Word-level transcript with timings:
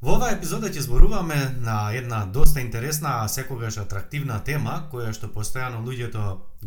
Во 0.00 0.14
оваа 0.16 0.32
епизода 0.32 0.70
ќе 0.72 0.80
зборуваме 0.80 1.36
на 1.60 1.92
една 1.92 2.22
доста 2.24 2.62
интересна, 2.62 3.18
а 3.20 3.28
секогаш 3.28 3.76
атрактивна 3.82 4.38
тема, 4.40 4.86
која 4.88 5.10
што 5.12 5.28
постојано 5.28 5.82
луѓето 5.84 6.22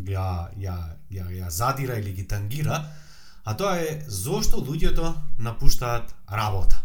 ја, 0.06 0.26
ја, 0.54 0.74
ја, 1.10 1.24
ја 1.40 1.48
задира 1.50 1.96
или 1.98 2.12
ги 2.14 2.28
тангира, 2.30 2.78
а 3.42 3.56
тоа 3.58 3.80
е 3.82 3.96
зошто 4.06 4.62
луѓето 4.62 5.10
напуштаат 5.42 6.14
работа. 6.30 6.78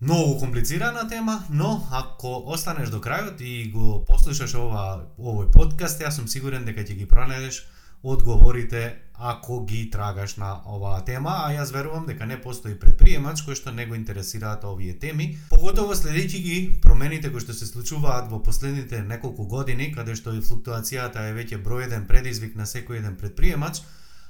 Многу 0.00 0.38
комплицирана 0.40 1.04
тема, 1.08 1.42
но 1.50 1.84
ако 1.92 2.32
останеш 2.48 2.88
до 2.88 3.04
крајот 3.04 3.44
и 3.44 3.68
го 3.68 4.00
послушаш 4.08 4.56
ова, 4.56 5.04
овој 5.20 5.52
подкаст, 5.52 6.00
јас 6.00 6.16
сум 6.16 6.32
сигурен 6.32 6.64
дека 6.64 6.80
ќе 6.80 6.96
ги 6.96 7.10
пронајдеш 7.12 7.60
одговорите 8.02 8.96
ако 9.22 9.64
ги 9.64 9.90
трагаш 9.90 10.36
на 10.36 10.62
оваа 10.64 11.04
тема, 11.04 11.34
а 11.44 11.52
јас 11.52 11.72
верувам 11.72 12.06
дека 12.08 12.24
не 12.26 12.38
постои 12.40 12.72
предприемач 12.80 13.42
кој 13.44 13.58
што 13.58 13.72
не 13.76 13.84
го 13.86 13.94
интересираат 13.94 14.64
овие 14.64 14.94
теми, 14.96 15.36
поготово 15.50 15.92
следејќи 15.92 16.40
ги 16.46 16.56
промените 16.80 17.28
кои 17.28 17.44
што 17.44 17.52
се 17.52 17.68
случуваат 17.68 18.30
во 18.32 18.40
последните 18.42 19.02
неколку 19.04 19.44
години, 19.44 19.92
каде 19.92 20.16
што 20.16 20.32
и 20.32 20.40
флуктуацијата 20.40 21.28
е 21.28 21.36
веќе 21.36 21.60
броједен 21.60 22.08
предизвик 22.08 22.56
на 22.56 22.64
секој 22.64 23.04
еден 23.04 23.20
предприемач, 23.20 23.82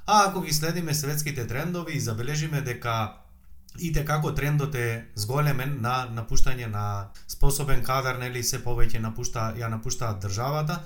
а 0.07 0.27
ако 0.27 0.43
ги 0.43 0.53
следиме 0.53 0.95
светските 0.95 1.47
трендови 1.47 1.95
и 1.95 2.01
забележиме 2.01 2.61
дека 2.67 3.15
и 3.79 3.93
како 3.95 4.33
трендот 4.35 4.75
е 4.75 5.07
зголемен 5.15 5.79
на 5.81 6.09
напуштање 6.11 6.67
на 6.67 7.11
способен 7.29 7.85
кадар, 7.87 8.19
нели 8.19 8.43
се 8.43 8.59
повеќе 8.59 8.99
напушта 8.99 9.53
ја 9.55 9.71
напуштаат 9.71 10.19
државата, 10.19 10.81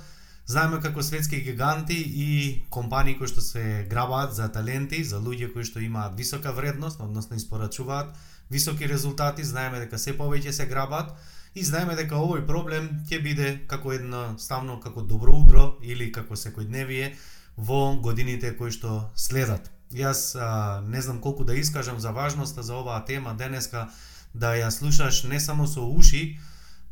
Знаеме 0.46 0.80
како 0.80 1.02
светски 1.02 1.40
гиганти 1.40 1.96
и 1.96 2.64
компании 2.70 3.16
кои 3.16 3.28
што 3.28 3.40
се 3.40 3.86
грабаат 3.88 4.34
за 4.36 4.50
таленти, 4.52 5.00
за 5.04 5.16
луѓе 5.16 5.48
кои 5.54 5.64
што 5.64 5.80
имаат 5.80 6.18
висока 6.20 6.52
вредност, 6.52 7.00
односно 7.00 7.36
испорачуваат 7.36 8.12
високи 8.50 8.88
резултати, 8.88 9.44
знаеме 9.44 9.80
дека 9.80 9.98
се 9.98 10.12
повеќе 10.18 10.52
се 10.52 10.66
грабаат 10.68 11.16
и 11.54 11.64
знаеме 11.64 11.96
дека 11.96 12.20
овој 12.20 12.44
проблем 12.46 12.90
ќе 13.08 13.22
биде 13.24 13.48
како 13.66 13.96
едно 13.96 14.34
ставно 14.38 14.80
како 14.80 15.02
добро 15.02 15.32
утро 15.32 15.64
или 15.82 16.12
како 16.12 16.36
секојдневие 16.36 17.14
во 17.56 17.96
годините 17.96 18.52
кои 18.58 18.70
што 18.70 19.10
следат. 19.16 19.70
Јас 19.94 20.34
а, 20.36 20.80
не 20.84 21.00
знам 21.00 21.20
колку 21.24 21.44
да 21.44 21.54
искажам 21.56 22.00
за 22.00 22.12
важноста 22.12 22.62
за 22.62 22.76
оваа 22.76 23.04
тема 23.04 23.32
денеска 23.32 23.88
да 24.34 24.52
ја 24.58 24.68
слушаш 24.68 25.24
не 25.24 25.40
само 25.40 25.66
со 25.66 25.80
уши, 25.80 26.36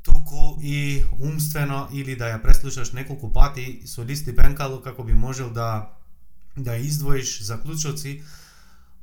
туку 0.02 0.58
и 0.62 1.04
умствено 1.20 1.88
или 1.92 2.16
да 2.16 2.32
ја 2.32 2.42
преслушаш 2.42 2.92
неколку 2.92 3.32
пати 3.32 3.82
со 3.86 4.04
листи 4.04 4.34
пенкало 4.36 4.82
како 4.82 5.04
би 5.04 5.14
можел 5.14 5.50
да 5.50 5.90
да 6.56 6.76
издвоиш 6.76 7.42
заклучоци 7.42 8.22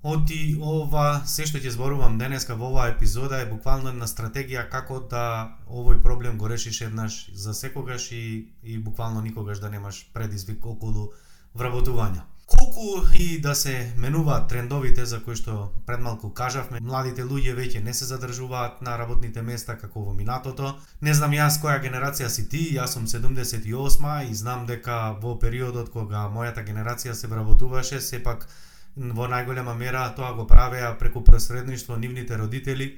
од 0.04 0.32
и 0.32 0.56
ова 0.62 1.22
се 1.28 1.46
што 1.50 1.60
ќе 1.60 1.74
зборувам 1.76 2.18
денеска 2.18 2.56
во 2.56 2.70
оваа 2.72 2.92
епизода 2.92 3.42
е 3.44 3.50
буквално 3.50 3.92
една 3.92 4.08
стратегија 4.08 4.70
како 4.72 5.00
да 5.12 5.58
овој 5.68 6.02
проблем 6.04 6.38
го 6.38 6.48
решиш 6.48 6.82
еднаш 6.82 7.32
за 7.34 7.54
секогаш 7.54 8.12
и, 8.12 8.48
и 8.64 8.78
буквално 8.78 9.22
никогаш 9.22 9.60
да 9.60 9.70
немаш 9.70 10.08
предизвик 10.14 10.66
околу 10.66 11.12
вработување. 11.56 12.24
Колку 12.50 13.06
и 13.14 13.42
да 13.42 13.56
се 13.56 13.94
менуваат 13.98 14.48
трендовите 14.50 15.06
за 15.06 15.20
кои 15.24 15.36
што 15.38 15.70
пред 15.86 16.02
малку 16.02 16.32
кажавме, 16.34 16.80
младите 16.82 17.24
луѓе 17.24 17.54
веќе 17.58 17.84
не 17.86 17.94
се 17.94 18.06
задржуваат 18.10 18.82
на 18.82 18.96
работните 18.98 19.42
места 19.42 19.76
како 19.78 20.02
во 20.08 20.14
минатото. 20.18 20.72
Не 21.02 21.14
знам 21.14 21.36
јас 21.38 21.60
која 21.62 21.78
генерација 21.84 22.30
си 22.30 22.48
ти, 22.50 22.64
јас 22.78 22.98
сум 22.98 23.06
78 23.08 24.32
и 24.32 24.34
знам 24.34 24.66
дека 24.66 25.20
во 25.22 25.36
периодот 25.40 25.94
кога 25.94 26.26
мојата 26.34 26.66
генерација 26.66 27.14
се 27.14 27.28
вработуваше, 27.28 28.02
сепак 28.02 28.48
во 28.96 29.30
најголема 29.30 29.78
мера 29.78 30.08
тоа 30.16 30.34
го 30.34 30.48
правеа 30.48 30.96
преку 31.00 31.24
просредништво 31.24 31.98
нивните 31.98 32.38
родители 32.38 32.90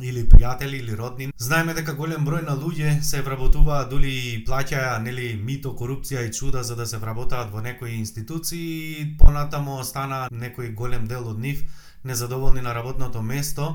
или 0.00 0.28
пријатели 0.28 0.76
или 0.80 0.96
роднини. 0.96 1.32
Знаеме 1.38 1.74
дека 1.74 1.94
голем 1.94 2.26
број 2.26 2.44
на 2.46 2.56
луѓе 2.56 3.00
се 3.02 3.22
вработуваат 3.22 3.90
дули 3.90 4.12
и 4.12 4.44
плаќаја 4.44 4.98
нели 5.02 5.34
мито, 5.42 5.72
корупција 5.72 6.26
и 6.26 6.32
чуда 6.32 6.62
за 6.64 6.76
да 6.76 6.86
се 6.86 6.98
вработаат 6.98 7.52
во 7.52 7.60
некои 7.60 7.96
институции, 7.96 9.16
понатамо 9.18 9.80
остана 9.80 10.28
некој 10.30 10.74
голем 10.74 11.06
дел 11.06 11.28
од 11.28 11.38
нив 11.38 11.64
незадоволни 12.04 12.60
на 12.60 12.74
работното 12.74 13.22
место. 13.22 13.74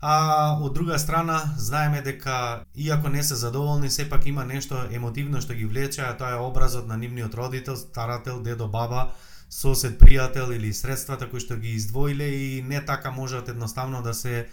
А 0.00 0.58
од 0.60 0.74
друга 0.74 0.98
страна, 0.98 1.54
знаеме 1.56 2.02
дека 2.02 2.64
иако 2.76 3.08
не 3.08 3.22
се 3.22 3.34
задоволни, 3.34 3.90
сепак 3.90 4.26
има 4.26 4.44
нешто 4.44 4.84
емотивно 4.90 5.40
што 5.40 5.54
ги 5.54 5.64
влече, 5.64 6.02
а 6.04 6.12
тоа 6.16 6.36
е 6.36 6.42
образот 6.44 6.86
на 6.86 6.96
нивниот 6.96 7.34
родител, 7.34 7.76
старател, 7.76 8.42
дедо, 8.42 8.68
баба, 8.68 9.14
сосед, 9.48 9.96
пријател 9.96 10.52
или 10.52 10.72
средствата 10.72 11.30
кои 11.30 11.40
што 11.40 11.56
ги 11.56 11.72
издвоиле 11.72 12.28
и 12.28 12.62
не 12.62 12.84
така 12.84 13.10
можат 13.10 13.48
едноставно 13.48 14.02
да 14.02 14.14
се 14.14 14.46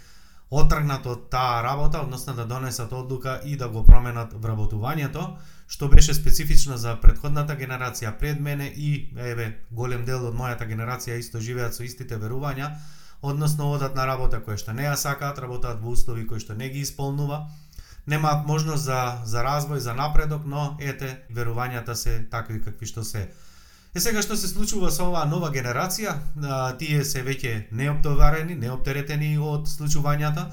отргнат 0.52 1.06
од 1.08 1.30
таа 1.32 1.62
работа, 1.64 2.02
односно 2.04 2.34
да 2.36 2.44
донесат 2.44 2.92
одлука 2.92 3.40
и 3.44 3.56
да 3.56 3.68
го 3.72 3.84
променат 3.84 4.34
вработувањето, 4.36 5.24
што 5.66 5.88
беше 5.88 6.14
специфично 6.14 6.76
за 6.76 6.98
предходната 7.00 7.56
генерација 7.56 8.12
пред 8.20 8.40
мене 8.40 8.66
и 8.76 9.08
еве 9.16 9.46
голем 9.70 10.04
дел 10.04 10.26
од 10.28 10.36
мојата 10.36 10.68
генерација 10.68 11.16
исто 11.16 11.40
живеат 11.40 11.72
со 11.74 11.86
истите 11.88 12.18
верувања, 12.20 12.68
односно 13.22 13.70
одат 13.72 13.96
на 13.96 14.04
работа 14.06 14.42
која 14.44 14.60
што 14.60 14.76
не 14.76 14.84
ја 14.84 14.96
сакаат, 15.00 15.40
работаат 15.40 15.80
во 15.80 15.96
услови 15.96 16.26
кои 16.26 16.40
што 16.44 16.52
не 16.54 16.68
ги 16.68 16.84
исполнува, 16.84 17.46
немаат 18.06 18.44
можност 18.46 18.84
за 18.84 19.22
за 19.24 19.40
развој, 19.46 19.78
за 19.78 19.94
напредок, 19.94 20.44
но 20.44 20.76
ете 20.80 21.22
верувањата 21.30 21.94
се 21.94 22.18
такви 22.30 22.60
какви 22.60 22.86
што 22.86 23.04
се. 23.04 23.30
Е 23.92 24.00
сега 24.00 24.22
што 24.24 24.38
се 24.40 24.48
случува 24.48 24.88
со 24.88 25.04
оваа 25.10 25.26
нова 25.28 25.50
генерација, 25.52 26.12
а, 26.16 26.60
тие 26.80 27.02
се 27.04 27.20
веќе 27.26 27.50
неоптоварени, 27.76 28.54
неоптеретени 28.56 29.34
од 29.36 29.68
случувањата. 29.68 30.46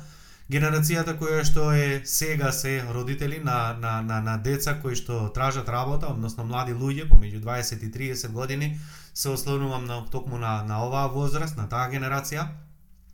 Генерацијата 0.52 1.14
која 1.22 1.46
што 1.48 1.70
е 1.72 2.02
сега 2.04 2.52
се 2.52 2.74
родители 2.92 3.40
на, 3.40 3.78
на, 3.80 4.02
на, 4.04 4.20
на 4.26 4.36
деца 4.44 4.74
кои 4.82 5.00
што 5.00 5.30
тражат 5.32 5.72
работа, 5.72 6.12
односно 6.12 6.44
млади 6.52 6.76
луѓе 6.76 7.08
помеѓу 7.08 7.40
20 7.48 7.88
и 7.88 7.92
30 8.12 8.36
години, 8.36 8.74
се 9.14 9.30
ослонувам 9.30 9.86
на 9.86 10.04
токму 10.12 10.38
на, 10.38 10.64
на 10.68 10.84
оваа 10.84 11.08
возраст, 11.08 11.56
на 11.56 11.70
таа 11.72 11.88
генерација, 11.96 12.50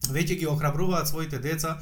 веќе 0.09 0.41
ги 0.41 0.49
охрабруваат 0.49 1.07
своите 1.07 1.37
деца 1.37 1.77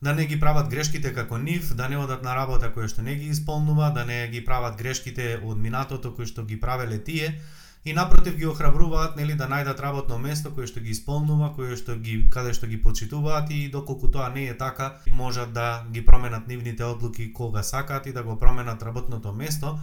да 0.00 0.14
не 0.14 0.24
ги 0.26 0.40
прават 0.40 0.70
грешките 0.70 1.12
како 1.14 1.36
нив, 1.38 1.74
да 1.74 1.88
не 1.88 1.98
одат 2.00 2.24
на 2.24 2.32
работа 2.34 2.72
која 2.72 2.88
што 2.88 3.04
не 3.04 3.20
ги 3.20 3.28
исполнува, 3.36 3.92
да 3.92 4.08
не 4.08 4.28
ги 4.32 4.40
прават 4.44 4.80
грешките 4.80 5.42
од 5.44 5.60
минатото 5.60 6.16
кои 6.16 6.24
што 6.24 6.48
ги 6.48 6.56
правеле 6.60 6.96
тие, 6.98 7.36
и 7.84 7.92
напротив 7.92 8.36
ги 8.36 8.46
охрабруваат 8.46 9.16
нели 9.16 9.34
да 9.34 9.48
најдат 9.50 9.80
работно 9.82 10.18
место 10.18 10.52
кое 10.54 10.68
што 10.70 10.80
ги 10.80 10.94
исполнува, 10.94 11.50
кое 11.56 11.74
што 11.76 11.96
ги 11.98 12.28
каде 12.30 12.54
што 12.54 12.66
ги 12.70 12.78
почитуваат 12.78 13.50
и 13.50 13.68
доколку 13.68 14.10
тоа 14.10 14.28
не 14.30 14.46
е 14.46 14.54
така, 14.56 15.02
можат 15.10 15.52
да 15.52 15.82
ги 15.90 16.04
променат 16.06 16.46
нивните 16.46 16.84
одлуки 16.84 17.32
кога 17.32 17.62
сакаат 17.62 18.06
и 18.06 18.12
да 18.12 18.22
го 18.22 18.38
променат 18.38 18.82
работното 18.82 19.32
место. 19.32 19.78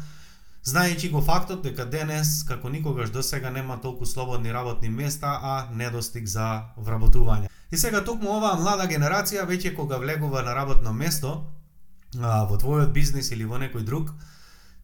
Знаејќи 0.64 1.12
го 1.12 1.22
фактот 1.22 1.62
дека 1.64 1.86
денес, 1.86 2.44
како 2.44 2.70
никогаш 2.70 3.10
до 3.10 3.24
сега, 3.24 3.50
нема 3.50 3.80
толку 3.82 4.06
слободни 4.06 4.54
работни 4.54 4.90
места, 4.90 5.40
а 5.42 5.68
недостиг 5.76 6.28
за 6.28 6.72
вработување. 6.78 7.48
И 7.72 7.78
сега 7.78 8.04
токму 8.04 8.32
оваа 8.38 8.60
млада 8.60 8.88
генерација, 8.88 9.48
веќе 9.48 9.76
кога 9.76 9.98
влегува 9.98 10.44
на 10.44 10.56
работно 10.56 10.94
место, 10.94 11.44
а, 12.20 12.46
во 12.46 12.58
твојот 12.58 12.92
бизнис 12.92 13.32
или 13.32 13.46
во 13.46 13.60
некој 13.60 13.84
друг, 13.84 14.12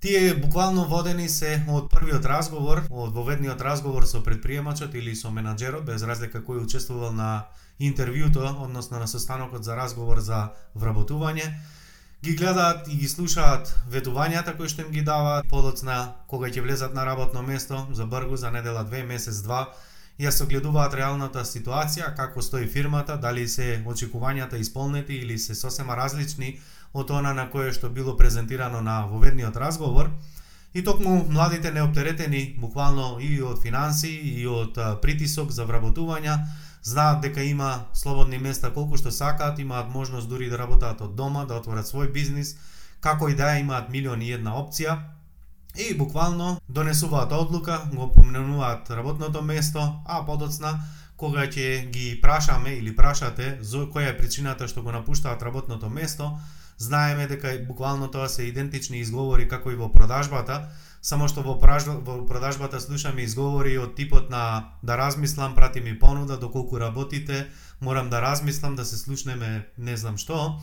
Тие 0.05 0.35
буквално 0.35 0.83
водени 0.85 1.25
се 1.29 1.63
од 1.65 1.87
првиот 1.89 2.25
разговор, 2.29 2.83
од 2.93 3.13
воведниот 3.15 3.61
разговор 3.65 4.05
со 4.05 4.19
предприемачот 4.21 4.93
или 4.93 5.15
со 5.17 5.31
менаџерот, 5.33 5.81
без 5.87 6.05
разлика 6.05 6.43
кој 6.45 6.61
учествувал 6.61 7.09
на 7.09 7.47
интервјуто, 7.81 8.51
односно 8.67 8.99
на 9.01 9.07
состанокот 9.09 9.65
за 9.65 9.73
разговор 9.73 10.21
за 10.21 10.51
вработување, 10.77 11.47
ги 12.21 12.35
гледаат 12.37 12.85
и 12.85 12.99
ги 13.01 13.09
слушаат 13.09 13.73
ветувањата 13.89 14.53
кои 14.53 14.69
што 14.69 14.85
им 14.85 14.93
ги 14.93 15.01
даваат, 15.01 15.49
подоцна 15.49 15.97
кога 16.29 16.53
ќе 16.53 16.61
влезат 16.61 16.93
на 16.93 17.01
работно 17.01 17.41
место, 17.41 17.87
за 17.89 18.05
бргу, 18.05 18.37
за 18.37 18.53
недела, 18.53 18.85
две, 18.85 19.01
месец, 19.01 19.41
два, 19.41 19.73
ја 20.21 20.29
согледуваат 20.29 20.93
реалната 20.93 21.41
ситуација, 21.49 22.13
како 22.13 22.45
стои 22.45 22.69
фирмата, 22.69 23.17
дали 23.17 23.47
се 23.49 23.81
очекувањата 23.81 24.61
исполнети 24.61 25.17
или 25.25 25.39
се 25.41 25.55
сосема 25.55 25.97
различни 25.97 26.59
од 26.95 27.11
она 27.11 27.33
на 27.35 27.49
кое 27.51 27.73
што 27.75 27.89
било 27.91 28.15
презентирано 28.15 28.79
на 28.81 29.03
воведниот 29.11 29.57
разговор, 29.59 30.09
и 30.73 30.83
токму 30.83 31.25
младите 31.29 31.71
неоптеретени 31.71 32.55
буквално 32.59 33.17
и 33.19 33.41
од 33.43 33.59
финанси 33.63 34.11
и 34.11 34.47
од 34.47 34.79
притисок 35.03 35.51
за 35.51 35.67
вработувања, 35.67 36.37
знаат 36.83 37.21
дека 37.21 37.43
има 37.43 37.85
слободни 37.93 38.39
места 38.39 38.71
колку 38.71 38.97
што 38.97 39.11
сакаат, 39.11 39.59
имаат 39.59 39.91
можност 39.91 40.29
дури 40.29 40.49
да 40.49 40.57
работат 40.57 41.01
од 41.01 41.15
дома, 41.15 41.45
да 41.45 41.59
отворат 41.59 41.87
свој 41.87 42.11
бизнис, 42.11 42.55
како 42.99 43.29
и 43.29 43.35
да 43.35 43.57
имаат 43.59 43.89
милиони 43.91 44.27
и 44.27 44.35
една 44.39 44.55
опција, 44.55 44.99
и 45.75 45.93
буквално 45.97 46.61
донесуваат 46.69 47.31
одлука, 47.31 47.81
го 47.93 48.11
помненуваат 48.11 48.89
работното 48.89 49.41
место, 49.41 49.79
а 50.05 50.25
подоцна 50.25 50.79
кога 51.17 51.47
ќе 51.47 51.89
ги 51.91 52.19
прашаме 52.21 52.75
или 52.79 52.95
прашате 52.95 53.57
за 53.61 53.87
која 53.87 54.11
е 54.11 54.17
причината 54.17 54.67
што 54.67 54.83
го 54.83 54.91
напуштаат 54.91 55.43
работното 55.43 55.89
место, 55.89 56.31
знаеме 56.77 57.27
дека 57.27 57.53
буквално 57.67 58.11
тоа 58.11 58.29
се 58.29 58.43
идентични 58.43 58.99
изговори 58.99 59.47
како 59.47 59.71
и 59.71 59.75
во 59.75 59.91
продажбата, 59.91 60.69
само 61.01 61.27
што 61.27 61.41
во, 61.45 61.55
во 61.55 62.15
продажбата 62.25 62.81
слушаме 62.81 63.23
изговори 63.23 63.77
од 63.77 63.95
типот 63.95 64.29
на 64.29 64.75
да 64.83 64.97
размислам, 64.97 65.55
прати 65.55 65.81
ми 65.81 65.99
понуда, 65.99 66.37
доколку 66.37 66.79
работите, 66.79 67.47
морам 67.81 68.09
да 68.09 68.21
размислам, 68.21 68.75
да 68.75 68.85
се 68.85 68.97
слушнеме 68.97 69.67
не 69.77 69.97
знам 69.97 70.17
што, 70.17 70.59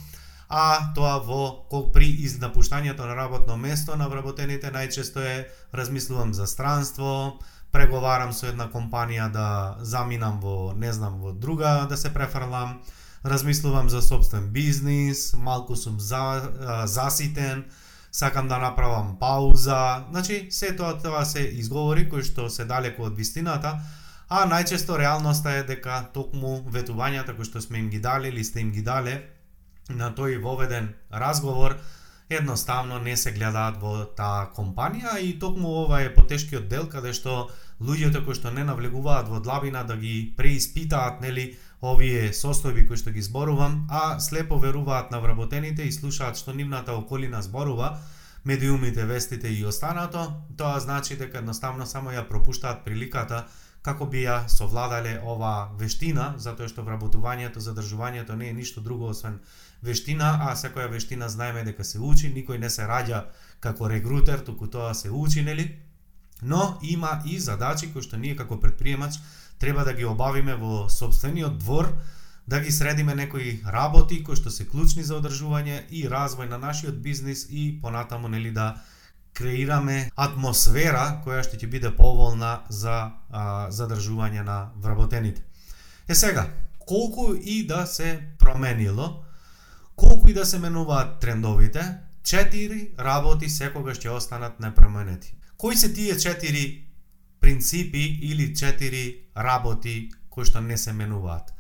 а 0.49 0.93
тоа 0.95 1.17
во 1.25 1.65
кол 1.71 1.93
при 1.93 2.11
изнапуштањето 2.27 3.07
на 3.09 3.17
работно 3.17 3.57
место 3.57 3.97
на 3.97 4.09
вработените 4.09 4.69
најчесто 4.69 5.23
е 5.25 5.49
размислувам 5.73 6.35
за 6.35 6.47
странство, 6.47 7.39
преговарам 7.73 8.35
со 8.37 8.51
една 8.51 8.69
компанија 8.69 9.31
да 9.33 9.47
заминам 9.81 10.41
во 10.43 10.75
не 10.77 10.93
знам 10.93 11.23
во 11.23 11.33
друга 11.33 11.87
да 11.89 11.97
се 11.97 12.13
префрлам, 12.13 12.83
размислувам 13.25 13.89
за 13.91 14.03
собствен 14.03 14.49
бизнис, 14.49 15.35
малку 15.37 15.77
сум 15.77 16.01
за, 16.01 16.17
а, 16.17 16.87
заситен, 16.87 17.65
сакам 18.13 18.49
да 18.49 18.59
направам 18.59 19.17
пауза, 19.21 20.05
значи 20.11 20.47
се 20.51 20.77
тоа 20.77 20.99
тоа 20.99 21.25
се 21.25 21.41
изговори 21.41 22.09
кои 22.09 22.23
што 22.23 22.51
се 22.51 22.65
далеко 22.65 23.09
од 23.09 23.17
вистината, 23.17 23.79
а 24.29 24.45
најчесто 24.49 24.99
реалноста 24.99 25.59
е 25.61 25.65
дека 25.69 26.03
токму 26.13 26.61
ветувањата 26.73 27.37
кои 27.37 27.45
што 27.49 27.61
сме 27.61 27.79
им 27.79 27.89
ги 27.91 28.01
дали 28.01 28.29
или 28.29 28.45
сте 28.45 28.61
им 28.61 28.71
ги 28.73 28.83
дале 28.83 29.23
на 29.89 30.13
тој 30.13 30.41
воведен 30.43 30.95
разговор 31.13 31.77
едноставно 32.29 32.99
не 32.99 33.17
се 33.17 33.33
гледаат 33.33 33.77
во 33.81 34.05
таа 34.17 34.49
компанија 34.57 35.19
и 35.21 35.39
токму 35.39 35.75
ова 35.85 36.01
е 36.03 36.15
потешкиот 36.15 36.69
дел 36.69 36.89
каде 36.89 37.13
што 37.13 37.51
луѓето 37.81 38.25
кои 38.25 38.35
што 38.39 38.51
не 38.51 38.65
навлегуваат 38.65 39.29
во 39.29 39.41
длабина 39.41 39.85
да 39.85 39.97
ги 39.97 40.33
преиспитаат 40.37 41.21
нели 41.21 41.53
овие 41.83 42.31
состојби 42.31 42.87
кои 42.87 42.97
што 42.97 43.11
ги 43.11 43.23
зборувам, 43.23 43.87
а 43.91 44.21
слепо 44.21 44.59
веруваат 44.59 45.11
на 45.11 45.21
вработените 45.21 45.83
и 45.83 45.93
слушаат 45.93 46.39
што 46.39 46.55
нивната 46.55 46.95
околина 46.95 47.43
зборува, 47.43 47.99
медиумите, 48.45 49.05
вестите 49.05 49.49
и 49.49 49.67
останато, 49.67 50.33
тоа 50.57 50.81
значи 50.81 51.17
дека 51.17 51.39
едноставно 51.39 51.87
само 51.87 52.11
ја 52.11 52.29
пропуштаат 52.29 52.85
приликата 52.85 53.47
како 53.83 54.07
би 54.07 54.23
ја 54.23 54.47
совладале 54.49 55.19
ова 55.27 55.73
вештина, 55.79 56.35
затоа 56.39 56.71
што 56.71 56.85
вработувањето, 56.87 57.59
задржувањето 57.59 58.37
не 58.39 58.51
е 58.51 58.55
ништо 58.55 58.81
друго 58.81 59.11
освен 59.11 59.41
вештина, 59.83 60.39
а 60.49 60.55
секоја 60.57 60.87
вештина 60.91 61.29
знаеме 61.29 61.65
дека 61.67 61.85
се 61.85 61.99
учи, 61.99 62.31
никој 62.31 62.59
не 62.63 62.71
се 62.71 62.87
раѓа 62.87 63.25
како 63.61 63.89
регрутер, 63.91 64.45
туку 64.47 64.71
тоа 64.71 64.95
се 64.95 65.11
учи, 65.11 65.43
нели? 65.43 65.67
Но 66.43 66.79
има 66.83 67.23
и 67.27 67.39
задачи 67.39 67.93
кои 67.93 68.03
што 68.03 68.17
ние 68.17 68.37
како 68.37 68.61
предприемач 68.61 69.19
треба 69.63 69.85
да 69.85 69.95
ги 69.95 70.05
обавиме 70.05 70.57
во 70.59 70.89
собствениот 70.91 71.59
двор, 71.59 71.93
да 72.49 72.59
ги 72.61 72.73
средиме 72.73 73.15
некои 73.15 73.61
работи 73.63 74.19
кои 74.27 74.35
што 74.35 74.51
се 74.51 74.67
клучни 74.67 75.05
за 75.07 75.21
одржување 75.21 75.85
и 75.95 76.03
развој 76.11 76.51
на 76.51 76.59
нашиот 76.59 76.99
бизнис 76.99 77.47
и 77.47 77.79
понатаму 77.83 78.27
нели 78.29 78.51
да 78.51 78.83
креираме 79.39 80.11
атмосфера 80.19 81.23
која 81.23 81.47
што 81.47 81.61
ќе 81.61 81.71
биде 81.71 81.95
поволна 81.95 82.67
за 82.69 82.97
а, 83.31 83.71
задржување 83.71 84.43
на 84.43 84.73
вработените. 84.83 85.47
Е 86.09 86.15
сега, 86.19 86.49
колку 86.79 87.31
и 87.35 87.63
да 87.67 87.87
се 87.87 88.35
променило, 88.39 89.23
колку 89.97 90.29
и 90.29 90.35
да 90.35 90.47
се 90.47 90.59
менуваат 90.59 91.21
трендовите, 91.21 91.87
четири 92.27 92.89
работи 92.99 93.49
секогаш 93.49 94.03
ќе 94.03 94.19
останат 94.19 94.59
непроменети. 94.61 95.35
Кои 95.57 95.77
се 95.77 95.95
тие 95.95 96.19
четири 96.19 96.83
принципи 97.43 98.05
или 98.23 98.55
четири 98.55 99.05
работи 99.37 100.11
кои 100.31 100.47
што 100.49 100.63
не 100.65 100.79
се 100.79 100.95
менуваат. 100.97 101.51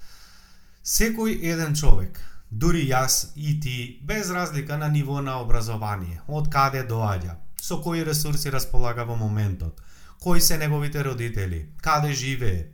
Секој 0.82 1.34
еден 1.52 1.74
човек, 1.76 2.20
дури 2.50 2.84
јас 2.88 3.32
и 3.36 3.58
ти, 3.60 3.98
без 4.02 4.30
разлика 4.30 4.78
на 4.78 4.88
ниво 4.88 5.20
на 5.20 5.40
образование, 5.42 6.20
од 6.28 6.48
каде 6.52 6.82
доаѓа, 6.88 7.36
со 7.60 7.80
кои 7.82 8.04
ресурси 8.04 8.50
располага 8.50 9.04
во 9.04 9.16
моментот, 9.16 9.82
кои 10.22 10.40
се 10.40 10.58
неговите 10.58 11.04
родители, 11.04 11.66
каде 11.82 12.12
живее, 12.12 12.70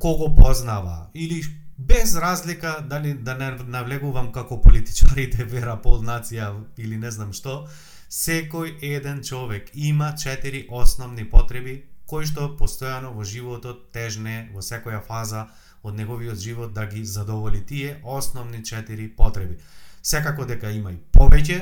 кого 0.00 0.34
познава, 0.36 1.10
или 1.14 1.42
без 1.78 2.16
разлика 2.16 2.86
дали 2.90 3.14
да 3.14 3.34
не 3.34 3.50
навлегувам 3.66 4.32
како 4.32 4.60
политичарите 4.60 5.44
вера 5.44 5.76
пол 5.82 6.02
нација 6.04 6.52
или 6.76 6.96
не 6.96 7.10
знам 7.10 7.32
што, 7.32 7.68
секој 8.10 8.76
еден 8.82 9.22
човек 9.22 9.70
има 9.74 10.14
четири 10.16 10.66
основни 10.68 11.24
потреби 11.24 11.84
кој 12.10 12.26
што 12.30 12.48
постојано 12.58 13.12
во 13.14 13.24
животот 13.24 13.90
тежне 13.94 14.50
во 14.54 14.62
секоја 14.62 15.00
фаза 15.06 15.46
од 15.82 15.94
неговиот 15.94 16.38
живот 16.38 16.72
да 16.74 16.86
ги 16.86 17.04
задоволи 17.04 17.60
тие 17.66 18.00
основни 18.04 18.64
четири 18.64 19.08
потреби. 19.08 19.58
Секако 20.02 20.44
дека 20.44 20.70
има 20.70 20.92
и 20.92 20.98
повеќе, 21.12 21.60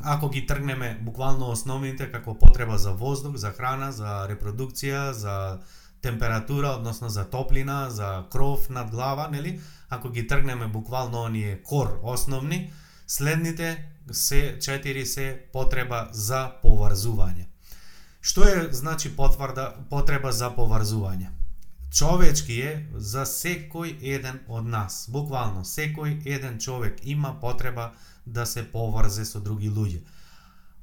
ако 0.00 0.28
ги 0.28 0.46
тргнеме 0.46 0.98
буквално 1.00 1.50
основните 1.50 2.10
како 2.12 2.34
потреба 2.38 2.78
за 2.78 2.92
воздух, 2.92 3.36
за 3.36 3.50
храна, 3.50 3.92
за 3.92 4.26
репродукција, 4.30 5.10
за 5.10 5.60
температура, 6.02 6.68
односно 6.68 7.08
за 7.08 7.24
топлина, 7.24 7.90
за 7.90 8.24
кров 8.30 8.68
над 8.70 8.90
глава, 8.90 9.28
нели? 9.32 9.60
Ако 9.88 10.10
ги 10.10 10.26
тргнеме 10.26 10.66
буквално 10.66 11.22
оние 11.22 11.62
кор 11.62 12.00
основни, 12.02 12.72
следните 13.06 13.88
се 14.12 14.58
четири 14.60 15.06
се 15.06 15.46
потреба 15.52 16.08
за 16.12 16.52
поврзување. 16.62 17.53
Што 18.24 18.46
е 18.48 18.68
значи 18.72 19.10
потврда 19.16 19.64
потреба 19.90 20.30
за 20.32 20.48
поврзување? 20.56 21.26
Човечки 21.92 22.54
е 22.56 22.70
за 22.96 23.26
секој 23.28 23.90
еден 24.00 24.38
од 24.48 24.70
нас. 24.74 24.94
Буквално 25.12 25.64
секој 25.68 26.14
еден 26.24 26.56
човек 26.58 27.02
има 27.02 27.34
потреба 27.42 27.90
да 28.24 28.46
се 28.46 28.64
поврзе 28.70 29.26
со 29.28 29.42
други 29.44 29.68
луѓе. 29.68 30.00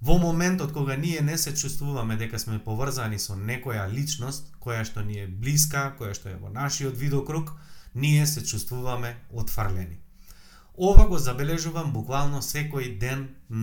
Во 0.02 0.20
моментот 0.22 0.74
кога 0.74 0.96
ние 0.96 1.22
не 1.22 1.38
се 1.38 1.56
чувствуваме 1.56 2.20
дека 2.22 2.40
сме 2.40 2.62
поврзани 2.64 3.20
со 3.20 3.34
некоја 3.34 3.90
личност 3.90 4.54
која 4.62 4.86
што 4.86 5.02
ни 5.02 5.18
е 5.26 5.28
блиска, 5.28 5.96
која 5.98 6.14
што 6.14 6.30
е 6.30 6.38
во 6.38 6.54
нашиот 6.54 6.94
видокруг, 6.94 7.56
ние 7.96 8.28
се 8.28 8.46
чувствуваме 8.46 9.16
отфрлени. 9.34 9.98
Ова 10.84 11.04
го 11.06 11.18
забележувам 11.22 11.92
буквално 11.94 12.40
секој 12.42 12.88
ден 12.98 13.20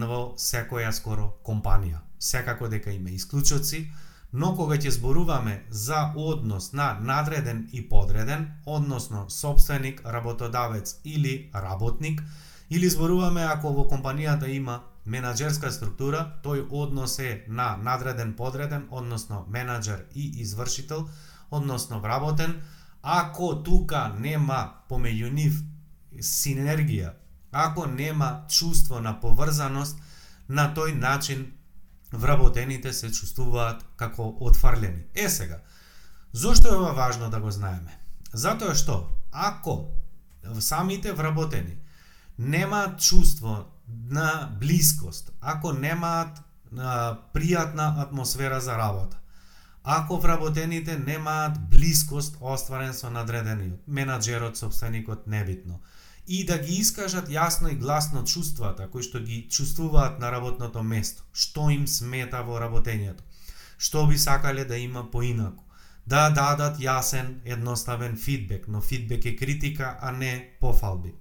во 0.07 0.19
секоја 0.39 0.93
скоро 0.95 1.25
компанија. 1.43 1.99
Секако 2.23 2.69
дека 2.71 2.93
има 2.95 3.11
исклучоци, 3.11 3.81
но 4.33 4.53
кога 4.55 4.77
ќе 4.79 4.93
зборуваме 4.95 5.57
за 5.71 6.13
однос 6.15 6.69
на 6.73 6.93
надреден 7.01 7.65
и 7.73 7.81
подреден, 7.89 8.45
односно 8.67 9.25
собственик, 9.31 10.03
работодавец 10.07 11.01
или 11.05 11.51
работник, 11.55 12.23
или 12.71 12.91
зборуваме 12.91 13.43
ако 13.43 13.73
во 13.75 13.89
компанијата 13.91 14.47
има 14.47 14.85
менаџерска 15.05 15.73
структура, 15.75 16.21
тој 16.45 16.69
однос 16.71 17.19
е 17.19 17.45
на 17.49 17.77
надреден 17.83 18.37
подреден, 18.39 18.87
односно 18.91 19.43
менаџер 19.51 20.05
и 20.15 20.39
извршител, 20.47 21.09
односно 21.51 21.99
вработен, 22.01 22.63
ако 23.03 23.57
тука 23.63 24.15
нема 24.21 24.87
помеѓу 24.89 25.33
нив 25.33 25.59
синергија, 26.23 27.13
ако 27.53 27.87
нема 27.87 28.45
чувство 28.49 29.01
на 29.01 29.21
поврзаност, 29.21 29.99
на 30.49 30.75
тој 30.75 30.95
начин 30.95 31.53
вработените 32.13 32.93
се 32.93 33.13
чувствуваат 33.13 33.85
како 33.97 34.37
отфрлени. 34.41 35.05
Е 35.15 35.29
сега, 35.29 35.61
зошто 36.33 36.69
е 36.69 36.77
ова 36.77 36.93
важно 36.93 37.31
да 37.31 37.41
го 37.41 37.51
знаеме? 37.51 37.99
Затоа 38.33 38.75
што, 38.75 39.09
ако 39.33 39.89
самите 40.61 41.13
вработени 41.13 41.77
немаат 42.39 43.01
чувство 43.01 43.65
на 43.89 44.57
близкост, 44.61 45.33
ако 45.41 45.73
немаат 45.73 46.41
а, 46.79 47.17
пријатна 47.35 48.03
атмосфера 48.03 48.61
за 48.61 48.79
работа, 48.79 49.19
ако 49.85 50.21
вработените 50.21 50.99
немаат 50.99 51.61
близкост 51.71 52.37
остварен 52.41 52.95
со 52.95 53.11
надредениот, 53.11 53.81
менаджерот, 53.89 54.57
собственикот, 54.57 55.27
небитно, 55.27 55.81
и 56.29 56.45
да 56.45 56.59
ги 56.59 56.75
искажат 56.83 57.31
јасно 57.33 57.73
и 57.73 57.77
гласно 57.81 58.25
чувствата 58.25 58.89
кои 58.93 59.03
што 59.03 59.21
ги 59.25 59.47
чувствуваат 59.51 60.19
на 60.21 60.31
работното 60.31 60.83
место, 60.83 61.25
што 61.33 61.71
им 61.73 61.87
смета 61.89 62.43
во 62.45 62.61
работењето, 62.61 63.25
што 63.79 64.05
би 64.07 64.19
сакале 64.19 64.65
да 64.65 64.77
има 64.77 65.07
поинаку, 65.11 65.65
да 66.07 66.29
дадат 66.31 66.77
јасен, 66.81 67.41
едноставен 67.45 68.17
фидбек, 68.17 68.69
но 68.69 68.81
фидбек 68.81 69.25
е 69.25 69.37
критика, 69.37 69.97
а 70.01 70.13
не 70.13 70.57
пофалби. 70.61 71.15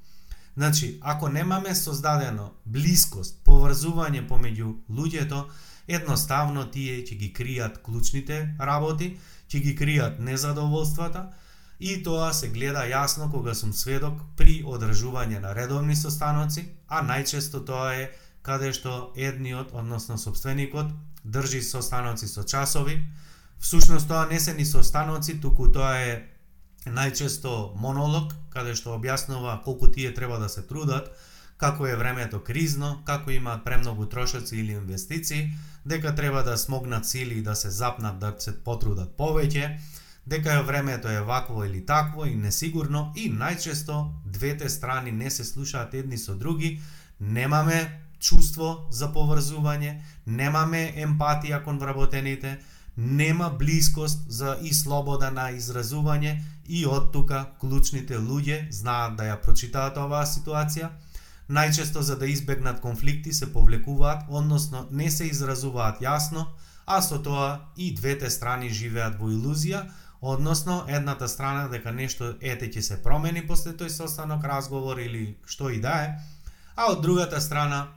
Значи, 0.58 0.98
ако 1.02 1.30
немаме 1.30 1.76
создадено 1.76 2.52
близкост, 2.66 3.40
поврзување 3.46 4.28
помеѓу 4.28 4.76
луѓето, 4.90 5.44
едноставно 5.88 6.66
тие 6.72 7.04
ќе 7.04 7.16
ги 7.16 7.34
кријат 7.34 7.82
клучните 7.84 8.56
работи, 8.60 9.12
ќе 9.48 9.60
ги 9.64 9.76
кријат 9.78 10.20
незадоволствата, 10.20 11.30
И 11.80 12.04
тоа 12.04 12.32
се 12.34 12.50
гледа 12.50 12.88
јасно 12.90 13.30
кога 13.32 13.54
сум 13.54 13.74
сведок 13.74 14.22
при 14.38 14.64
одржување 14.66 15.40
на 15.40 15.54
редовни 15.54 15.96
состаноци, 15.96 16.66
а 16.88 17.04
најчесто 17.06 17.62
тоа 17.66 17.94
е 17.94 18.08
каде 18.42 18.72
што 18.74 19.12
едниот, 19.16 19.74
односно 19.74 20.18
собственикот, 20.18 20.90
држи 21.24 21.62
состаноци 21.62 22.28
со 22.28 22.44
часови. 22.44 23.04
Всушност 23.60 24.08
тоа 24.08 24.26
не 24.26 24.40
се 24.40 24.54
ни 24.54 24.66
состаноци, 24.66 25.42
туку 25.42 25.68
тоа 25.68 25.98
е 26.02 26.14
најчесто 26.86 27.76
монолог, 27.76 28.34
каде 28.50 28.74
што 28.76 28.96
објаснува 28.96 29.62
колку 29.64 29.92
тие 29.92 30.14
треба 30.14 30.40
да 30.40 30.50
се 30.50 30.62
трудат, 30.62 31.12
како 31.58 31.88
е 31.88 31.96
времето 31.96 32.40
кризно, 32.40 33.02
како 33.06 33.32
имаат 33.32 33.64
премногу 33.66 34.06
трошоци 34.06 34.58
или 34.58 34.72
инвестиции, 34.72 35.52
дека 35.86 36.16
треба 36.16 36.44
да 36.44 36.58
смогнат 36.58 37.06
сили 37.06 37.40
и 37.40 37.42
да 37.42 37.56
се 37.56 37.70
запнат 37.70 38.20
да 38.20 38.36
се 38.40 38.54
потрудат 38.64 39.18
повеќе, 39.18 39.78
дека 40.28 40.64
времето 40.64 41.08
е 41.08 41.22
вакво 41.22 41.64
или 41.64 41.86
такво 41.86 42.26
и 42.26 42.36
несигурно 42.36 43.14
и 43.16 43.30
најчесто 43.32 44.12
двете 44.26 44.70
страни 44.70 45.12
не 45.12 45.30
се 45.32 45.44
слушаат 45.44 45.94
едни 45.94 46.18
со 46.18 46.36
други, 46.36 46.82
немаме 47.20 48.02
чувство 48.20 48.88
за 48.92 49.08
поврзување, 49.14 50.02
немаме 50.26 50.92
емпатија 50.98 51.64
кон 51.64 51.80
вработените, 51.80 52.58
нема 52.98 53.50
блискост 53.50 54.26
за 54.28 54.58
и 54.62 54.74
слобода 54.74 55.30
на 55.32 55.52
изразување 55.56 56.42
и 56.68 56.86
од 56.86 57.12
тука 57.14 57.46
клучните 57.62 58.18
луѓе 58.18 58.72
знаат 58.72 59.16
да 59.16 59.30
ја 59.32 59.38
прочитаат 59.42 59.98
оваа 59.98 60.26
ситуација, 60.26 60.90
најчесто 61.48 62.02
за 62.02 62.18
да 62.20 62.28
избегнат 62.28 62.82
конфликти 62.82 63.34
се 63.34 63.54
повлекуваат, 63.54 64.26
односно 64.28 64.88
не 64.92 65.12
се 65.12 65.30
изразуваат 65.32 66.02
јасно, 66.02 66.48
а 66.86 67.02
со 67.02 67.22
тоа 67.24 67.60
и 67.78 67.94
двете 67.96 68.30
страни 68.30 68.70
живеат 68.70 69.16
во 69.20 69.32
илузија, 69.32 69.86
односно 70.22 70.84
едната 70.88 71.28
страна 71.28 71.68
дека 71.68 71.92
нешто 71.92 72.34
ете 72.42 72.70
ќе 72.70 72.82
се 72.82 72.98
промени 73.04 73.46
после 73.48 73.72
тој 73.72 73.90
состанок, 73.90 74.44
разговор 74.44 74.98
или 74.98 75.38
што 75.46 75.70
и 75.70 75.80
да 75.82 75.96
е, 76.04 76.10
а 76.76 76.92
од 76.92 77.02
другата 77.02 77.42
страна 77.42 77.88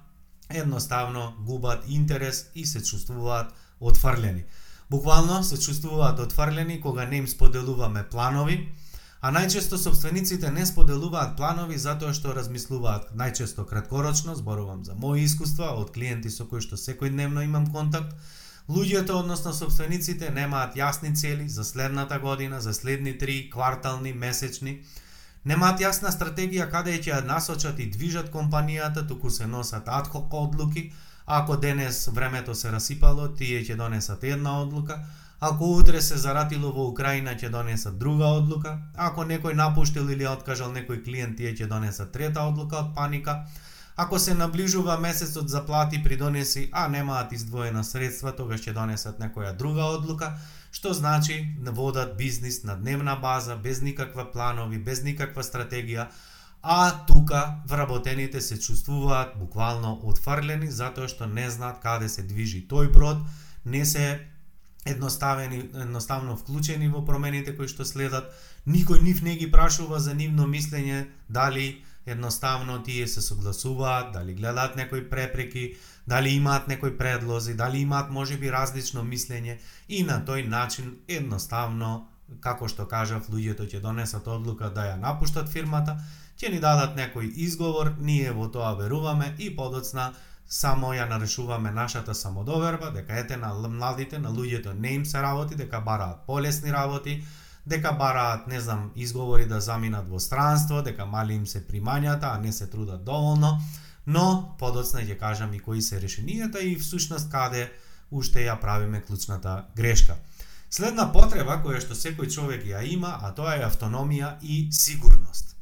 едноставно 0.51 1.33
губат 1.47 1.85
интерес 1.89 2.47
и 2.55 2.67
се 2.67 2.83
чувствуваат 2.83 3.53
отфрлени. 3.81 4.45
Буквално 4.91 5.45
се 5.45 5.61
чувствуваат 5.61 6.19
отфрлени 6.19 6.81
кога 6.81 7.05
не 7.05 7.17
им 7.17 7.29
споделуваме 7.29 8.03
планови, 8.03 8.69
а 9.21 9.31
најчесто 9.31 9.77
собствениците 9.77 10.51
не 10.51 10.67
споделуваат 10.67 11.37
планови 11.37 11.79
затоа 11.79 12.15
што 12.17 12.33
размислуваат 12.35 13.13
најчесто 13.17 13.67
краткорочно, 13.69 14.35
зборувам 14.35 14.85
за 14.85 14.95
мои 14.95 15.25
искуства 15.25 15.75
од 15.77 15.93
клиенти 15.93 16.31
со 16.31 16.47
кои 16.49 16.65
што 16.65 16.77
секојдневно 16.81 17.45
имам 17.45 17.67
контакт, 17.73 18.17
Луѓето, 18.71 19.17
односно 19.19 19.51
собствениците, 19.53 20.29
немаат 20.31 20.77
јасни 20.79 21.11
цели 21.17 21.49
за 21.49 21.65
следната 21.65 22.19
година, 22.19 22.61
за 22.61 22.75
следни 22.75 23.19
три 23.19 23.51
квартални, 23.51 24.13
месечни, 24.13 24.77
немаат 25.45 25.83
јасна 25.83 26.13
стратегија 26.15 26.69
каде 26.71 26.95
ќе 26.99 27.11
ја 27.11 27.25
насочат 27.27 27.81
и 27.83 27.89
движат 27.91 28.31
компанијата, 28.31 29.03
туку 29.09 29.31
се 29.31 29.47
носат 29.47 29.89
адхок 29.89 30.35
одлуки, 30.43 30.93
ако 31.27 31.57
денес 31.57 32.07
времето 32.07 32.55
се 32.55 32.71
расипало, 32.71 33.27
тие 33.29 33.65
ќе 33.65 33.77
донесат 33.77 34.25
една 34.25 34.61
одлука, 34.63 35.01
Ако 35.41 35.65
утре 35.65 36.01
се 36.01 36.17
заратило 36.21 36.69
во 36.69 36.83
Украина 36.91 37.33
ќе 37.33 37.49
донесат 37.49 37.95
друга 37.99 38.27
одлука, 38.37 38.75
ако 38.93 39.25
некој 39.25 39.55
напуштил 39.57 40.11
или 40.13 40.27
откажал 40.29 40.69
некој 40.75 41.01
клиент, 41.05 41.39
тие 41.39 41.55
ќе 41.57 41.69
донесат 41.69 42.13
трета 42.13 42.45
одлука 42.45 42.77
од 42.83 42.91
паника. 42.99 43.37
Ако 44.03 44.19
се 44.19 44.35
наближува 44.35 44.99
месецот 44.99 45.49
за 45.49 45.67
плати 45.67 46.03
придонеси, 46.03 46.69
а 46.73 46.89
немаат 46.89 47.33
издвоена 47.33 47.83
средства, 47.85 48.31
тогаш 48.33 48.63
ќе 48.65 48.73
донесат 48.73 49.19
некоја 49.21 49.51
друга 49.53 49.91
одлука, 49.93 50.31
што 50.73 50.95
значи 50.97 51.37
да 51.61 51.75
водат 51.77 52.15
бизнис 52.17 52.63
на 52.65 52.79
дневна 52.81 53.19
база, 53.21 53.57
без 53.57 53.83
никаква 53.85 54.25
планови, 54.33 54.79
без 54.79 55.03
никаква 55.05 55.45
стратегија, 55.45 56.07
а 56.63 57.05
тука 57.07 57.61
вработените 57.69 58.41
се 58.41 58.57
чувствуваат 58.61 59.37
буквално 59.37 59.93
отфрлени 60.03 60.73
затоа 60.73 61.05
што 61.05 61.29
не 61.29 61.51
знаат 61.51 61.85
каде 61.85 62.09
се 62.09 62.25
движи 62.25 62.65
тој 62.73 62.89
брод, 62.97 63.21
не 63.67 63.85
се 63.85 64.25
едноставени, 64.89 65.61
едноставно 65.77 66.41
вклучени 66.41 66.89
во 66.89 67.05
промените 67.05 67.53
кои 67.53 67.69
што 67.69 67.85
следат, 67.85 68.33
никој 68.65 69.05
нив 69.05 69.21
не 69.21 69.37
ги 69.37 69.53
прашува 69.53 70.01
за 70.01 70.17
нивно 70.17 70.49
мислење, 70.49 71.05
дали 71.29 71.85
едноставно 72.07 72.83
тие 72.83 73.07
се 73.07 73.21
согласуваат, 73.21 74.13
дали 74.13 74.35
гледаат 74.35 74.77
некои 74.77 75.11
препреки, 75.11 75.77
дали 76.09 76.29
имаат 76.29 76.69
некои 76.69 76.99
предлози, 76.99 77.55
дали 77.55 77.79
имаат 77.79 78.11
можеби 78.11 78.53
различно 78.53 79.03
мислење 79.03 79.59
и 79.89 80.03
на 80.05 80.23
тој 80.27 80.49
начин 80.49 80.97
едноставно 81.09 82.07
како 82.41 82.69
што 82.69 82.87
кажав, 82.87 83.29
луѓето 83.29 83.67
ќе 83.67 83.81
донесат 83.83 84.27
одлука 84.29 84.71
да 84.71 84.87
ја 84.93 84.97
напуштат 85.01 85.49
фирмата, 85.51 85.99
ќе 86.39 86.53
ни 86.53 86.61
дадат 86.61 86.97
некој 86.97 87.33
изговор, 87.47 87.95
ние 87.99 88.31
во 88.33 88.49
тоа 88.49 88.75
веруваме 88.79 89.35
и 89.39 89.51
подоцна 89.57 90.13
само 90.47 90.95
ја 90.95 91.09
нарешуваме 91.09 91.71
нашата 91.71 92.15
самодоверба, 92.15 92.91
дека 92.91 93.19
ете 93.19 93.37
на 93.37 93.53
младите, 93.55 94.19
на 94.19 94.31
луѓето 94.31 94.79
не 94.79 94.95
им 94.95 95.05
се 95.07 95.23
работи, 95.23 95.55
дека 95.55 95.81
бараат 95.81 96.27
полесни 96.27 96.73
работи, 96.73 97.23
дека 97.67 97.93
бараат, 97.93 98.47
не 98.47 98.61
знам, 98.61 98.91
изговори 98.97 99.47
да 99.47 99.61
заминат 99.61 100.09
во 100.09 100.21
странство, 100.21 100.83
дека 100.83 101.07
мали 101.07 101.35
им 101.35 101.47
се 101.47 101.67
примањата, 101.67 102.35
а 102.35 102.39
не 102.39 102.53
се 102.53 102.67
трудат 102.67 103.05
доволно, 103.05 103.59
но 104.07 104.57
подоцна 104.59 105.01
ќе 105.01 105.19
кажам 105.19 105.55
и 105.55 105.61
кои 105.61 105.83
се 105.83 106.01
решенијата 106.01 106.63
и 106.63 106.77
всушност 106.77 107.31
каде 107.31 107.71
уште 108.11 108.47
ја 108.47 108.61
правиме 108.61 109.03
клучната 109.03 109.67
грешка. 109.77 110.17
Следна 110.71 111.09
потреба 111.13 111.61
која 111.65 111.81
што 111.83 111.95
секој 111.95 112.31
човек 112.31 112.65
ја 112.67 112.83
има, 112.87 113.19
а 113.23 113.33
тоа 113.35 113.57
е 113.59 113.65
автономија 113.67 114.37
и 114.43 114.69
сигурност. 114.73 115.57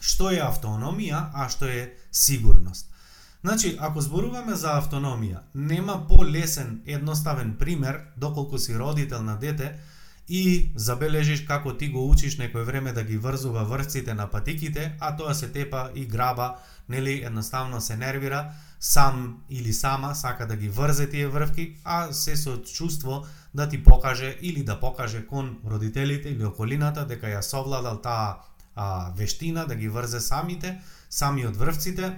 Што 0.00 0.30
е 0.30 0.40
автономија, 0.40 1.28
а 1.34 1.48
што 1.48 1.68
е 1.68 1.92
сигурност? 2.10 2.86
Значи, 3.40 3.76
ако 3.80 4.00
зборуваме 4.00 4.56
за 4.56 4.74
автономија, 4.80 5.40
нема 5.54 6.06
полесен, 6.08 6.82
едноставен 6.86 7.56
пример, 7.56 8.00
доколку 8.16 8.58
си 8.58 8.78
родител 8.78 9.22
на 9.22 9.36
дете 9.36 9.78
и 10.30 10.70
забележиш 10.76 11.40
како 11.42 11.72
ти 11.74 11.88
го 11.90 12.04
учиш 12.06 12.36
некој 12.38 12.62
време 12.62 12.92
да 12.94 13.02
ги 13.02 13.16
врзува 13.18 13.64
врците 13.66 14.14
на 14.14 14.28
патиките, 14.30 14.92
а 15.00 15.16
тоа 15.18 15.34
се 15.34 15.48
тепа 15.50 15.90
и 15.94 16.04
граба, 16.06 16.54
нели, 16.88 17.22
едноставно 17.26 17.80
се 17.80 17.96
нервира, 17.96 18.52
сам 18.80 19.42
или 19.50 19.72
сама 19.72 20.14
сака 20.14 20.46
да 20.46 20.56
ги 20.56 20.68
врзе 20.68 21.10
тие 21.10 21.26
врвки, 21.26 21.76
а 21.84 22.12
се 22.12 22.36
со 22.36 22.62
чувство 22.62 23.26
да 23.54 23.68
ти 23.68 23.82
покаже 23.84 24.36
или 24.42 24.62
да 24.62 24.80
покаже 24.80 25.26
кон 25.26 25.58
родителите 25.66 26.28
или 26.28 26.44
околината 26.44 27.06
дека 27.06 27.26
ја 27.26 27.42
совладал 27.42 27.98
таа 27.98 28.38
а, 28.74 29.10
вештина 29.16 29.66
да 29.66 29.74
ги 29.74 29.88
врзе 29.88 30.20
самите, 30.20 30.78
сами 31.10 31.46
од 31.46 31.56
врвците, 31.56 32.14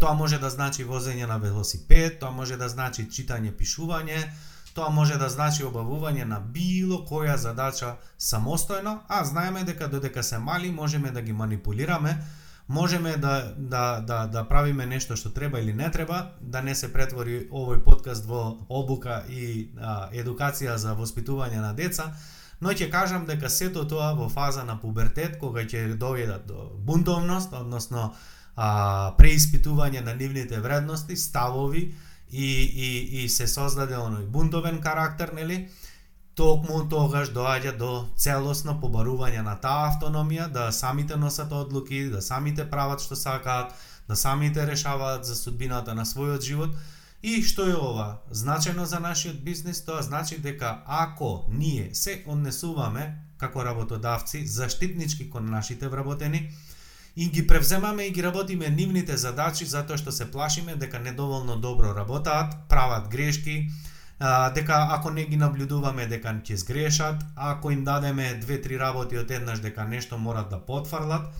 тоа 0.00 0.14
може 0.14 0.38
да 0.38 0.50
значи 0.50 0.84
возење 0.84 1.30
на 1.30 1.38
велосипед, 1.38 2.18
тоа 2.18 2.30
може 2.30 2.56
да 2.56 2.68
значи 2.68 3.06
читање, 3.06 3.54
пишување, 3.54 4.18
тоа 4.74 4.90
може 4.90 5.18
да 5.18 5.28
значи 5.30 5.62
обавување 5.64 6.24
на 6.26 6.40
било 6.40 7.04
која 7.06 7.36
задача 7.38 7.96
самостојно, 8.18 8.98
а 9.08 9.24
знаеме 9.24 9.64
дека 9.64 9.88
додека 9.88 10.22
се 10.22 10.38
мали 10.38 10.70
можеме 10.70 11.10
да 11.10 11.22
ги 11.22 11.32
манипулираме, 11.32 12.18
можеме 12.68 13.16
да, 13.16 13.54
да, 13.56 14.00
да, 14.00 14.26
да 14.26 14.44
правиме 14.48 14.86
нешто 14.86 15.16
што 15.16 15.30
треба 15.30 15.60
или 15.60 15.72
не 15.72 15.90
треба, 15.90 16.30
да 16.40 16.62
не 16.62 16.74
се 16.74 16.92
претвори 16.92 17.48
овој 17.52 17.84
подкаст 17.84 18.26
во 18.26 18.58
обука 18.68 19.22
и 19.28 19.70
а, 19.78 20.08
едукација 20.12 20.74
за 20.76 20.94
воспитување 20.98 21.60
на 21.60 21.72
деца, 21.72 22.10
но 22.60 22.72
ќе 22.72 22.90
кажам 22.90 23.26
дека 23.26 23.50
сето 23.50 23.84
тоа 23.84 24.14
во 24.18 24.28
фаза 24.28 24.64
на 24.64 24.80
пубертет, 24.80 25.38
кога 25.38 25.62
ќе 25.62 25.94
доведат 25.94 26.46
до 26.46 26.72
бунтовност, 26.74 27.52
односно 27.52 28.14
а, 28.56 29.14
преиспитување 29.18 30.02
на 30.04 30.14
нивните 30.14 30.60
вредности, 30.60 31.16
ставови 31.16 31.92
и, 32.34 32.50
и, 32.86 33.24
и 33.24 33.28
се 33.28 33.46
создаде 33.46 33.94
оној 33.94 34.26
бунтовен 34.26 34.80
карактер, 34.82 35.32
нели? 35.32 35.68
Токму 36.34 36.80
тогаш 36.90 37.30
доаѓа 37.30 37.76
до 37.78 37.90
целосно 38.18 38.74
побарување 38.82 39.44
на 39.46 39.54
таа 39.62 39.92
автономија, 39.92 40.48
да 40.50 40.72
самите 40.72 41.16
носат 41.16 41.52
одлуки, 41.52 42.08
да 42.10 42.22
самите 42.22 42.66
прават 42.70 43.04
што 43.06 43.14
сакаат, 43.14 43.70
да 44.08 44.16
самите 44.16 44.66
решаваат 44.66 45.24
за 45.24 45.36
судбината 45.36 45.94
на 45.94 46.04
својот 46.04 46.42
живот. 46.42 46.74
И 47.22 47.38
што 47.42 47.68
е 47.70 47.76
ова? 47.78 48.18
Значено 48.30 48.84
за 48.84 48.98
нашиот 49.00 49.38
бизнис, 49.44 49.84
тоа 49.84 50.02
значи 50.02 50.38
дека 50.38 50.82
ако 50.86 51.46
ние 51.48 51.94
се 51.94 52.24
однесуваме 52.26 53.06
како 53.38 53.64
работодавци 53.64 54.46
заштитнички 54.46 55.30
кон 55.30 55.46
нашите 55.50 55.88
вработени, 55.88 56.50
и 57.16 57.30
ги 57.30 57.46
превземаме 57.46 58.02
и 58.02 58.10
ги 58.10 58.22
работиме 58.22 58.70
нивните 58.70 59.16
задачи 59.16 59.64
затоа 59.64 59.98
што 59.98 60.12
се 60.12 60.30
плашиме 60.30 60.74
дека 60.76 60.98
недоволно 60.98 61.56
добро 61.56 61.94
работаат, 61.94 62.54
прават 62.68 63.08
грешки, 63.08 63.70
а, 64.18 64.50
дека 64.50 64.88
ако 64.90 65.10
не 65.10 65.24
ги 65.24 65.36
наблюдуваме 65.36 66.06
дека 66.06 66.34
ќе 66.42 66.54
сгрешат, 66.54 67.22
ако 67.36 67.70
им 67.70 67.84
дадеме 67.84 68.34
две-три 68.42 68.78
работи 68.78 69.18
од 69.18 69.30
еднаш 69.30 69.62
дека 69.62 69.84
нешто 69.84 70.18
морат 70.18 70.50
да 70.50 70.58
потфрлат 70.58 71.30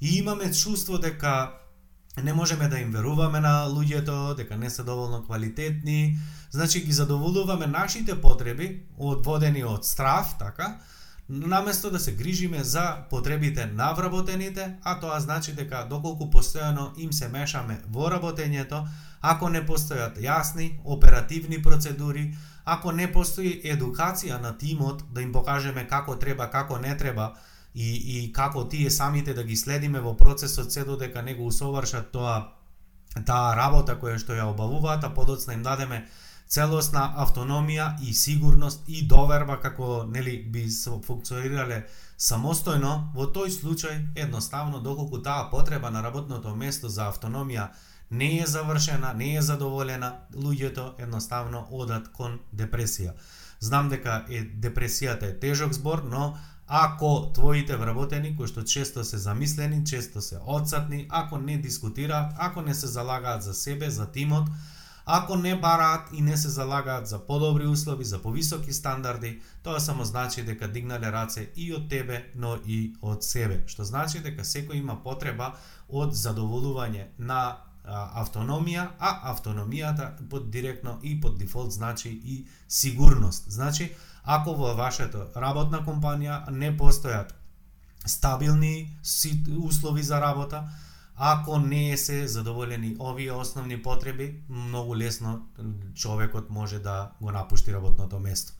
и 0.00 0.18
имаме 0.18 0.52
чувство 0.52 0.98
дека 0.98 1.52
не 2.22 2.32
можеме 2.32 2.68
да 2.68 2.78
им 2.78 2.90
веруваме 2.90 3.40
на 3.40 3.68
луѓето, 3.68 4.36
дека 4.36 4.56
не 4.56 4.70
се 4.70 4.82
доволно 4.82 5.22
квалитетни, 5.22 6.18
значи 6.50 6.84
ги 6.84 6.92
задоволуваме 6.92 7.66
нашите 7.66 8.20
потреби, 8.20 8.82
одводени 8.98 9.64
од 9.64 9.84
страф, 9.84 10.34
така, 10.38 10.78
наместо 11.28 11.90
да 11.90 12.00
се 12.00 12.14
грижиме 12.14 12.64
за 12.64 12.96
потребите 13.10 13.66
на 13.66 13.92
вработените, 13.92 14.76
а 14.82 15.00
тоа 15.00 15.20
значи 15.20 15.52
дека 15.52 15.86
доколку 15.90 16.30
постојано 16.30 16.92
им 16.96 17.12
се 17.12 17.28
мешаме 17.28 17.80
во 17.88 18.08
работењето, 18.08 18.86
ако 19.20 19.48
не 19.48 19.60
постојат 19.66 20.16
јасни 20.16 20.80
оперативни 20.84 21.62
процедури, 21.62 22.34
ако 22.64 22.92
не 22.92 23.12
постои 23.12 23.60
едукација 23.64 24.40
на 24.40 24.58
тимот 24.58 25.04
да 25.12 25.22
им 25.22 25.32
покажеме 25.32 25.86
како 25.88 26.16
треба, 26.16 26.50
како 26.50 26.78
не 26.78 26.96
треба 26.96 27.34
и, 27.74 27.88
и 27.94 28.32
како 28.32 28.64
тие 28.68 28.90
самите 28.90 29.34
да 29.34 29.44
ги 29.44 29.56
следиме 29.56 30.00
во 30.00 30.16
процесот 30.16 30.72
се 30.72 30.84
додека 30.84 31.22
не 31.22 31.34
го 31.34 31.46
усовршат 31.46 32.12
тоа 32.12 32.54
таа 33.26 33.56
работа 33.56 33.98
која 34.00 34.18
што 34.18 34.32
ја 34.32 34.48
обавуваат, 34.52 35.04
а 35.04 35.14
подоцна 35.14 35.54
им 35.54 35.62
дадеме 35.62 36.06
целосна 36.48 37.02
автономија 37.24 37.90
и 38.02 38.14
сигурност 38.14 38.84
и 38.88 39.02
доверба 39.06 39.58
како 39.60 40.04
нели 40.08 40.38
би 40.42 40.64
функционирале 41.06 41.82
самостојно, 42.18 43.12
во 43.14 43.28
тој 43.34 43.52
случај 43.52 44.00
едноставно 44.16 44.80
доколку 44.80 45.22
таа 45.22 45.50
потреба 45.50 45.90
на 45.90 46.02
работното 46.02 46.56
место 46.56 46.88
за 46.88 47.12
автономија 47.12 47.68
не 48.10 48.38
е 48.40 48.46
завршена, 48.46 49.12
не 49.14 49.34
е 49.36 49.42
задоволена, 49.42 50.12
луѓето 50.34 50.94
едноставно 50.98 51.66
одат 51.70 52.08
кон 52.12 52.38
депресија. 52.56 53.12
Знам 53.60 53.88
дека 53.88 54.24
е 54.28 54.42
депресијата 54.42 55.28
е 55.28 55.38
тежок 55.40 55.72
збор, 55.72 56.02
но 56.10 56.36
ако 56.66 57.32
твоите 57.34 57.76
вработени 57.76 58.36
кои 58.36 58.48
што 58.48 58.64
често 58.64 59.04
се 59.04 59.18
замислени, 59.18 59.84
често 59.84 60.20
се 60.20 60.38
одсатни, 60.46 61.06
ако 61.08 61.38
не 61.38 61.58
дискутираат, 61.58 62.32
ако 62.38 62.62
не 62.62 62.74
се 62.74 62.86
залагаат 62.86 63.42
за 63.42 63.54
себе, 63.54 63.90
за 63.90 64.06
тимот, 64.06 64.48
Ако 65.10 65.36
не 65.36 65.60
бараат 65.60 66.08
и 66.12 66.22
не 66.22 66.36
се 66.36 66.48
залагаат 66.48 67.06
за 67.08 67.18
подобри 67.26 67.66
услови, 67.66 68.04
за 68.04 68.22
повисоки 68.22 68.72
стандарди, 68.72 69.40
тоа 69.62 69.80
само 69.80 70.04
значи 70.04 70.42
дека 70.44 70.68
дигнале 70.68 71.12
раце 71.12 71.46
и 71.56 71.72
од 71.72 71.86
тебе, 71.88 72.26
но 72.36 72.58
и 72.66 72.92
од 73.00 73.24
себе. 73.24 73.62
Што 73.72 73.88
значи 73.88 74.20
дека 74.20 74.44
секој 74.44 74.82
има 74.82 74.98
потреба 75.00 75.54
од 75.88 76.12
задоволување 76.12 77.06
на 77.18 77.40
автономија, 77.88 78.84
а 79.00 79.32
автономијата 79.32 80.10
под 80.28 80.50
директно 80.50 80.98
и 81.02 81.20
под 81.20 81.38
дефолт 81.38 81.72
значи 81.72 82.12
и 82.12 82.44
сигурност. 82.68 83.48
Значи, 83.48 83.88
ако 84.24 84.52
во 84.54 84.74
вашето 84.76 85.30
работна 85.36 85.80
компанија 85.86 86.50
не 86.50 86.68
постојат 86.76 87.32
стабилни 88.04 88.92
услови 89.64 90.02
за 90.02 90.20
работа, 90.20 90.68
Ако 91.20 91.58
не 91.58 91.96
се 91.96 92.28
задоволени 92.28 92.96
овие 93.00 93.32
основни 93.32 93.82
потреби, 93.82 94.40
многу 94.48 94.96
лесно 94.96 95.46
човекот 95.94 96.50
може 96.50 96.78
да 96.78 97.10
го 97.20 97.32
напушти 97.32 97.72
работното 97.72 98.20
место. 98.20 98.52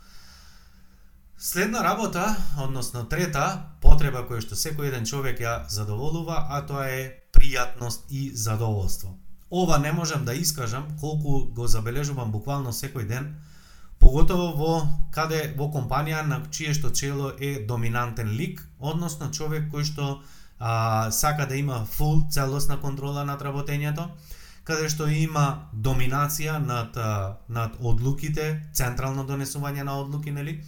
Следна 1.38 1.84
работа, 1.84 2.36
односно 2.58 3.04
трета 3.06 3.62
потреба 3.80 4.24
која 4.26 4.42
што 4.42 4.56
секој 4.58 4.90
еден 4.90 5.04
човек 5.06 5.38
ја 5.38 5.68
задоволува, 5.70 6.48
а 6.50 6.64
тоа 6.66 6.88
е 6.90 7.04
пријатност 7.30 8.10
и 8.10 8.34
задоволство. 8.34 9.14
Ова 9.50 9.78
не 9.78 9.92
можам 9.92 10.24
да 10.24 10.34
искажам 10.34 10.88
колку 11.00 11.46
го 11.54 11.66
забележувам 11.66 12.32
буквално 12.34 12.74
секој 12.74 13.06
ден, 13.06 13.38
поготово 14.02 14.50
во 14.58 14.72
каде 15.14 15.54
во 15.54 15.70
компанија 15.70 16.26
на 16.26 16.42
чие 16.50 16.74
што 16.74 16.90
чело 16.90 17.30
е 17.38 17.62
доминантен 17.70 18.34
лик, 18.34 18.66
односно 18.80 19.30
човек 19.30 19.70
кој 19.70 19.86
што 19.86 20.18
а, 20.58 21.10
сака 21.10 21.46
да 21.46 21.56
има 21.56 21.84
фул 21.84 22.22
целосна 22.30 22.80
контрола 22.80 23.24
над 23.24 23.42
работењето, 23.42 24.08
каде 24.64 24.88
што 24.92 25.06
има 25.08 25.70
доминација 25.72 26.58
над 26.58 26.98
над 27.48 27.78
одлуките, 27.80 28.68
централно 28.72 29.24
донесување 29.24 29.82
на 29.82 30.00
одлуки, 30.00 30.30
нели? 30.30 30.60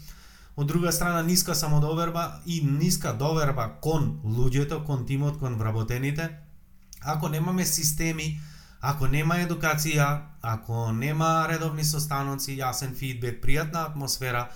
Од 0.56 0.66
друга 0.66 0.92
страна 0.92 1.22
ниска 1.22 1.54
самодоверба 1.54 2.40
и 2.46 2.60
ниска 2.62 3.12
доверба 3.12 3.68
кон 3.80 4.20
луѓето, 4.24 4.84
кон 4.86 5.06
тимот, 5.06 5.38
кон 5.38 5.56
вработените. 5.56 6.30
Ако 7.00 7.28
немаме 7.28 7.66
системи, 7.66 8.40
ако 8.80 9.06
нема 9.06 9.38
едукација, 9.40 10.20
ако 10.42 10.92
нема 10.92 11.46
редовни 11.48 11.84
состаноци, 11.84 12.58
јасен 12.60 12.96
фидбек, 12.96 13.40
пријатна 13.44 13.86
атмосфера, 13.88 14.48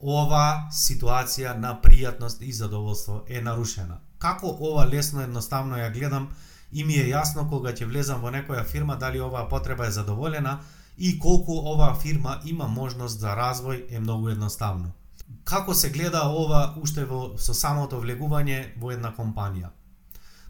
ова 0.00 0.68
ситуација 0.70 1.56
на 1.58 1.74
пријатност 1.82 2.42
и 2.42 2.52
задоволство 2.52 3.24
е 3.28 3.40
нарушена 3.40 3.98
како 4.18 4.56
ова 4.60 4.86
лесно 4.86 5.22
едноставно 5.22 5.76
ја 5.76 5.92
гледам 5.92 6.28
и 6.72 6.84
ми 6.84 6.94
е 6.94 7.08
јасно 7.12 7.48
кога 7.48 7.72
ќе 7.72 7.86
влезам 7.86 8.20
во 8.20 8.30
некоја 8.30 8.64
фирма 8.64 8.96
дали 8.96 9.20
оваа 9.20 9.48
потреба 9.48 9.86
е 9.86 9.90
задоволена 9.90 10.58
и 10.98 11.18
колку 11.18 11.58
оваа 11.72 11.94
фирма 11.94 12.40
има 12.44 12.68
можност 12.68 13.20
за 13.20 13.34
развој 13.36 13.84
е 13.90 14.00
многу 14.00 14.28
едноставно. 14.28 14.92
Како 15.44 15.74
се 15.74 15.90
гледа 15.90 16.22
ова 16.28 16.74
уште 16.82 17.04
во 17.04 17.38
со 17.38 17.54
самото 17.54 18.00
влегување 18.00 18.78
во 18.80 18.90
една 18.90 19.12
компанија? 19.16 19.70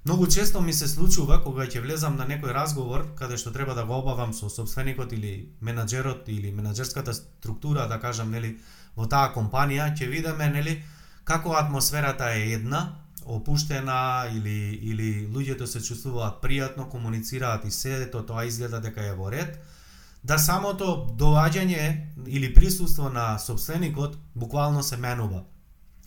Многу 0.04 0.26
често 0.26 0.60
ми 0.60 0.72
се 0.72 0.88
случува 0.88 1.42
кога 1.44 1.66
ќе 1.66 1.82
влезам 1.82 2.16
на 2.16 2.24
некој 2.26 2.54
разговор 2.54 3.02
каде 3.18 3.36
што 3.36 3.50
треба 3.52 3.74
да 3.74 3.84
го 3.84 3.98
обавам 3.98 4.32
со 4.32 4.48
собственикот 4.48 5.12
или 5.12 5.52
менаџерот 5.60 6.28
или 6.28 6.52
менаџерската 6.54 7.12
структура, 7.12 7.88
да 7.88 7.98
кажам, 8.00 8.30
нели, 8.30 8.56
во 8.96 9.06
таа 9.06 9.34
компанија, 9.34 9.90
ќе 9.92 10.08
видиме, 10.08 10.48
нели, 10.48 10.82
како 11.24 11.52
атмосферата 11.58 12.30
е 12.32 12.54
една, 12.54 12.80
опуштена 13.28 14.28
или 14.32 14.78
или 14.82 15.28
луѓето 15.28 15.64
се 15.64 15.82
чувствуваат 15.82 16.40
пријатно, 16.42 16.88
комуницираат 16.88 17.64
и 17.64 17.70
седето 17.70 18.22
тоа 18.26 18.44
изгледа 18.44 18.80
дека 18.80 19.04
е 19.04 19.14
во 19.14 19.30
ред, 19.30 19.60
да 20.24 20.38
самото 20.38 21.14
доаѓање 21.18 22.26
или 22.26 22.54
присуство 22.54 23.10
на 23.10 23.38
собственикот 23.38 24.16
буквално 24.34 24.82
се 24.82 24.96
менува. 24.96 25.44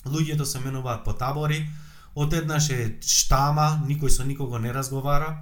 Луѓето 0.05 0.43
се 0.43 0.60
менуваат 0.60 1.05
по 1.05 1.13
табори, 1.13 1.69
одеднаш 2.15 2.69
е 2.69 2.97
штама, 3.01 3.81
никој 3.88 4.10
со 4.10 4.23
никого 4.23 4.60
не 4.60 4.73
разговара, 4.73 5.38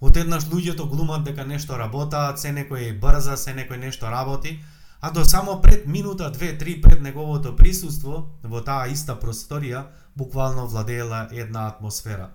одеднаш 0.00 0.44
луѓето 0.44 0.88
глумат 0.88 1.24
дека 1.24 1.46
нешто 1.46 1.78
работаат, 1.78 2.40
се 2.40 2.52
некој 2.52 2.90
е 2.90 2.98
брза, 2.98 3.36
се 3.36 3.54
некој 3.54 3.78
нешто 3.78 4.10
работи, 4.10 4.58
а 5.00 5.10
до 5.10 5.24
само 5.24 5.60
пред 5.62 5.86
минута, 5.86 6.30
две, 6.30 6.58
три 6.58 6.80
пред 6.80 7.00
неговото 7.02 7.56
присуство 7.56 8.28
во 8.42 8.60
таа 8.60 8.88
иста 8.92 9.16
просторија, 9.16 9.86
буквално 10.16 10.66
владеела 10.68 11.28
една 11.32 11.66
атмосфера. 11.68 12.30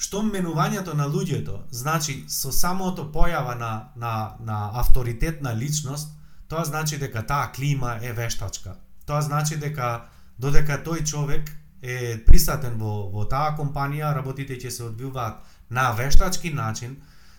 Што 0.00 0.22
менувањето 0.24 0.94
на 0.96 1.04
луѓето, 1.08 1.58
значи 1.70 2.24
со 2.28 2.52
самото 2.52 3.10
појава 3.12 3.58
на, 3.58 3.72
на, 3.96 4.34
на 4.40 4.70
авторитетна 4.80 5.52
личност, 5.56 6.08
тоа 6.48 6.64
значи 6.64 6.98
дека 6.98 7.26
таа 7.26 7.52
клима 7.52 7.98
е 8.02 8.12
вештачка. 8.12 8.76
Тоа 9.06 9.20
значи 9.20 9.56
дека 9.60 10.08
додека 10.38 10.80
тој 10.84 11.04
човек 11.04 11.52
е 11.82 12.16
присатен 12.24 12.78
во, 12.80 13.10
во 13.12 13.26
таа 13.28 13.52
компанија, 13.58 14.14
работите 14.16 14.56
ќе 14.56 14.70
се 14.70 14.84
одбиваат 14.88 15.44
на 15.70 15.90
вештачки 15.92 16.52
начин, 16.54 16.96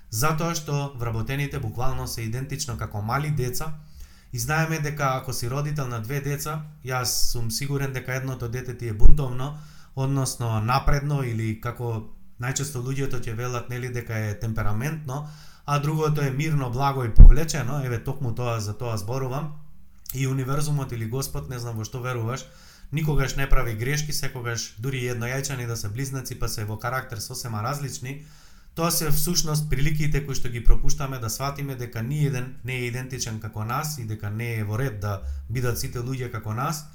затоа 0.09 0.55
што 0.55 0.93
вработените 0.99 1.59
буквално 1.59 2.07
се 2.07 2.21
идентично 2.21 2.77
како 2.77 3.01
мали 3.01 3.31
деца, 3.31 3.73
И 4.33 4.39
знаеме 4.39 4.79
дека 4.79 5.11
ако 5.21 5.33
си 5.33 5.49
родител 5.49 5.87
на 5.87 5.99
две 5.99 6.21
деца, 6.21 6.61
јас 6.85 7.31
сум 7.31 7.51
сигурен 7.51 7.93
дека 7.93 8.15
едното 8.15 8.47
дете 8.49 8.77
ти 8.77 8.87
е 8.87 8.93
бунтовно, 8.93 9.57
односно 9.95 10.61
напредно 10.61 11.23
или 11.23 11.61
како 11.61 12.07
најчесто 12.39 12.79
луѓето 12.79 13.19
ќе 13.19 13.35
велат 13.35 13.69
нели 13.69 13.89
дека 13.89 14.17
е 14.17 14.39
темпераментно, 14.39 15.27
а 15.65 15.79
другото 15.79 16.21
е 16.21 16.31
мирно, 16.31 16.71
благо 16.71 17.03
и 17.03 17.13
повлечено, 17.13 17.83
еве 17.85 18.03
токму 18.03 18.35
тоа 18.35 18.59
за 18.59 18.73
тоа 18.73 18.97
зборувам. 18.97 19.53
И 20.13 20.27
универзумот 20.27 20.91
или 20.91 21.05
Господ, 21.05 21.49
не 21.49 21.59
знам 21.59 21.77
во 21.77 21.85
што 21.87 22.01
веруваш, 22.03 22.43
никогаш 22.91 23.35
не 23.35 23.47
прави 23.49 23.75
грешки, 23.75 24.13
секогаш 24.13 24.75
дури 24.79 25.03
еднојајчани 25.07 25.67
да 25.67 25.77
се 25.77 25.89
близнаци 25.89 26.39
па 26.39 26.49
се 26.49 26.65
во 26.65 26.77
карактер 26.79 27.19
сосема 27.19 27.63
различни, 27.63 28.25
Тоа 28.75 28.91
се 28.91 29.09
всушност 29.11 29.69
приликите 29.69 30.21
кои 30.25 30.35
што 30.35 30.49
ги 30.49 30.63
пропуштаме 30.63 31.19
да 31.19 31.29
сватиме 31.29 31.75
дека 31.75 32.01
ни 32.03 32.23
еден 32.25 32.55
не 32.63 32.77
е 32.79 32.87
идентичен 32.87 33.39
како 33.39 33.65
нас 33.67 33.97
и 33.99 34.05
дека 34.07 34.29
не 34.29 34.53
е 34.59 34.63
во 34.63 34.79
ред 34.79 35.01
да 35.03 35.21
бидат 35.49 35.79
сите 35.79 35.99
луѓе 35.99 36.31
како 36.31 36.53
нас. 36.55 36.85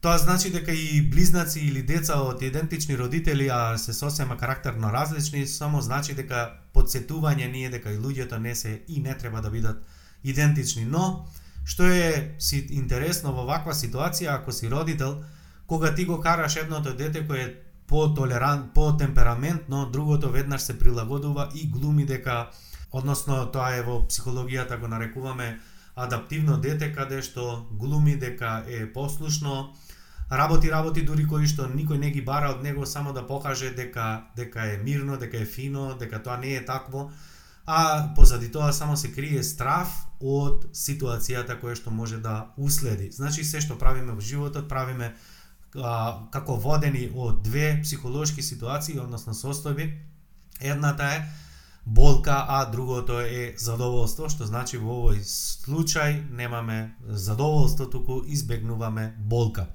Тоа 0.00 0.18
значи 0.18 0.50
дека 0.50 0.72
и 0.72 1.02
близнаци 1.02 1.60
или 1.60 1.82
деца 1.82 2.18
од 2.22 2.42
идентични 2.42 2.98
родители, 2.98 3.48
а 3.50 3.78
се 3.78 3.92
сосема 3.92 4.36
карактерно 4.36 4.92
различни, 4.92 5.46
само 5.46 5.82
значи 5.82 6.14
дека 6.14 6.50
подсетување 6.74 7.50
ние 7.50 7.70
дека 7.70 7.92
и 7.94 7.98
луѓето 7.98 8.38
не 8.38 8.54
се 8.54 8.82
и 8.88 9.00
не 9.00 9.14
треба 9.18 9.40
да 9.42 9.50
бидат 9.50 9.82
идентични. 10.24 10.84
Но, 10.84 11.26
што 11.64 11.86
е 11.86 12.34
си 12.38 12.66
интересно 12.70 13.34
во 13.34 13.46
ваква 13.46 13.74
ситуација, 13.74 14.38
ако 14.38 14.52
си 14.52 14.70
родител, 14.70 15.22
кога 15.66 15.94
ти 15.94 16.04
го 16.04 16.20
караш 16.20 16.56
едното 16.56 16.94
дете 16.94 17.26
кое 17.26 17.67
по-толерант, 17.88 18.74
по-темпераментно, 18.74 19.90
другото 19.90 20.30
веднаш 20.30 20.62
се 20.62 20.78
прилагодува 20.78 21.48
и 21.54 21.66
глуми 21.66 22.04
дека, 22.06 22.50
односно 22.92 23.46
тоа 23.52 23.74
е 23.76 23.82
во 23.82 24.02
психологијата 24.08 24.78
го 24.80 24.88
нарекуваме 24.88 25.58
адаптивно 25.96 26.56
дете, 26.60 26.92
каде 26.92 27.22
што 27.22 27.66
глуми 27.72 28.16
дека 28.16 28.62
е 28.68 28.84
послушно, 28.92 29.72
работи 30.30 30.70
работи 30.70 31.02
дури 31.02 31.24
кои 31.26 31.48
што 31.48 31.66
никој 31.72 31.98
не 31.98 32.10
ги 32.12 32.20
бара 32.20 32.52
од 32.52 32.62
него 32.62 32.86
само 32.86 33.12
да 33.12 33.26
покаже 33.26 33.72
дека 33.72 34.28
дека 34.36 34.68
е 34.74 34.78
мирно, 34.84 35.16
дека 35.16 35.40
е 35.40 35.44
фино, 35.44 35.96
дека 35.98 36.22
тоа 36.22 36.36
не 36.36 36.54
е 36.54 36.64
такво, 36.64 37.10
а 37.66 38.12
позади 38.16 38.52
тоа 38.52 38.72
само 38.72 38.96
се 38.96 39.12
крие 39.12 39.42
страф 39.42 39.88
од 40.20 40.68
ситуацијата 40.72 41.56
која 41.60 41.74
што 41.76 41.90
може 41.90 42.18
да 42.20 42.52
уследи. 42.56 43.10
Значи 43.12 43.44
се 43.44 43.60
што 43.60 43.78
правиме 43.78 44.12
во 44.12 44.20
животот, 44.20 44.68
правиме 44.68 45.14
а, 45.76 46.28
како 46.32 46.56
водени 46.56 47.10
од 47.14 47.42
две 47.42 47.80
психолошки 47.82 48.42
ситуации, 48.42 48.98
односно 48.98 49.34
состојби. 49.34 49.92
Едната 50.60 51.04
е 51.04 51.22
болка, 51.86 52.44
а 52.48 52.64
другото 52.70 53.20
е 53.20 53.54
задоволство, 53.58 54.28
што 54.28 54.44
значи 54.44 54.76
во 54.76 55.00
овој 55.02 55.22
случај 55.24 56.20
немаме 56.30 56.94
задоволство, 57.08 57.86
туку 57.86 58.22
избегнуваме 58.26 59.14
болка. 59.18 59.68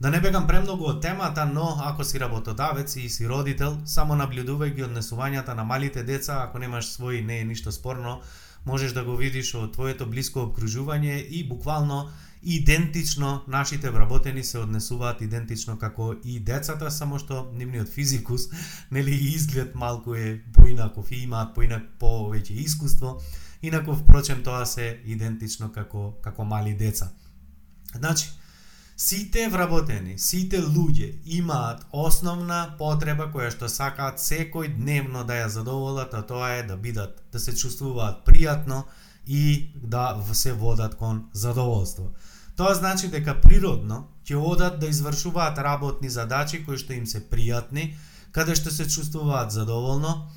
Да 0.00 0.10
не 0.10 0.20
бегам 0.20 0.46
премногу 0.46 0.84
од 0.84 1.00
темата, 1.00 1.46
но 1.46 1.78
ако 1.80 2.04
си 2.04 2.20
работодавец 2.20 2.96
и 2.96 3.08
си 3.08 3.28
родител, 3.28 3.78
само 3.86 4.14
наблюдувај 4.14 4.74
ги 4.74 4.84
однесувањата 4.84 5.54
на 5.56 5.64
малите 5.64 6.02
деца, 6.04 6.42
ако 6.44 6.58
немаш 6.58 6.92
свој, 6.98 7.24
не 7.24 7.40
е 7.40 7.44
ништо 7.44 7.72
спорно, 7.72 8.20
можеш 8.66 8.92
да 8.92 9.04
го 9.04 9.16
видиш 9.16 9.54
од 9.54 9.72
твоето 9.72 10.06
блиско 10.06 10.44
обкружување 10.44 11.22
и 11.24 11.48
буквално 11.48 12.10
идентично 12.42 13.42
нашите 13.48 13.90
вработени 13.90 14.44
се 14.44 14.58
однесуваат 14.58 15.20
идентично 15.20 15.78
како 15.78 16.14
и 16.24 16.38
децата, 16.40 16.90
само 16.90 17.18
што 17.18 17.50
нивниот 17.52 17.88
физикус, 17.88 18.48
нели 18.90 19.14
изглед 19.34 19.74
малку 19.74 20.14
е 20.14 20.42
поинаков 20.52 21.12
и 21.12 21.22
имаат 21.24 21.54
поинак 21.54 21.82
повеќе 22.00 22.56
искуство, 22.64 23.20
инаку 23.62 23.94
впрочем 23.94 24.42
тоа 24.42 24.66
се 24.66 25.00
идентично 25.04 25.72
како 25.72 26.12
како 26.22 26.44
мали 26.44 26.74
деца. 26.74 27.12
Значи, 27.94 28.28
Сите 28.96 29.42
вработени, 29.52 30.14
сите 30.16 30.56
луѓе 30.64 31.10
имаат 31.36 31.82
основна 31.92 32.60
потреба 32.78 33.26
која 33.28 33.50
што 33.52 33.68
сакаат 33.68 34.22
секој 34.24 34.70
дневно 34.78 35.24
да 35.28 35.36
ја 35.36 35.50
задоволат, 35.52 36.14
а 36.16 36.22
тоа 36.24 36.54
е 36.56 36.62
да 36.64 36.78
бидат, 36.80 37.18
да 37.32 37.38
се 37.38 37.52
чувствуваат 37.52 38.22
пријатно 38.24 38.86
и 39.26 39.70
да 39.74 40.22
се 40.32 40.52
водат 40.52 40.94
кон 40.96 41.24
задоволство. 41.32 42.10
Тоа 42.56 42.74
значи 42.74 43.08
дека 43.12 43.36
природно 43.40 44.06
ќе 44.26 44.38
одат 44.40 44.80
да 44.80 44.88
извршуваат 44.88 45.58
работни 45.58 46.10
задачи 46.10 46.64
кои 46.64 46.78
што 46.78 46.94
им 46.96 47.06
се 47.06 47.20
пријатни, 47.20 47.94
каде 48.32 48.56
што 48.56 48.72
се 48.72 48.88
чувствуваат 48.88 49.52
задоволно, 49.52 50.30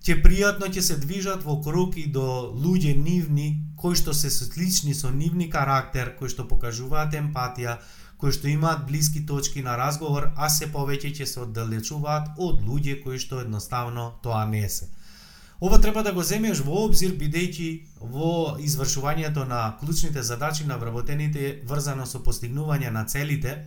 ќе 0.00 0.22
пријатно 0.24 0.70
ќе 0.72 0.80
се 0.80 0.96
движат 1.02 1.44
во 1.44 1.60
круг 1.60 1.98
и 2.00 2.06
до 2.06 2.54
луѓе 2.54 2.96
нивни 2.96 3.46
кои 3.76 3.94
што 3.98 4.14
се 4.14 4.30
слични 4.30 4.94
со 4.94 5.10
нивни 5.10 5.50
карактер, 5.50 6.16
кои 6.18 6.32
што 6.32 6.48
покажуваат 6.48 7.14
емпатија, 7.14 7.78
кои 8.16 8.32
што 8.32 8.48
имаат 8.48 8.86
блиски 8.86 9.26
точки 9.26 9.62
на 9.62 9.76
разговор, 9.76 10.30
а 10.36 10.48
се 10.48 10.70
повеќе 10.72 11.12
ќе 11.12 11.26
се 11.26 11.40
оддалечуваат 11.44 12.38
од 12.38 12.62
луѓе 12.64 13.02
кои 13.04 13.18
што 13.18 13.42
едноставно 13.44 14.14
тоа 14.22 14.46
не 14.46 14.68
се. 14.68 14.88
Ова 15.60 15.80
треба 15.80 16.02
да 16.02 16.12
го 16.12 16.22
земеш 16.22 16.60
во 16.60 16.84
обзир 16.84 17.14
бидејќи 17.16 17.70
во 18.00 18.58
извршувањето 18.60 19.46
на 19.48 19.76
клучните 19.80 20.22
задачи 20.22 20.66
на 20.66 20.76
вработените 20.76 21.62
врзано 21.64 22.06
со 22.06 22.20
постигнување 22.20 22.90
на 22.90 23.04
целите, 23.04 23.64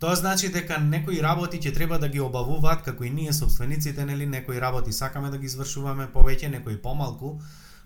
Тоа 0.00 0.16
значи 0.16 0.48
дека 0.48 0.78
некои 0.80 1.18
работи 1.20 1.58
ќе 1.60 1.74
треба 1.76 1.98
да 2.00 2.08
ги 2.08 2.20
обавуваат 2.24 2.80
како 2.84 3.04
и 3.04 3.10
ние 3.10 3.32
собствениците, 3.36 4.06
нели, 4.08 4.26
некои 4.26 4.60
работи 4.60 4.92
сакаме 4.96 5.28
да 5.30 5.38
ги 5.38 5.44
извршуваме 5.44 6.06
повеќе, 6.14 6.48
некои 6.48 6.78
помалку, 6.80 7.34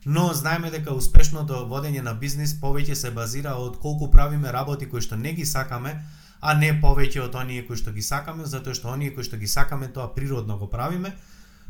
но 0.06 0.28
знаеме 0.32 0.70
дека 0.70 0.94
успешното 0.94 1.64
водење 1.66 2.04
на 2.06 2.14
бизнис 2.14 2.54
повеќе 2.60 2.94
се 2.94 3.10
базира 3.10 3.56
од 3.58 3.80
колку 3.82 4.12
правиме 4.14 4.52
работи 4.52 4.86
кои 4.86 5.02
што 5.02 5.16
не 5.16 5.32
ги 5.34 5.46
сакаме, 5.46 5.96
а 6.40 6.54
не 6.54 6.70
повеќе 6.80 7.24
од 7.24 7.34
оние 7.34 7.66
кои 7.66 7.76
што 7.76 7.90
ги 7.90 8.02
сакаме, 8.02 8.46
затоа 8.46 8.78
што 8.78 8.94
оние 8.94 9.10
кои 9.10 9.26
што 9.26 9.36
ги 9.36 9.50
сакаме 9.50 9.88
тоа 9.88 10.14
природно 10.14 10.58
го 10.58 10.70
правиме, 10.70 11.16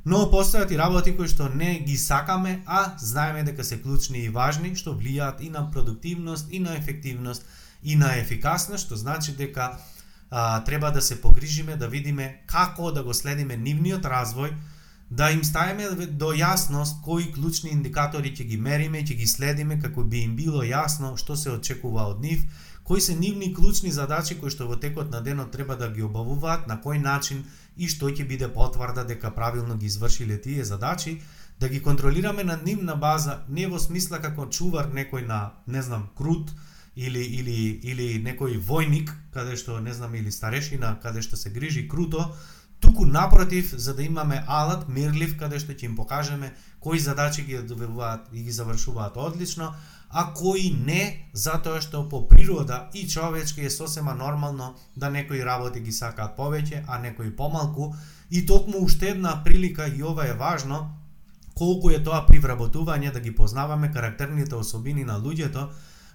но 0.04 0.26
постојат 0.28 0.72
и 0.72 0.78
работи 0.78 1.14
кои 1.16 1.28
што 1.28 1.48
не 1.48 1.78
ги 1.80 1.96
сакаме, 1.96 2.60
а 2.66 2.92
знаеме 3.00 3.42
дека 3.42 3.64
се 3.64 3.80
клучни 3.82 4.24
и 4.24 4.28
важни, 4.28 4.74
што 4.76 4.92
влијаат 4.92 5.40
и 5.40 5.50
на 5.50 5.70
продуктивност, 5.70 6.52
и 6.52 6.60
на 6.60 6.76
ефективност, 6.76 7.46
и 7.82 7.96
на 7.96 8.14
ефикасност, 8.18 8.84
што 8.86 8.96
значи 8.96 9.32
дека 9.32 9.78
а, 10.30 10.64
треба 10.64 10.90
да 10.90 11.02
се 11.02 11.20
погрижиме 11.20 11.76
да 11.76 11.88
видиме 11.88 12.42
како 12.46 12.92
да 12.92 13.02
го 13.02 13.14
следиме 13.14 13.56
нивниот 13.56 14.04
развој, 14.04 14.52
да 15.10 15.30
им 15.30 15.44
ставиме 15.44 16.06
до 16.06 16.32
јасност 16.32 17.00
кои 17.04 17.32
клучни 17.32 17.70
индикатори 17.70 18.32
ќе 18.34 18.44
ги 18.44 18.56
мериме, 18.56 19.04
ќе 19.04 19.16
ги 19.16 19.26
следиме 19.26 19.80
како 19.80 20.04
би 20.04 20.24
им 20.24 20.36
било 20.36 20.64
јасно 20.64 21.16
што 21.16 21.36
се 21.36 21.52
очекува 21.52 22.08
од 22.12 22.20
нив, 22.20 22.44
кои 22.84 23.00
се 23.00 23.16
нивни 23.16 23.54
клучни 23.54 23.92
задачи 23.92 24.36
кои 24.40 24.50
што 24.50 24.66
во 24.68 24.76
текот 24.76 25.10
на 25.10 25.20
денот 25.20 25.52
треба 25.52 25.76
да 25.76 25.88
ги 25.88 26.02
обавуваат, 26.02 26.66
на 26.68 26.80
кој 26.80 27.00
начин 27.00 27.44
и 27.76 27.88
што 27.88 28.10
ќе 28.10 28.26
биде 28.28 28.48
потврда 28.48 29.04
дека 29.04 29.30
правилно 29.30 29.76
ги 29.76 29.86
извршиле 29.86 30.38
тие 30.40 30.64
задачи, 30.64 31.20
да 31.60 31.68
ги 31.68 31.82
контролираме 31.82 32.44
на 32.44 32.58
нивна 32.64 32.96
база, 32.96 33.42
не 33.48 33.66
во 33.66 33.78
смисла 33.78 34.18
како 34.18 34.46
чувар 34.46 34.90
некој 34.92 35.26
на, 35.26 35.54
не 35.66 35.82
знам, 35.82 36.10
крут, 36.16 36.50
или 36.96 37.18
или 37.18 37.80
или 37.82 38.22
некој 38.22 38.60
војник 38.62 39.10
каде 39.34 39.56
што 39.56 39.80
не 39.80 39.92
знам 39.94 40.14
или 40.14 40.30
старешина 40.30 40.94
каде 41.02 41.22
што 41.22 41.36
се 41.36 41.50
грижи 41.50 41.88
круто 41.88 42.30
туку 42.80 43.06
напротив, 43.06 43.72
за 43.76 43.94
да 43.94 44.02
имаме 44.02 44.44
алат, 44.46 44.88
мирлив, 44.88 45.38
каде 45.38 45.58
што 45.58 45.72
ќе 45.72 45.88
им 45.88 45.96
покажеме 45.96 46.52
кои 46.80 46.98
задачи 46.98 47.42
ги 47.42 47.58
добиваат 47.58 48.28
и 48.32 48.42
ги 48.44 48.52
завршуваат 48.52 49.16
одлично, 49.16 49.74
а 50.14 50.32
кои 50.32 50.70
не, 50.86 51.26
затоа 51.34 51.80
што 51.82 52.04
по 52.08 52.20
природа 52.30 52.88
и 52.94 53.02
човечки 53.10 53.64
е 53.66 53.70
сосема 53.70 54.14
нормално 54.14 54.74
да 54.96 55.10
некои 55.10 55.42
работи 55.44 55.80
ги 55.82 55.92
сакаат 55.92 56.36
повеќе, 56.38 56.84
а 56.86 56.98
некои 57.02 57.34
помалку, 57.36 57.90
и 58.30 58.46
токму 58.46 58.84
уште 58.86 59.10
една 59.10 59.42
прилика 59.44 59.88
и 59.88 60.02
ова 60.02 60.28
е 60.28 60.38
важно, 60.38 60.94
колку 61.54 61.90
е 61.90 61.98
тоа 61.98 62.22
при 62.30 62.38
вработување 62.38 63.10
да 63.12 63.20
ги 63.20 63.34
познаваме 63.34 63.90
карактерните 63.90 64.54
особини 64.54 65.04
на 65.04 65.18
луѓето, 65.18 65.66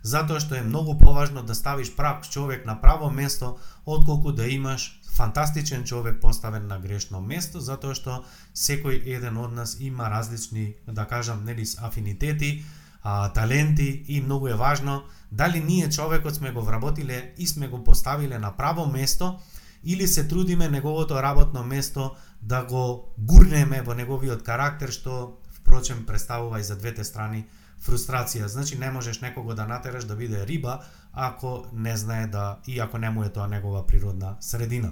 затоа 0.03 0.39
што 0.39 0.55
е 0.55 0.63
многу 0.63 0.95
поважно 0.97 1.43
да 1.43 1.55
ставиш 1.55 1.91
прав 1.95 2.23
човек 2.29 2.65
на 2.65 2.79
право 2.81 3.11
место, 3.11 3.57
отколку 3.85 4.31
да 4.31 4.47
имаш 4.47 5.01
фантастичен 5.11 5.83
човек 5.83 6.21
поставен 6.21 6.67
на 6.67 6.79
грешно 6.79 7.19
место, 7.19 7.59
затоа 7.59 7.95
што 7.95 8.23
секој 8.55 9.03
еден 9.03 9.37
од 9.37 9.51
нас 9.51 9.75
има 9.79 10.07
различни, 10.07 10.75
да 10.87 11.03
кажам, 11.03 11.43
нели, 11.43 11.67
афинитети, 11.83 12.63
а, 13.03 13.33
таленти 13.33 14.03
и 14.07 14.21
многу 14.21 14.47
е 14.47 14.53
важно 14.53 15.03
дали 15.31 15.59
ние 15.59 15.89
човекот 15.89 16.35
сме 16.35 16.51
го 16.51 16.61
вработиле 16.61 17.33
и 17.37 17.47
сме 17.47 17.67
го 17.67 17.83
поставиле 17.83 18.39
на 18.39 18.57
право 18.57 18.85
место 18.85 19.39
или 19.83 20.07
се 20.07 20.27
трудиме 20.27 20.69
неговото 20.69 21.23
работно 21.23 21.63
место 21.63 22.11
да 22.41 22.63
го 22.63 23.13
гурнеме 23.17 23.81
во 23.81 23.95
неговиот 23.95 24.43
карактер 24.43 24.91
што 24.91 25.39
впрочем 25.51 26.05
представува 26.05 26.59
и 26.59 26.63
за 26.63 26.75
двете 26.75 27.03
страни 27.03 27.45
фрустрација. 27.79 28.45
Значи 28.45 28.77
не 28.77 28.91
можеш 28.91 29.21
некого 29.21 29.55
да 29.55 29.67
натераш 29.67 30.03
да 30.03 30.15
биде 30.15 30.47
риба 30.47 30.83
ако 31.13 31.65
не 31.73 31.97
знае 31.97 32.27
да 32.27 32.59
и 32.67 32.79
ако 32.79 32.97
не 32.97 33.09
му 33.09 33.23
е 33.23 33.29
тоа 33.29 33.47
негова 33.47 33.85
природна 33.87 34.35
средина. 34.39 34.91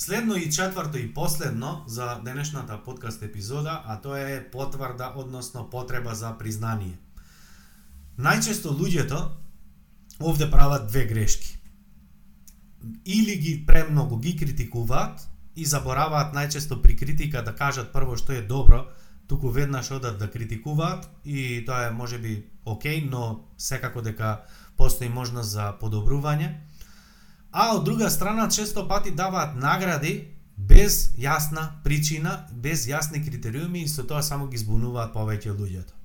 Следно 0.00 0.36
и 0.36 0.50
четврто 0.50 0.98
и 0.98 1.14
последно 1.14 1.84
за 1.86 2.20
денешната 2.24 2.84
подкаст 2.84 3.22
епизода, 3.22 3.82
а 3.86 4.00
тоа 4.00 4.20
е 4.20 4.50
потврда, 4.50 5.12
односно 5.16 5.70
потреба 5.70 6.14
за 6.14 6.30
признание. 6.38 6.96
Најчесто 8.16 8.72
луѓето 8.72 9.18
овде 10.20 10.48
прават 10.50 10.88
две 10.88 11.04
грешки. 11.04 11.58
Или 13.04 13.36
ги 13.36 13.66
премногу 13.66 14.16
ги 14.16 14.32
критикуваат 14.40 15.20
и 15.56 15.68
забораваат 15.68 16.32
најчесто 16.32 16.80
при 16.80 16.96
критика 16.96 17.44
да 17.44 17.52
кажат 17.52 17.92
прво 17.92 18.16
што 18.16 18.32
е 18.32 18.40
добро, 18.40 18.86
туку 19.28 19.52
веднаш 19.52 19.90
одат 19.90 20.16
да 20.16 20.30
критикуваат 20.30 21.10
и 21.28 21.60
тоа 21.66 21.92
е 21.92 21.92
можеби 21.92 22.48
окей, 22.64 23.04
но 23.04 23.44
секако 23.58 24.00
дека 24.00 24.48
постои 24.80 25.12
можност 25.12 25.52
за 25.52 25.76
подобрување 25.76 26.69
а 27.52 27.74
од 27.76 27.84
друга 27.84 28.10
страна 28.10 28.48
често 28.48 28.88
пати 28.88 29.10
даваат 29.10 29.56
награди 29.56 30.28
без 30.56 31.10
јасна 31.18 31.82
причина, 31.84 32.46
без 32.52 32.86
јасни 32.86 33.24
критериуми 33.24 33.82
и 33.82 33.88
со 33.88 34.02
тоа 34.02 34.22
само 34.22 34.46
ги 34.46 34.58
збунуваат 34.58 35.14
повеќе 35.14 35.56
луѓето. 35.56 35.96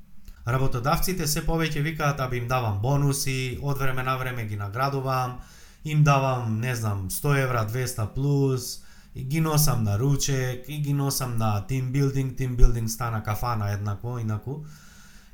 Работодавците 0.45 1.27
се 1.27 1.41
повеќе 1.41 1.81
викаат 1.81 2.17
да 2.17 2.29
им 2.37 2.47
давам 2.47 2.79
бонуси, 2.81 3.59
од 3.61 3.79
време 3.79 4.03
на 4.03 4.17
време 4.17 4.45
ги 4.45 4.55
наградувам, 4.55 5.39
им 5.83 6.03
давам, 6.03 6.59
не 6.59 6.75
знам, 6.75 7.09
100 7.09 7.43
евра, 7.43 7.65
200 7.65 8.07
плюс, 8.13 8.81
и 9.15 9.23
ги 9.23 9.41
носам 9.41 9.83
на 9.83 9.99
ручек, 9.99 10.65
и 10.67 10.77
ги 10.81 10.93
носам 10.93 11.37
на 11.37 11.65
тимбилдинг, 11.67 12.37
тимбилдинг 12.37 12.89
стана 12.89 13.23
кафана 13.23 13.71
еднакво, 13.71 14.19
инаку 14.19 14.65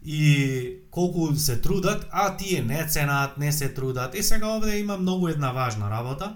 и 0.06 0.78
колку 0.92 1.36
се 1.36 1.62
трудат, 1.62 2.08
а 2.12 2.38
тие 2.38 2.62
не 2.62 2.88
ценат, 2.88 3.38
не 3.38 3.52
се 3.52 3.74
трудат. 3.74 4.16
И 4.16 4.24
сега 4.24 4.48
овде 4.48 4.80
има 4.80 4.98
многу 4.98 5.28
една 5.28 5.52
важна 5.52 5.90
работа. 5.90 6.36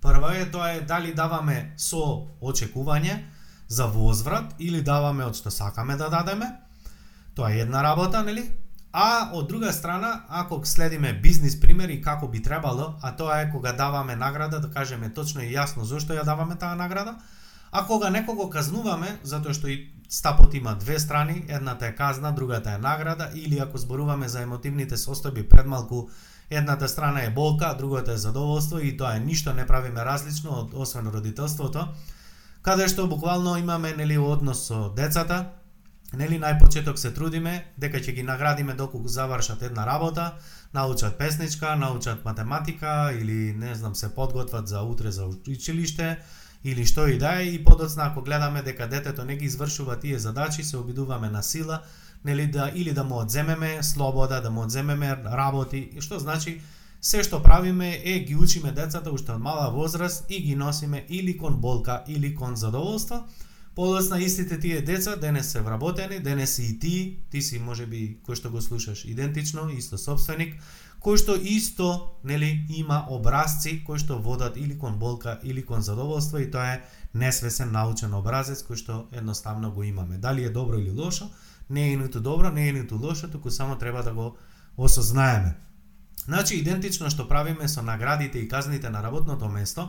Прва 0.00 0.38
е 0.38 0.50
тоа 0.50 0.70
е 0.70 0.80
дали 0.80 1.14
даваме 1.14 1.74
со 1.78 2.26
очекување 2.42 3.22
за 3.68 3.86
возврат 3.86 4.54
или 4.58 4.82
даваме 4.82 5.24
од 5.24 5.38
што 5.38 5.50
сакаме 5.50 5.96
да 5.96 6.10
дадеме. 6.10 6.50
Тоа 7.34 7.52
е 7.54 7.62
една 7.62 7.82
работа, 7.82 8.22
нели? 8.22 8.50
А 8.92 9.30
од 9.32 9.48
друга 9.48 9.72
страна, 9.72 10.24
ако 10.28 10.60
следиме 10.64 11.12
бизнис 11.12 11.60
примери 11.60 12.02
како 12.02 12.28
би 12.28 12.42
требало, 12.42 12.94
а 13.00 13.16
тоа 13.16 13.40
е 13.40 13.50
кога 13.50 13.72
даваме 13.72 14.16
награда, 14.16 14.60
да 14.60 14.70
кажеме 14.70 15.14
точно 15.14 15.40
и 15.40 15.54
јасно 15.54 15.86
зошто 15.86 16.12
ја 16.12 16.24
даваме 16.24 16.58
таа 16.58 16.74
награда, 16.76 17.14
а 17.72 17.86
кога 17.86 18.10
некого 18.10 18.50
казнуваме, 18.50 19.16
затоа 19.22 19.54
што 19.54 19.70
и 19.72 19.88
стапот 20.12 20.54
има 20.54 20.74
две 20.74 20.98
страни, 20.98 21.44
едната 21.48 21.86
е 21.86 21.94
казна, 21.94 22.32
другата 22.32 22.70
е 22.70 22.78
награда, 22.78 23.30
или 23.34 23.58
ако 23.58 23.78
зборуваме 23.78 24.28
за 24.28 24.42
емотивните 24.42 24.96
состојби 24.96 25.48
пред 25.48 25.66
малку, 25.66 26.08
едната 26.50 26.88
страна 26.88 27.22
е 27.22 27.30
болка, 27.30 27.74
другата 27.78 28.12
е 28.12 28.16
задоволство 28.16 28.78
и 28.78 28.96
тоа 28.96 29.16
е 29.16 29.20
ништо 29.20 29.54
не 29.54 29.66
правиме 29.66 30.04
различно 30.04 30.50
од 30.50 30.74
освен 30.74 31.08
родителството, 31.08 31.88
каде 32.62 32.88
што 32.92 33.08
буквално 33.08 33.56
имаме 33.56 33.94
нели 33.96 34.18
однос 34.18 34.66
со 34.68 34.92
децата, 34.92 35.46
нели 36.12 36.36
најпочеток 36.36 37.00
се 37.00 37.14
трудиме 37.16 37.72
дека 37.80 37.96
ќе 37.96 38.12
ги 38.12 38.22
наградиме 38.22 38.76
доколку 38.76 39.08
завршат 39.08 39.62
една 39.62 39.86
работа, 39.86 40.34
научат 40.74 41.16
песничка, 41.16 41.76
научат 41.76 42.24
математика 42.24 43.16
или 43.16 43.56
не 43.56 43.74
знам 43.74 43.94
се 43.94 44.14
подготват 44.14 44.68
за 44.68 44.82
утре 44.82 45.10
за 45.10 45.24
училиште 45.24 46.18
или 46.64 46.86
што 46.86 47.06
и 47.08 47.18
да 47.18 47.40
е 47.42 47.46
и 47.54 47.64
подоцна 47.64 48.06
ако 48.06 48.22
гледаме 48.22 48.62
дека 48.62 48.88
детето 48.88 49.24
не 49.24 49.36
ги 49.36 49.44
извршува 49.44 50.00
тие 50.00 50.18
задачи, 50.18 50.64
се 50.64 50.76
обидуваме 50.76 51.30
на 51.30 51.42
сила, 51.42 51.82
нели 52.24 52.46
да 52.46 52.72
или 52.74 52.92
да 52.92 53.04
му 53.04 53.18
одземеме 53.18 53.82
слобода, 53.82 54.40
да 54.40 54.50
му 54.50 54.62
одземеме 54.62 55.16
работи, 55.24 55.90
и 55.96 56.00
што 56.00 56.18
значи 56.18 56.60
се 57.00 57.22
што 57.22 57.42
правиме 57.42 58.00
е 58.04 58.20
ги 58.20 58.36
учиме 58.36 58.72
децата 58.72 59.10
уште 59.10 59.32
од 59.32 59.42
мала 59.42 59.70
возраст 59.70 60.24
и 60.30 60.42
ги 60.42 60.54
носиме 60.56 61.06
или 61.08 61.38
кон 61.38 61.56
болка 61.60 62.04
или 62.06 62.34
кон 62.34 62.56
задоволство, 62.56 63.26
Подоцна 63.74 64.20
истите 64.20 64.60
тие 64.60 64.82
деца 64.82 65.16
денес 65.16 65.52
се 65.52 65.60
вработени, 65.60 66.20
денес 66.20 66.58
и 66.58 66.78
ти, 66.78 67.18
ти 67.30 67.42
си 67.42 67.58
можеби 67.58 68.18
кој 68.20 68.36
што 68.36 68.50
го 68.52 68.60
слушаш 68.60 69.04
идентично, 69.08 69.70
исто 69.72 69.96
собственик, 69.96 70.60
кој 71.04 71.18
што 71.18 71.34
исто, 71.36 72.18
нели, 72.24 72.66
има 72.70 73.06
образци 73.10 73.82
кои 73.86 73.98
што 73.98 74.18
водат 74.18 74.56
или 74.56 74.78
кон 74.78 74.98
болка 74.98 75.38
или 75.42 75.62
кон 75.62 75.82
задоволство 75.82 76.38
и 76.38 76.50
тоа 76.50 76.74
е 76.74 76.82
несвесен 77.14 77.72
научен 77.72 78.14
образец 78.14 78.62
кој 78.62 78.76
што 78.76 79.06
едноставно 79.12 79.70
го 79.70 79.82
имаме. 79.82 80.18
Дали 80.18 80.44
е 80.44 80.50
добро 80.50 80.78
или 80.78 80.90
лошо, 80.90 81.30
не 81.70 81.92
е 81.92 81.96
ниту 81.96 82.20
добро, 82.20 82.50
не 82.50 82.68
е 82.68 82.72
ниту 82.72 82.98
лошо, 83.02 83.28
туку 83.30 83.50
само 83.50 83.78
треба 83.78 84.02
да 84.02 84.12
го 84.12 84.36
осознаеме. 84.76 85.56
Значи, 86.24 86.54
идентично 86.54 87.10
што 87.10 87.28
правиме 87.28 87.68
со 87.68 87.82
наградите 87.82 88.38
и 88.38 88.48
казните 88.48 88.90
на 88.90 89.02
работното 89.02 89.48
место, 89.48 89.88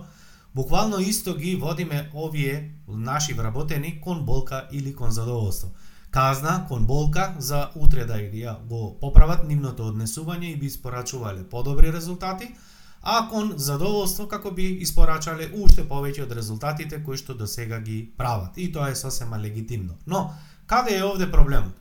Буквално 0.56 1.00
исто 1.00 1.36
ги 1.36 1.56
водиме 1.56 2.10
овие 2.14 2.72
наши 2.88 3.34
вработени 3.34 4.02
кон 4.02 4.26
болка 4.26 4.68
или 4.72 4.96
кон 4.96 5.12
задоволство. 5.12 5.72
Казна 6.14 6.66
кон 6.68 6.86
болка 6.86 7.34
за 7.40 7.70
утре 7.76 8.04
да 8.06 8.20
ја 8.22 8.52
го 8.70 8.98
поправат 9.02 9.48
нивното 9.50 9.88
однесување 9.90 10.52
и 10.52 10.58
би 10.62 10.68
испорачувале 10.70 11.42
подобри 11.50 11.94
резултати, 11.94 12.52
а 13.02 13.30
кон 13.30 13.54
задоволство 13.58 14.28
како 14.28 14.52
би 14.52 14.68
испорачале 14.86 15.48
уште 15.58 15.82
повеќе 15.90 16.28
од 16.28 16.36
резултатите 16.38 17.00
кои 17.04 17.18
што 17.18 17.34
до 17.34 17.48
сега 17.48 17.80
ги 17.80 18.14
прават. 18.18 18.62
И 18.62 18.70
тоа 18.72 18.92
е 18.92 18.96
сосема 18.96 19.40
легитимно. 19.40 19.98
Но, 20.06 20.30
каде 20.68 21.00
е 21.00 21.04
овде 21.04 21.32
проблемот? 21.32 21.74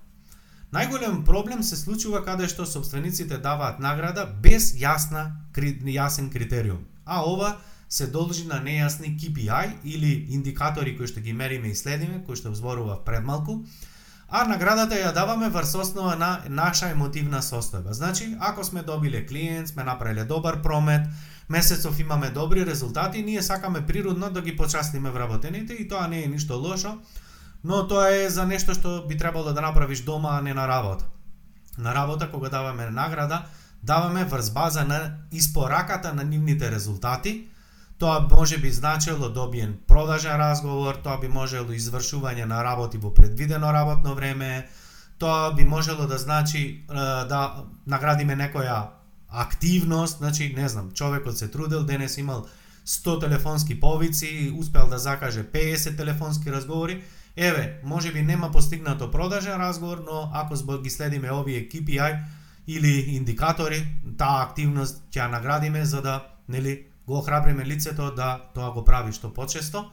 Најголем 0.72 1.26
проблем 1.28 1.62
се 1.62 1.76
случува 1.76 2.24
каде 2.24 2.48
што 2.48 2.64
собствениците 2.64 3.36
даваат 3.36 3.84
награда 3.84 4.24
без 4.40 4.72
јасна, 4.80 5.28
јасен 5.52 6.32
критериум. 6.32 6.88
А 7.04 7.20
ова 7.28 7.58
се 7.88 8.06
должи 8.06 8.48
на 8.48 8.64
нејасни 8.64 9.12
KPI 9.20 9.84
или 9.84 10.26
индикатори 10.32 10.96
кои 10.96 11.06
што 11.06 11.20
ги 11.20 11.32
мериме 11.32 11.68
и 11.68 11.74
следиме, 11.76 12.24
кои 12.24 12.36
што 12.36 12.54
зборував 12.54 13.04
пред 13.04 13.24
малку, 13.24 13.60
а 14.32 14.46
наградата 14.48 14.96
ја 14.96 15.10
даваме 15.12 15.50
врз 15.52 15.74
основа 15.76 16.14
на 16.16 16.40
наша 16.48 16.88
емотивна 16.90 17.42
состојба. 17.44 17.92
Значи, 17.92 18.36
ако 18.40 18.64
сме 18.64 18.82
добиле 18.82 19.26
клиент, 19.26 19.68
сме 19.68 19.84
направиле 19.84 20.24
добар 20.24 20.62
промет, 20.62 21.06
месецов 21.48 22.00
имаме 22.00 22.30
добри 22.30 22.66
резултати, 22.66 23.22
ние 23.22 23.42
сакаме 23.42 23.86
природно 23.86 24.30
да 24.30 24.42
ги 24.42 24.56
почастиме 24.56 25.10
вработените 25.10 25.72
и 25.72 25.88
тоа 25.88 26.08
не 26.08 26.22
е 26.22 26.26
ништо 26.26 26.56
лошо, 26.56 26.98
но 27.64 27.88
тоа 27.88 28.08
е 28.08 28.30
за 28.30 28.46
нешто 28.46 28.74
што 28.74 29.04
би 29.08 29.18
требало 29.20 29.52
да 29.52 29.60
направиш 29.60 30.00
дома, 30.00 30.38
а 30.38 30.42
не 30.42 30.54
на 30.54 30.68
работа. 30.68 31.04
На 31.78 31.94
работа, 31.94 32.30
кога 32.30 32.48
даваме 32.48 32.90
награда, 32.90 33.44
даваме 33.82 34.24
врз 34.24 34.50
база 34.50 34.84
на 34.84 35.28
испораката 35.32 36.14
на 36.14 36.24
нивните 36.24 36.70
резултати, 36.70 37.51
Тоа 38.02 38.26
може 38.30 38.58
би 38.58 38.70
значело 38.70 39.18
да 39.18 39.30
добиен 39.30 39.78
продажен 39.86 40.36
разговор, 40.36 40.96
тоа 41.04 41.20
би 41.22 41.28
можело 41.30 41.70
извршување 41.70 42.48
на 42.50 42.58
работи 42.66 42.98
во 42.98 43.12
предвидено 43.14 43.70
работно 43.70 44.16
време, 44.18 44.66
тоа 45.22 45.52
би 45.54 45.62
можело 45.64 46.08
да 46.10 46.18
значи 46.18 46.82
да 46.90 47.62
наградиме 47.86 48.34
некоја 48.34 48.98
активност, 49.28 50.18
значи 50.18 50.50
не 50.56 50.68
знам, 50.68 50.90
човекот 50.90 51.38
се 51.38 51.48
трудел, 51.48 51.84
денес 51.84 52.18
имал 52.18 52.46
100 52.86 53.20
телефонски 53.20 53.80
повици, 53.80 54.52
успеал 54.58 54.88
да 54.88 54.98
закаже 54.98 55.44
50 55.44 55.96
телефонски 55.96 56.52
разговори, 56.52 57.02
еве, 57.36 57.80
може 57.84 58.12
би 58.12 58.22
нема 58.22 58.50
постигнато 58.50 59.10
продажен 59.10 59.56
разговор, 59.56 60.02
но 60.10 60.30
ако 60.34 60.78
ги 60.82 60.90
следиме 60.90 61.32
овие 61.32 61.68
KPI 61.68 62.18
или 62.66 63.14
индикатори, 63.14 63.86
таа 64.18 64.42
активност 64.42 65.06
ќе 65.14 65.22
ја 65.22 65.30
наградиме 65.30 65.84
за 65.84 66.02
да, 66.02 66.26
нели, 66.48 66.90
го 67.12 67.18
охрабриме 67.18 67.64
лицето 67.64 68.11
да 68.16 68.40
тоа 68.55 68.72
го 68.72 68.85
прави 68.85 69.12
што 69.12 69.29
почесто. 69.37 69.90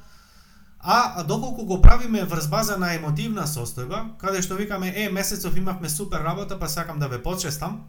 А 0.80 1.24
доколку 1.28 1.66
го 1.66 1.82
правиме 1.82 2.24
врз 2.24 2.48
база 2.48 2.78
на 2.80 2.94
емотивна 2.96 3.44
состојба, 3.44 4.16
каде 4.18 4.40
што 4.42 4.56
викаме, 4.56 4.94
е, 4.96 5.10
месецов 5.12 5.58
имавме 5.60 5.90
супер 5.90 6.24
работа, 6.24 6.56
па 6.60 6.70
сакам 6.70 7.00
да 7.00 7.10
ве 7.12 7.20
почестам, 7.20 7.84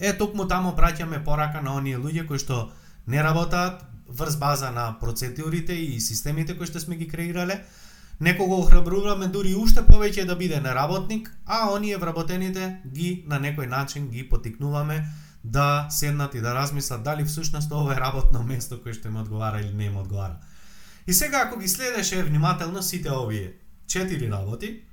е, 0.00 0.14
токму 0.16 0.48
тамо 0.48 0.72
праќаме 0.72 1.20
порака 1.24 1.60
на 1.60 1.76
оние 1.76 2.00
луѓе 2.00 2.24
кои 2.24 2.40
што 2.40 2.70
не 3.06 3.20
работаат 3.22 3.84
врз 4.08 4.40
база 4.40 4.70
на 4.72 4.96
процедурите 5.00 5.76
и 5.76 6.00
системите 6.00 6.56
кои 6.56 6.66
што 6.66 6.80
сме 6.80 6.96
ги 6.96 7.08
креирале, 7.08 7.60
некого 8.20 8.62
охрабруваме 8.64 9.28
дури 9.28 9.52
уште 9.54 9.84
повеќе 9.84 10.24
да 10.24 10.36
биде 10.36 10.64
неработник, 10.64 11.28
а 11.44 11.68
оние 11.76 12.00
вработените 12.00 12.80
ги 12.88 13.24
на 13.28 13.36
некој 13.36 13.68
начин 13.68 14.08
ги 14.08 14.24
потикнуваме 14.24 15.04
да 15.48 15.86
седнат 15.90 16.34
и 16.34 16.40
да 16.40 16.54
размислат 16.54 17.02
дали 17.02 17.24
всушност 17.24 17.72
ова 17.72 17.94
е 17.94 18.00
работно 18.00 18.42
место 18.42 18.76
кое 18.82 18.92
што 18.92 19.08
им 19.08 19.16
одговара 19.16 19.60
или 19.60 19.72
не 19.72 19.88
им 19.88 19.96
одговара. 19.96 20.36
И 21.06 21.12
сега 21.12 21.42
ако 21.46 21.58
ги 21.58 21.68
следеше 21.68 22.22
внимателно 22.22 22.82
сите 22.82 23.10
овие 23.10 23.56
четири 23.86 24.28
работи, 24.30 24.84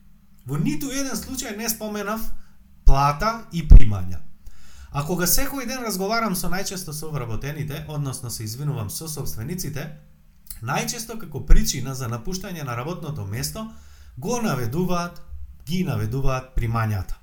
во 0.48 0.56
ниту 0.56 0.88
еден 0.96 1.20
случај 1.20 1.58
не 1.58 1.68
споменав 1.70 2.32
плата 2.86 3.44
и 3.52 3.68
примања. 3.68 4.24
А 4.96 5.04
кога 5.04 5.28
секој 5.28 5.68
ден 5.68 5.84
разговарам 5.84 6.36
со 6.39 6.48
најчесто 6.48 6.96
со 6.96 7.12
вработените, 7.12 7.84
односно 7.91 8.32
се 8.32 8.48
извинувам 8.48 8.89
со 8.89 9.12
собствениците, 9.12 9.89
најчесто 10.63 11.20
како 11.20 11.44
причина 11.46 11.96
за 11.96 12.08
напуштање 12.08 12.63
на 12.63 12.80
работното 12.80 13.26
место 13.28 13.68
го 14.18 14.39
наведуваат, 14.41 15.20
ги 15.68 15.84
наведуваат 15.84 16.56
примањата. 16.56 17.20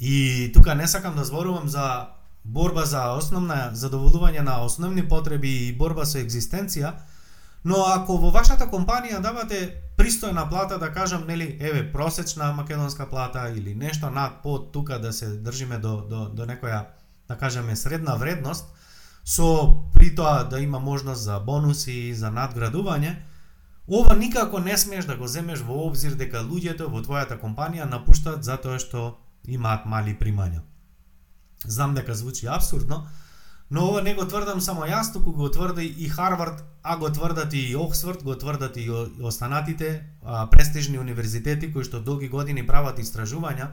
И 0.00 0.50
тука 0.54 0.74
не 0.74 0.88
сакам 0.88 1.14
да 1.14 1.24
зборувам 1.24 1.68
за 1.68 2.10
борба 2.44 2.84
за 2.86 3.04
основна 3.14 3.70
задоволување 3.74 4.40
на 4.40 4.60
основни 4.64 5.08
потреби 5.08 5.68
и 5.68 5.72
борба 5.76 6.04
со 6.06 6.18
екзистенција, 6.18 6.92
но 7.64 7.84
ако 7.92 8.16
во 8.16 8.30
вашата 8.32 8.64
компанија 8.66 9.20
давате 9.20 9.60
пристојна 9.98 10.46
плата, 10.48 10.78
да 10.78 10.92
кажам, 10.92 11.26
нели, 11.28 11.56
еве, 11.60 11.92
просечна 11.92 12.52
македонска 12.52 13.06
плата 13.06 13.52
или 13.56 13.74
нешто 13.74 14.10
над 14.10 14.42
под 14.42 14.72
тука 14.72 14.98
да 14.98 15.12
се 15.12 15.26
држиме 15.36 15.78
до, 15.78 16.00
до, 16.00 16.28
до 16.28 16.46
некоја, 16.46 16.84
да 17.28 17.36
кажеме, 17.36 17.76
средна 17.76 18.16
вредност, 18.16 18.64
со 19.24 19.74
при 19.94 20.14
тоа 20.14 20.44
да 20.44 20.60
има 20.60 20.78
можност 20.78 21.22
за 21.22 21.40
бонуси 21.40 21.92
и 21.92 22.14
за 22.14 22.32
надградување, 22.32 23.14
ова 23.88 24.16
никако 24.16 24.58
не 24.58 24.78
смееш 24.78 25.04
да 25.04 25.16
го 25.16 25.26
земеш 25.26 25.60
во 25.60 25.84
обзир 25.84 26.16
дека 26.16 26.40
луѓето 26.40 26.88
во 26.88 27.04
твојата 27.04 27.36
компанија 27.36 27.84
напуштаат 27.84 28.44
затоа 28.44 28.78
што 28.78 29.18
имаат 29.44 29.84
мали 29.84 30.16
примања. 30.16 30.69
Знам 31.66 31.94
дека 31.94 32.14
звучи 32.14 32.46
абсурдно, 32.46 33.06
но 33.70 33.88
ова 33.88 34.02
не 34.02 34.14
го 34.14 34.24
тврдам 34.26 34.60
само 34.60 34.82
јас, 34.88 35.12
туку 35.12 35.30
го 35.32 35.50
тврди 35.50 35.84
и 35.86 36.08
Харвард, 36.08 36.64
а 36.82 36.96
го 36.96 37.10
тврдат 37.12 37.54
и 37.54 37.76
Оксфорд, 37.76 38.22
го 38.22 38.34
тврдат 38.34 38.76
и 38.76 38.90
останатите 39.22 40.06
а, 40.24 40.46
престижни 40.50 40.98
универзитети 40.98 41.72
кои 41.72 41.84
што 41.84 42.00
долги 42.00 42.28
години 42.28 42.66
прават 42.66 42.98
истражувања, 42.98 43.70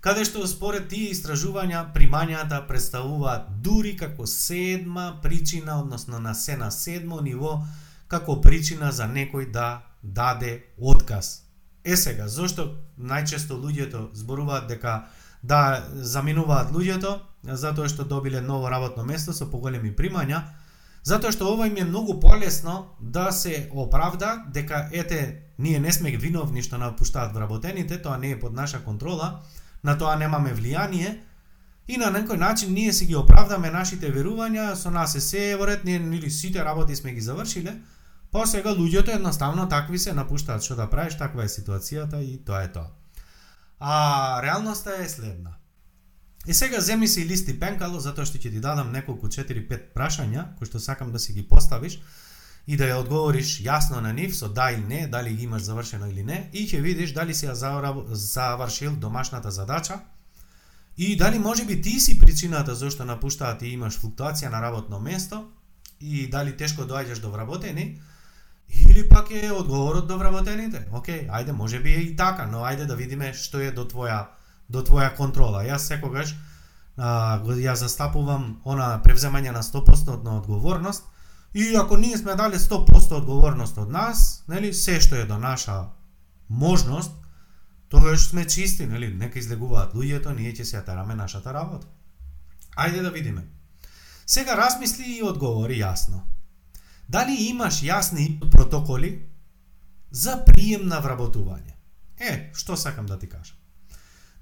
каде 0.00 0.24
што 0.28 0.46
според 0.46 0.86
тие 0.92 1.10
истражувања 1.10 1.88
примањата 1.96 2.60
представуваат 2.68 3.48
дури 3.64 3.96
како 3.96 4.26
седма 4.26 5.18
причина, 5.22 5.80
односно 5.80 6.20
на 6.20 6.34
се 6.34 6.56
на 6.56 6.70
седмо 6.70 7.20
ниво, 7.20 7.64
како 8.06 8.40
причина 8.40 8.92
за 8.92 9.10
некој 9.10 9.50
да 9.50 9.82
даде 10.02 10.62
отказ. 10.78 11.42
Е 11.84 11.96
сега, 11.96 12.28
зошто 12.28 12.70
најчесто 13.00 13.58
луѓето 13.58 14.12
зборуваат 14.14 14.68
дека 14.68 15.08
да 15.44 15.84
заминуваат 15.92 16.72
луѓето 16.72 17.18
затоа 17.44 17.88
што 17.92 18.06
добиле 18.08 18.40
ново 18.40 18.70
работно 18.72 19.04
место 19.04 19.34
со 19.36 19.50
поголеми 19.50 19.92
примања, 19.92 20.40
затоа 21.04 21.32
што 21.32 21.50
ова 21.52 21.66
им 21.68 21.76
е 21.76 21.84
многу 21.84 22.16
полесно 22.20 22.96
да 23.00 23.30
се 23.32 23.68
оправда 23.72 24.44
дека 24.54 24.88
ете 24.92 25.20
ние 25.58 25.80
не 25.80 25.92
сме 25.92 26.16
виновни 26.16 26.62
што 26.62 26.80
напуштаат 26.80 27.34
вработените, 27.34 28.00
тоа 28.02 28.16
не 28.18 28.30
е 28.30 28.40
под 28.40 28.54
наша 28.54 28.80
контрола, 28.84 29.42
на 29.82 29.98
тоа 29.98 30.16
немаме 30.16 30.54
влијание 30.56 31.18
и 31.88 32.00
на 32.00 32.08
некој 32.08 32.40
начин 32.40 32.72
ние 32.72 32.92
си 32.92 33.06
ги 33.06 33.16
оправдаме 33.16 33.70
нашите 33.70 34.08
верувања, 34.12 34.72
со 34.74 34.90
нас 34.90 35.14
е 35.14 35.20
се 35.20 35.50
е 35.50 35.56
во 35.56 35.66
ред, 35.66 35.84
ние 35.84 35.98
нели 35.98 36.30
сите 36.30 36.64
работи 36.64 36.96
сме 36.96 37.12
ги 37.12 37.20
завршиле, 37.20 37.76
Па 38.34 38.48
сега 38.50 38.72
луѓето 38.74 39.14
едноставно 39.14 39.68
такви 39.70 39.98
се 39.98 40.12
напуштаат 40.12 40.64
што 40.66 40.74
да 40.74 40.88
правиш, 40.90 41.14
таква 41.14 41.44
е 41.44 41.52
ситуацијата 41.52 42.18
и 42.18 42.32
тоа 42.42 42.64
е 42.66 42.70
тоа. 42.74 42.88
А 43.80 44.40
реалноста 44.42 44.96
е 45.02 45.08
следна. 45.08 45.50
И 46.46 46.54
сега 46.54 46.80
земи 46.80 47.08
си 47.08 47.26
листи 47.26 47.54
пенкало 47.60 48.00
затоа 48.00 48.26
што 48.28 48.38
ќе 48.38 48.52
ти 48.52 48.60
дадам 48.60 48.92
неколку 48.92 49.30
4-5 49.32 49.94
прашања 49.96 50.52
кои 50.58 50.68
што 50.68 50.80
сакам 50.80 51.12
да 51.12 51.18
си 51.18 51.32
ги 51.32 51.44
поставиш 51.48 52.00
и 52.66 52.76
да 52.76 52.84
ја 52.84 53.00
одговориш 53.00 53.60
јасно 53.64 54.00
на 54.04 54.12
нив 54.12 54.36
со 54.36 54.48
да 54.48 54.70
или 54.72 54.84
не, 54.84 55.06
дали 55.08 55.32
ги 55.32 55.44
имаш 55.44 55.62
завршено 55.62 56.06
или 56.06 56.22
не 56.22 56.50
и 56.52 56.66
ќе 56.68 56.80
видиш 56.80 57.12
дали 57.16 57.34
си 57.34 57.46
ја 57.48 57.54
завршил 58.12 58.96
домашната 58.96 59.50
задача 59.50 60.00
и 60.96 61.16
дали 61.16 61.38
може 61.38 61.64
би 61.64 61.82
ти 61.82 62.00
си 62.00 62.18
причината 62.18 62.74
зашто 62.74 63.04
напуштаат 63.04 63.62
и 63.62 63.72
имаш 63.72 63.98
флуктуација 64.00 64.50
на 64.50 64.60
работно 64.62 65.00
место 65.00 65.48
и 66.00 66.28
дали 66.30 66.56
тешко 66.56 66.84
доаѓаш 66.84 67.20
до 67.20 67.30
вработени 67.30 68.00
или 68.80 69.08
пак 69.08 69.30
е 69.30 69.52
одговорот 69.52 70.08
до 70.08 70.18
вработените. 70.18 70.86
Океј, 70.92 71.28
ајде, 71.30 71.52
може 71.52 71.80
би 71.80 71.94
е 71.94 72.00
и 72.00 72.16
така, 72.16 72.46
но 72.46 72.64
ајде 72.64 72.86
да 72.86 72.96
видиме 72.96 73.32
што 73.34 73.60
е 73.60 73.70
до 73.70 73.84
твоја 73.84 74.26
до 74.68 74.82
твоја 74.82 75.14
контрола. 75.16 75.64
Јас 75.64 75.88
секогаш 75.88 76.34
а, 76.96 77.40
ја 77.44 77.74
застапувам 77.74 78.60
она 78.64 79.00
превземање 79.04 79.52
на 79.52 79.62
100% 79.62 80.22
на 80.24 80.38
одговорност 80.38 81.04
И 81.54 81.74
ако 81.76 81.96
ние 81.96 82.18
сме 82.18 82.34
дали 82.34 82.54
100% 82.54 83.12
одговорност 83.12 83.78
од 83.78 83.90
нас, 83.90 84.42
нели, 84.48 84.72
се 84.74 84.98
што 85.00 85.14
е 85.14 85.24
до 85.24 85.38
наша 85.38 85.86
можност, 86.50 87.12
тогаш 87.88 88.26
сме 88.26 88.46
чисти, 88.46 88.86
нели, 88.86 89.14
нека 89.14 89.38
излегуваат 89.38 89.94
луѓето, 89.94 90.34
ние 90.34 90.50
ќе 90.50 90.64
се 90.64 90.82
ја 90.82 91.14
нашата 91.14 91.54
работа. 91.54 91.86
Ајде 92.76 93.02
да 93.02 93.10
видиме. 93.10 93.46
Сега 94.26 94.56
размисли 94.56 95.04
и 95.06 95.22
одговори 95.22 95.78
јасно. 95.78 96.26
Дали 97.08 97.48
имаш 97.48 97.82
јасни 97.82 98.40
протоколи 98.50 99.26
за 100.10 100.38
прием 100.46 100.88
на 100.88 101.02
вработување? 101.02 101.74
Е, 102.18 102.50
што 102.54 102.76
сакам 102.76 103.06
да 103.06 103.18
ти 103.18 103.28
кажам? 103.28 103.56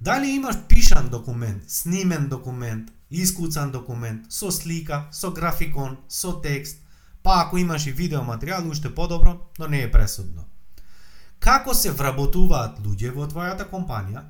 Дали 0.01 0.31
имаш 0.31 0.57
пишан 0.69 1.09
документ, 1.09 1.71
снимен 1.71 2.29
документ, 2.29 2.91
искуцан 3.11 3.71
документ, 3.71 4.33
со 4.33 4.51
слика, 4.51 5.09
со 5.13 5.31
графикон, 5.31 5.97
со 6.09 6.41
текст, 6.43 6.83
Па 7.23 7.43
ако 7.47 7.59
имаш 7.59 7.87
и 7.87 7.93
видео 7.93 8.21
материјал, 8.27 8.67
уште 8.71 8.91
подобро, 8.95 9.39
но 9.59 9.67
не 9.67 9.83
е 9.83 9.91
пресудно. 9.91 10.45
Како 11.39 11.75
се 11.75 11.91
вработуваат 11.91 12.81
луѓе 12.83 13.13
во 13.15 13.29
твојата 13.31 13.69
компанија? 13.71 14.25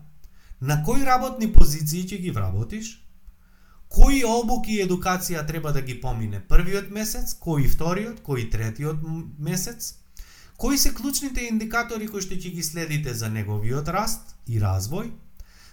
На 0.61 0.83
кои 0.85 1.05
работни 1.05 1.49
позиции 1.53 2.05
ќе 2.05 2.21
ги 2.21 2.31
вработиш? 2.31 2.99
Кои 3.93 4.23
обуки 4.25 4.73
и 4.73 4.85
едукација 4.87 5.43
треба 5.47 5.73
да 5.73 5.83
ги 5.85 5.99
помине 6.01 6.39
првиот 6.49 6.89
месец, 6.91 7.35
кои 7.35 7.67
вториот, 7.69 8.23
кои 8.25 8.49
третиот 8.51 9.03
месец? 9.39 9.95
Кои 10.57 10.79
се 10.79 10.95
клучните 10.95 11.45
индикатори 11.45 12.09
кои 12.09 12.23
што 12.25 12.39
ќе 12.41 12.55
ги 12.55 12.65
следите 12.65 13.13
за 13.13 13.29
неговиот 13.29 13.91
раст 13.93 14.33
и 14.49 14.61
развој? 14.63 15.11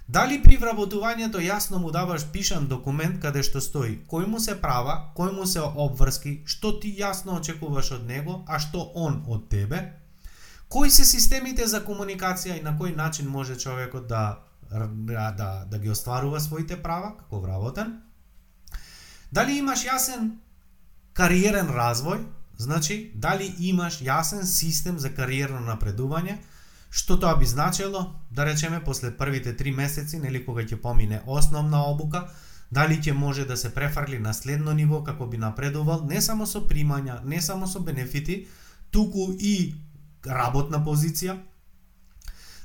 Дали 0.09 0.41
при 0.43 0.57
вработувањето 0.57 1.39
јасно 1.39 1.79
му 1.79 1.91
даваш 1.95 2.25
пишан 2.33 2.67
документ 2.67 3.21
каде 3.23 3.43
што 3.43 3.61
стои 3.61 4.01
кој 4.11 4.27
му 4.27 4.43
се 4.43 4.57
права, 4.59 5.13
кој 5.15 5.31
му 5.37 5.47
се 5.47 5.63
обврски, 5.63 6.41
што 6.45 6.73
ти 6.79 6.91
јасно 6.99 7.39
очекуваш 7.39 7.93
од 8.01 8.03
него, 8.09 8.43
а 8.47 8.59
што 8.59 8.83
он 8.95 9.23
од 9.27 9.47
тебе? 9.47 9.93
Кои 10.67 10.91
се 10.91 11.05
системите 11.05 11.67
за 11.67 11.85
комуникација 11.87 12.59
и 12.59 12.67
на 12.67 12.75
кој 12.75 12.95
начин 12.95 13.31
може 13.31 13.55
човекот 13.55 14.07
да 14.07 14.43
да, 14.69 15.31
да, 15.37 15.65
да 15.65 15.79
ги 15.79 15.89
остварува 15.89 16.39
своите 16.39 16.83
права 16.83 17.15
како 17.17 17.39
вработен? 17.39 18.08
Дали 19.31 19.57
имаш 19.57 19.85
јасен 19.85 20.31
кариерен 21.13 21.67
развој, 21.67 22.23
значи 22.57 23.11
дали 23.15 23.53
имаш 23.59 24.01
јасен 24.01 24.43
систем 24.43 24.99
за 24.99 25.09
кариерно 25.09 25.59
напредување, 25.59 26.37
Што 26.89 27.19
тоа 27.21 27.35
би 27.37 27.45
значело, 27.45 28.15
да 28.31 28.45
речеме, 28.45 28.83
после 28.83 29.11
првите 29.17 29.53
три 29.57 29.71
месеци, 29.71 30.17
нели 30.19 30.41
кога 30.45 30.63
ќе 30.65 30.81
помине 30.81 31.21
основна 31.25 31.83
обука, 31.85 32.23
дали 32.71 32.97
ќе 32.97 33.13
може 33.13 33.45
да 33.45 33.57
се 33.57 33.69
префарли 33.73 34.19
на 34.19 34.33
следно 34.33 34.73
ниво 34.73 35.03
како 35.03 35.27
би 35.27 35.37
напредувал, 35.37 36.01
не 36.09 36.21
само 36.21 36.47
со 36.49 36.65
примања, 36.65 37.21
не 37.23 37.41
само 37.41 37.67
со 37.67 37.79
бенефити, 37.79 38.47
туку 38.91 39.29
и 39.37 39.75
работна 40.25 40.81
позиција. 40.85 41.37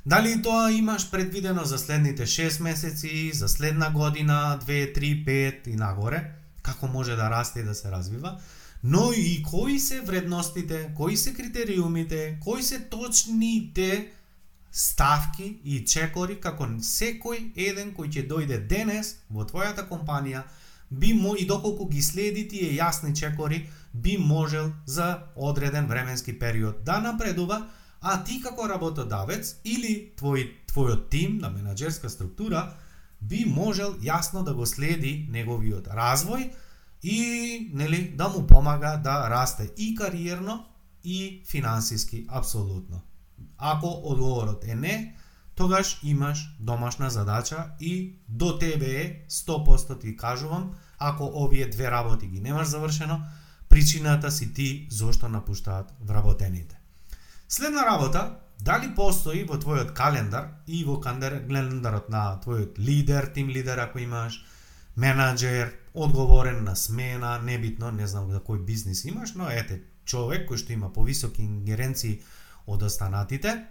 Дали 0.05 0.41
тоа 0.41 0.71
имаш 0.71 1.09
предвидено 1.11 1.65
за 1.65 1.77
следните 1.77 2.25
6 2.25 2.61
месеци, 2.61 3.31
за 3.33 3.47
следна 3.49 3.89
година, 3.89 4.59
2, 4.65 4.93
3, 4.97 5.25
5 5.25 5.67
и 5.67 5.75
нагоре, 5.75 6.31
како 6.65 6.87
може 6.87 7.15
да 7.15 7.29
расте 7.29 7.61
и 7.61 7.63
да 7.63 7.75
се 7.75 7.91
развива, 7.91 8.35
но 8.83 9.11
и 9.13 9.43
кои 9.43 9.79
се 9.79 10.01
вредностите, 10.01 10.91
кои 10.97 11.17
се 11.17 11.33
критериумите, 11.33 12.37
кои 12.43 12.63
се 12.63 12.79
точните 12.79 14.11
ставки 14.71 15.59
и 15.63 15.85
чекори 15.87 16.35
како 16.43 16.67
секој 16.83 17.53
еден 17.55 17.93
кој 17.95 18.11
ќе 18.11 18.27
дојде 18.27 18.57
денес 18.67 19.15
во 19.31 19.45
твојата 19.47 19.87
компанија 19.87 20.43
би 20.89 21.13
мо 21.13 21.35
и 21.39 21.45
доколку 21.47 21.87
ги 21.87 22.01
следи 22.03 22.43
тие 22.51 22.73
јасни 22.75 23.15
чекори 23.15 23.69
би 23.93 24.17
можел 24.17 24.71
за 24.85 25.23
одреден 25.35 25.87
временски 25.87 26.39
период 26.39 26.83
да 26.83 26.99
напредува, 26.99 27.67
а 28.01 28.23
ти 28.23 28.41
како 28.41 28.67
работодавец 28.67 29.55
или 29.63 30.11
твој 30.19 30.49
твојот 30.67 31.09
тим 31.09 31.37
на 31.39 31.49
менаџерска 31.49 32.09
структура 32.09 32.73
би 33.21 33.45
можел 33.45 33.95
јасно 34.01 34.43
да 34.43 34.53
го 34.53 34.65
следи 34.65 35.27
неговиот 35.31 35.87
развој 35.87 36.51
и 37.03 37.71
нели 37.73 38.09
да 38.15 38.29
му 38.29 38.47
помага 38.47 38.97
да 39.03 39.29
расте 39.29 39.69
и 39.77 39.95
кариерно 39.95 40.65
и 41.03 41.43
финансиски 41.47 42.25
апсолутно. 42.29 43.01
Ако 43.57 44.01
одговорот 44.03 44.63
е 44.67 44.75
не, 44.75 45.15
тогаш 45.55 45.99
имаш 46.03 46.55
домашна 46.59 47.09
задача 47.09 47.65
и 47.79 48.15
до 48.29 48.57
тебе 48.57 49.01
е 49.01 49.25
100% 49.29 50.01
ти 50.01 50.17
кажувам, 50.17 50.71
ако 50.97 51.31
овие 51.33 51.69
две 51.69 51.91
работи 51.91 52.27
ги 52.27 52.41
немаш 52.41 52.67
завршено, 52.67 53.21
причината 53.69 54.31
си 54.31 54.53
ти 54.53 54.87
зошто 54.91 55.29
напуштаат 55.29 55.93
вработените. 56.01 56.79
Следна 57.49 57.85
работа, 57.85 58.35
дали 58.59 58.91
постои 58.95 59.43
во 59.43 59.57
твојот 59.61 59.93
календар 59.93 60.49
и 60.67 60.83
во 60.83 60.99
календарот 61.01 62.09
на 62.09 62.39
твојот 62.43 62.79
лидер, 62.79 63.27
тим 63.33 63.49
лидер 63.49 63.79
ако 63.79 63.99
имаш, 63.99 64.43
менаџер, 64.95 65.73
одговорен 65.93 66.63
на 66.63 66.75
смена, 66.75 67.39
небитно, 67.43 67.91
не 67.91 68.07
знам 68.07 68.31
за 68.31 68.39
кој 68.39 68.63
бизнис 68.65 69.05
имаш, 69.05 69.35
но 69.35 69.49
ете, 69.49 69.83
човек 70.05 70.49
кој 70.49 70.57
што 70.57 70.73
има 70.73 70.91
повисоки 70.93 71.43
ингеренции 71.43 72.21
од 72.65 72.83
останатите, 72.83 73.65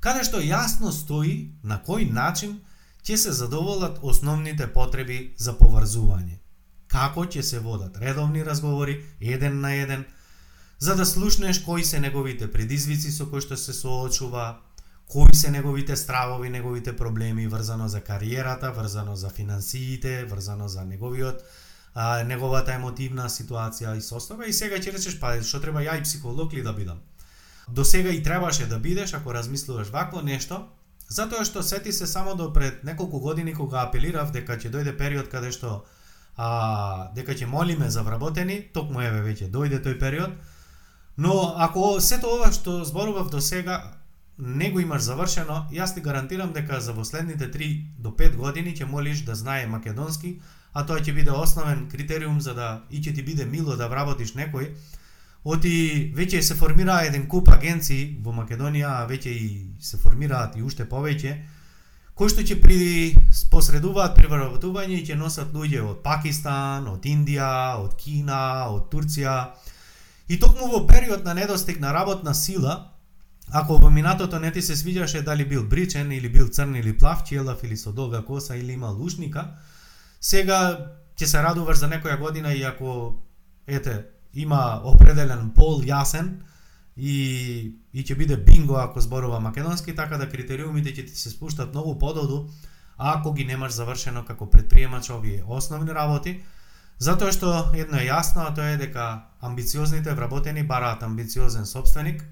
каде 0.00 0.24
што 0.24 0.40
јасно 0.40 0.92
стои 0.92 1.52
на 1.62 1.80
кој 1.80 2.10
начин 2.12 2.60
ќе 3.04 3.16
се 3.16 3.32
задоволат 3.32 4.00
основните 4.02 4.66
потреби 4.72 5.34
за 5.36 5.52
поврзување. 5.60 6.40
Како 6.88 7.24
ќе 7.24 7.42
се 7.42 7.58
водат 7.60 7.96
редовни 8.00 8.44
разговори, 8.44 9.02
еден 9.20 9.60
на 9.60 9.74
еден, 9.74 10.04
за 10.84 10.94
да 10.96 11.06
слушнеш 11.06 11.62
кои 11.62 11.84
се 11.84 12.00
неговите 12.00 12.50
предизвици 12.52 13.08
со 13.08 13.24
кои 13.24 13.40
што 13.40 13.56
се 13.56 13.72
соочува, 13.72 14.58
кои 15.08 15.32
се 15.32 15.48
неговите 15.50 15.96
стравови, 15.96 16.50
неговите 16.52 16.92
проблеми 16.96 17.46
врзано 17.48 17.88
за 17.88 18.00
кариерата, 18.04 18.72
врзано 18.72 19.16
за 19.16 19.30
финансиите, 19.30 20.24
врзано 20.28 20.68
за 20.68 20.84
неговиот 20.84 21.40
а, 21.94 22.22
неговата 22.28 22.76
емотивна 22.76 23.30
ситуација 23.32 23.96
и 23.96 24.04
состава 24.04 24.44
и 24.44 24.52
сега 24.52 24.76
ќе 24.76 24.92
речеш 24.98 25.16
па 25.20 25.32
што 25.40 25.62
треба 25.64 25.80
ја 25.80 25.96
и 25.96 26.04
психолог 26.04 26.52
ли 26.52 26.62
да 26.62 26.76
бидам. 26.76 27.00
До 27.68 27.84
сега 27.84 28.12
и 28.12 28.22
требаше 28.22 28.66
да 28.68 28.78
бидеш 28.78 29.14
ако 29.14 29.32
размислуваш 29.34 29.88
вакво 29.88 30.20
нешто, 30.20 30.66
затоа 31.08 31.48
што 31.48 31.62
сети 31.62 31.96
се 31.96 32.06
само 32.06 32.34
до 32.36 32.52
пред 32.52 32.84
неколку 32.84 33.24
години 33.24 33.54
кога 33.54 33.88
апелирав 33.88 34.36
дека 34.36 34.60
ќе 34.60 34.68
дојде 34.68 34.98
период 34.98 35.32
каде 35.32 35.48
што 35.48 35.86
а, 36.36 37.08
дека 37.14 37.32
ќе 37.32 37.48
молиме 37.48 37.88
за 37.90 38.02
вработени, 38.02 38.68
токму 38.74 39.00
еве 39.00 39.24
веќе 39.32 39.48
дојде 39.48 39.80
тој 39.80 39.96
период. 39.98 40.36
Но 41.18 41.54
ако 41.56 42.00
сето 42.00 42.32
ова 42.34 42.50
што 42.52 42.84
зборував 42.84 43.30
до 43.30 43.40
сега 43.40 43.94
не 44.38 44.70
го 44.70 44.80
имаш 44.80 45.02
завршено, 45.02 45.66
јас 45.70 45.94
ти 45.94 46.00
гарантирам 46.00 46.52
дека 46.52 46.80
за 46.80 46.94
последните 46.94 47.50
3 47.50 47.84
до 47.98 48.10
5 48.10 48.36
години 48.36 48.74
ќе 48.74 48.84
молиш 48.84 49.22
да 49.22 49.34
знае 49.34 49.66
македонски, 49.66 50.40
а 50.72 50.86
тоа 50.86 50.98
ќе 50.98 51.14
биде 51.14 51.30
основен 51.30 51.88
критериум 51.88 52.40
за 52.40 52.54
да 52.54 52.82
и 52.90 52.98
ќе 52.98 53.14
ти 53.14 53.22
биде 53.22 53.46
мило 53.46 53.76
да 53.76 53.88
вработиш 53.88 54.34
некој, 54.34 54.74
Оти 55.44 56.10
веќе 56.16 56.40
се 56.40 56.54
формира 56.56 57.02
еден 57.04 57.26
куп 57.28 57.50
агенции 57.52 58.16
во 58.24 58.32
Македонија, 58.32 59.02
а 59.02 59.08
веќе 59.08 59.28
и 59.28 59.48
се 59.76 59.98
формираат 60.00 60.56
и 60.56 60.62
уште 60.64 60.86
повеќе, 60.88 61.34
кои 62.16 62.32
што 62.32 62.40
ќе 62.40 62.56
при 62.62 62.78
посредуваат 63.52 64.16
при 64.16 64.30
вработување 64.30 64.96
и 64.96 65.04
ќе 65.04 65.18
носат 65.20 65.52
луѓе 65.52 65.82
од 65.84 66.00
Пакистан, 66.06 66.88
од 66.88 67.04
Индија, 67.04 67.76
од 67.84 67.92
Кина, 68.00 68.70
од 68.72 68.88
Турција. 68.88 69.36
И 70.28 70.38
токму 70.40 70.68
во 70.68 70.86
период 70.86 71.24
на 71.24 71.34
недостиг 71.34 71.80
на 71.80 71.92
работна 71.92 72.34
сила, 72.34 72.90
ако 73.52 73.78
во 73.78 73.90
минатото 73.90 74.38
не 74.40 74.50
ти 74.52 74.62
се 74.62 74.76
свиѓаше 74.76 75.22
дали 75.22 75.44
бил 75.44 75.68
бричен 75.68 76.12
или 76.12 76.28
бил 76.28 76.48
црн 76.48 76.76
или 76.76 76.96
плав, 76.98 77.24
челав 77.24 77.62
или 77.64 77.76
со 77.76 77.92
долга 77.92 78.22
коса 78.22 78.56
или 78.56 78.72
има 78.72 78.88
лушника, 78.88 79.56
сега 80.20 80.90
ќе 81.16 81.26
се 81.26 81.42
радуваш 81.42 81.78
за 81.78 81.88
некоја 81.88 82.18
година 82.18 82.54
и 82.54 82.62
ако 82.62 83.20
ете 83.66 84.04
има 84.34 84.80
определен 84.84 85.50
пол 85.54 85.82
јасен 85.82 86.40
и 86.96 87.76
и 87.92 88.02
ќе 88.02 88.16
биде 88.16 88.36
бинго 88.36 88.76
ако 88.76 89.00
зборува 89.00 89.40
македонски, 89.40 89.94
така 89.94 90.18
да 90.18 90.28
критериумите 90.28 90.90
ќе 90.90 91.06
ти 91.06 91.16
се 91.16 91.30
спуштат 91.30 91.74
многу 91.74 91.98
подолу 91.98 92.48
ако 92.96 93.32
ги 93.32 93.44
немаш 93.44 93.72
завршено 93.72 94.24
како 94.24 94.50
предприемач 94.50 95.10
овие 95.10 95.42
основни 95.46 95.92
работи, 95.94 96.42
затоа 96.98 97.32
што 97.32 97.70
едно 97.74 97.98
е 97.98 98.08
јасно, 98.08 98.46
а 98.48 98.54
тоа 98.54 98.74
е 98.74 98.76
дека 98.76 99.26
амбициозните 99.40 100.14
вработени 100.14 100.62
бараат 100.62 101.02
амбициозен 101.02 101.66
собственик, 101.66 102.24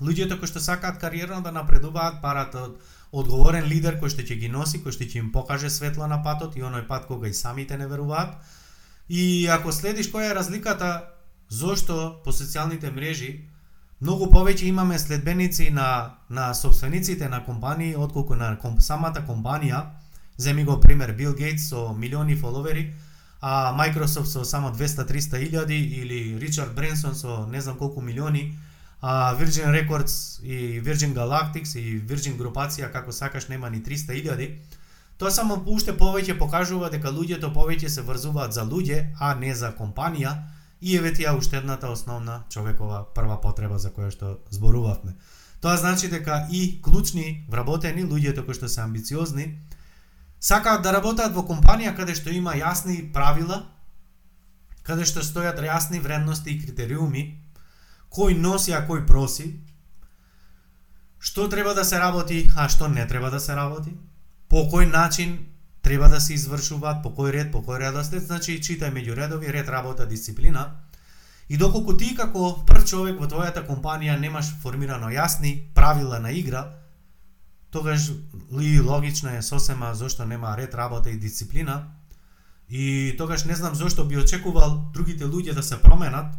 луѓето 0.00 0.38
кои 0.38 0.48
што 0.48 0.60
сакаат 0.60 0.98
кариерно 0.98 1.42
да 1.42 1.52
напредуваат 1.52 2.20
бараат 2.22 2.54
од 2.54 2.80
одговорен 3.12 3.66
лидер 3.66 3.98
кој 4.00 4.12
што 4.14 4.22
ќе 4.22 4.38
ги 4.40 4.48
носи, 4.48 4.80
кој 4.82 4.94
што 4.94 5.04
ќе 5.04 5.18
им 5.20 5.32
покаже 5.32 5.70
светло 5.70 6.06
на 6.06 6.22
патот 6.22 6.56
и 6.56 6.62
оној 6.62 6.86
пат 6.86 7.06
кога 7.06 7.28
и 7.28 7.34
самите 7.34 7.76
не 7.76 7.86
веруваат. 7.86 8.36
И 9.08 9.46
ако 9.50 9.72
следиш 9.72 10.10
која 10.12 10.30
е 10.30 10.34
разликата 10.38 10.90
зошто 11.48 12.20
по 12.24 12.30
социјалните 12.30 12.94
мрежи 12.94 13.32
многу 14.00 14.30
повеќе 14.32 14.70
имаме 14.70 14.98
следбеници 14.98 15.70
на 15.70 16.16
на 16.30 16.54
собствениците 16.54 17.28
на 17.28 17.44
компании 17.44 17.96
отколку 17.96 18.34
на 18.34 18.56
комп, 18.58 18.80
самата 18.80 19.26
компанија. 19.26 19.84
Земи 20.38 20.64
го 20.64 20.80
пример 20.80 21.12
Бил 21.12 21.34
Гейтс 21.34 21.68
со 21.68 21.92
милиони 21.92 22.36
фоловери, 22.36 22.94
а 23.40 23.72
Microsoft 23.72 24.28
со 24.28 24.44
само 24.44 24.68
200-300 24.68 25.40
илјади 25.48 25.76
или 25.76 26.38
Ричард 26.38 26.74
Бренсон 26.74 27.14
со 27.14 27.46
не 27.46 27.60
знам 27.60 27.76
колку 27.76 28.00
милиони, 28.00 28.58
а 29.00 29.34
Virgin 29.34 29.72
Records 29.72 30.42
и 30.42 30.80
Virgin 30.80 31.14
Galactics 31.14 31.78
и 31.78 32.00
Virgin 32.00 32.36
групација 32.36 32.92
како 32.92 33.12
сакаш 33.12 33.48
нема 33.48 33.70
ни 33.70 33.80
300 33.80 34.12
илјади. 34.20 34.58
Тоа 35.18 35.30
само 35.30 35.56
уште 35.66 35.92
повеќе 35.92 36.38
покажува 36.38 36.90
дека 36.90 37.08
луѓето 37.08 37.52
повеќе 37.52 37.88
се 37.88 38.02
врзуваат 38.02 38.52
за 38.52 38.64
луѓе, 38.64 39.16
а 39.20 39.34
не 39.34 39.54
за 39.54 39.72
компанија 39.72 40.36
и 40.80 40.96
еве 40.96 41.12
тие 41.12 41.32
уште 41.32 41.56
едната 41.56 41.90
основна 41.90 42.42
човекова 42.48 43.04
прва 43.14 43.40
потреба 43.40 43.78
за 43.78 43.90
која 43.90 44.10
што 44.10 44.38
зборувавме. 44.50 45.16
Тоа 45.60 45.76
значи 45.76 46.08
дека 46.08 46.46
и 46.50 46.80
клучни 46.82 47.44
вработени 47.48 48.04
луѓето 48.04 48.44
кои 48.44 48.54
што 48.54 48.68
се 48.68 48.80
амбициозни 48.80 49.58
сакаат 50.40 50.82
да 50.82 50.92
работат 50.96 51.34
во 51.36 51.44
компанија 51.44 51.94
каде 51.96 52.16
што 52.16 52.32
има 52.32 52.56
јасни 52.56 53.12
правила, 53.12 53.62
каде 54.82 55.04
што 55.04 55.20
стојат 55.20 55.60
јасни 55.60 56.00
вредности 56.00 56.50
и 56.50 56.60
критериуми, 56.60 57.24
кој 58.10 58.38
носи 58.40 58.72
а 58.72 58.82
кој 58.88 59.06
проси, 59.06 59.52
што 61.20 61.48
треба 61.48 61.74
да 61.74 61.84
се 61.84 62.00
работи, 62.00 62.48
а 62.56 62.68
што 62.68 62.88
не 62.88 63.06
треба 63.06 63.30
да 63.30 63.40
се 63.40 63.54
работи, 63.54 63.92
по 64.48 64.64
кој 64.72 64.90
начин 64.90 65.38
треба 65.82 66.08
да 66.08 66.20
се 66.20 66.34
извршуваат 66.34 67.02
по 67.02 67.12
кој 67.12 67.30
ред, 67.30 67.52
по 67.52 67.60
кој 67.60 67.84
редослед, 67.84 68.24
значи 68.24 68.58
читај 68.58 68.92
меѓу 68.96 69.14
редови, 69.14 69.52
ред, 69.52 69.68
работа, 69.68 70.06
дисциплина. 70.06 70.80
И 71.48 71.56
доколку 71.56 71.96
ти 71.96 72.14
како 72.16 72.64
прв 72.66 72.84
човек 72.86 73.20
во 73.20 73.26
твојата 73.28 73.66
компанија 73.66 74.18
немаш 74.18 74.52
формирано 74.62 75.10
јасни 75.10 75.72
правила 75.74 76.18
на 76.18 76.32
игра, 76.32 76.79
тогаш 77.70 78.10
ли 78.58 78.80
логично 78.80 79.30
е 79.30 79.42
сосема 79.42 79.94
зошто 79.94 80.24
нема 80.26 80.56
ред, 80.56 80.74
работа 80.74 81.10
и 81.10 81.18
дисциплина. 81.18 81.86
И 82.68 83.14
тогаш 83.18 83.44
не 83.44 83.54
знам 83.54 83.74
зошто 83.74 84.04
би 84.04 84.18
очекувал 84.18 84.90
другите 84.92 85.24
луѓе 85.24 85.54
да 85.54 85.62
се 85.62 85.80
променат. 85.82 86.34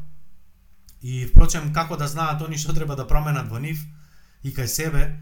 И 1.01 1.25
впрочем 1.25 1.73
како 1.73 1.97
да 1.97 2.07
знаат 2.07 2.41
они 2.41 2.57
што 2.57 2.73
треба 2.73 2.95
да 2.95 3.07
променат 3.07 3.49
во 3.49 3.59
нив 3.59 3.81
и 4.43 4.53
кај 4.53 4.65
себе 4.65 5.19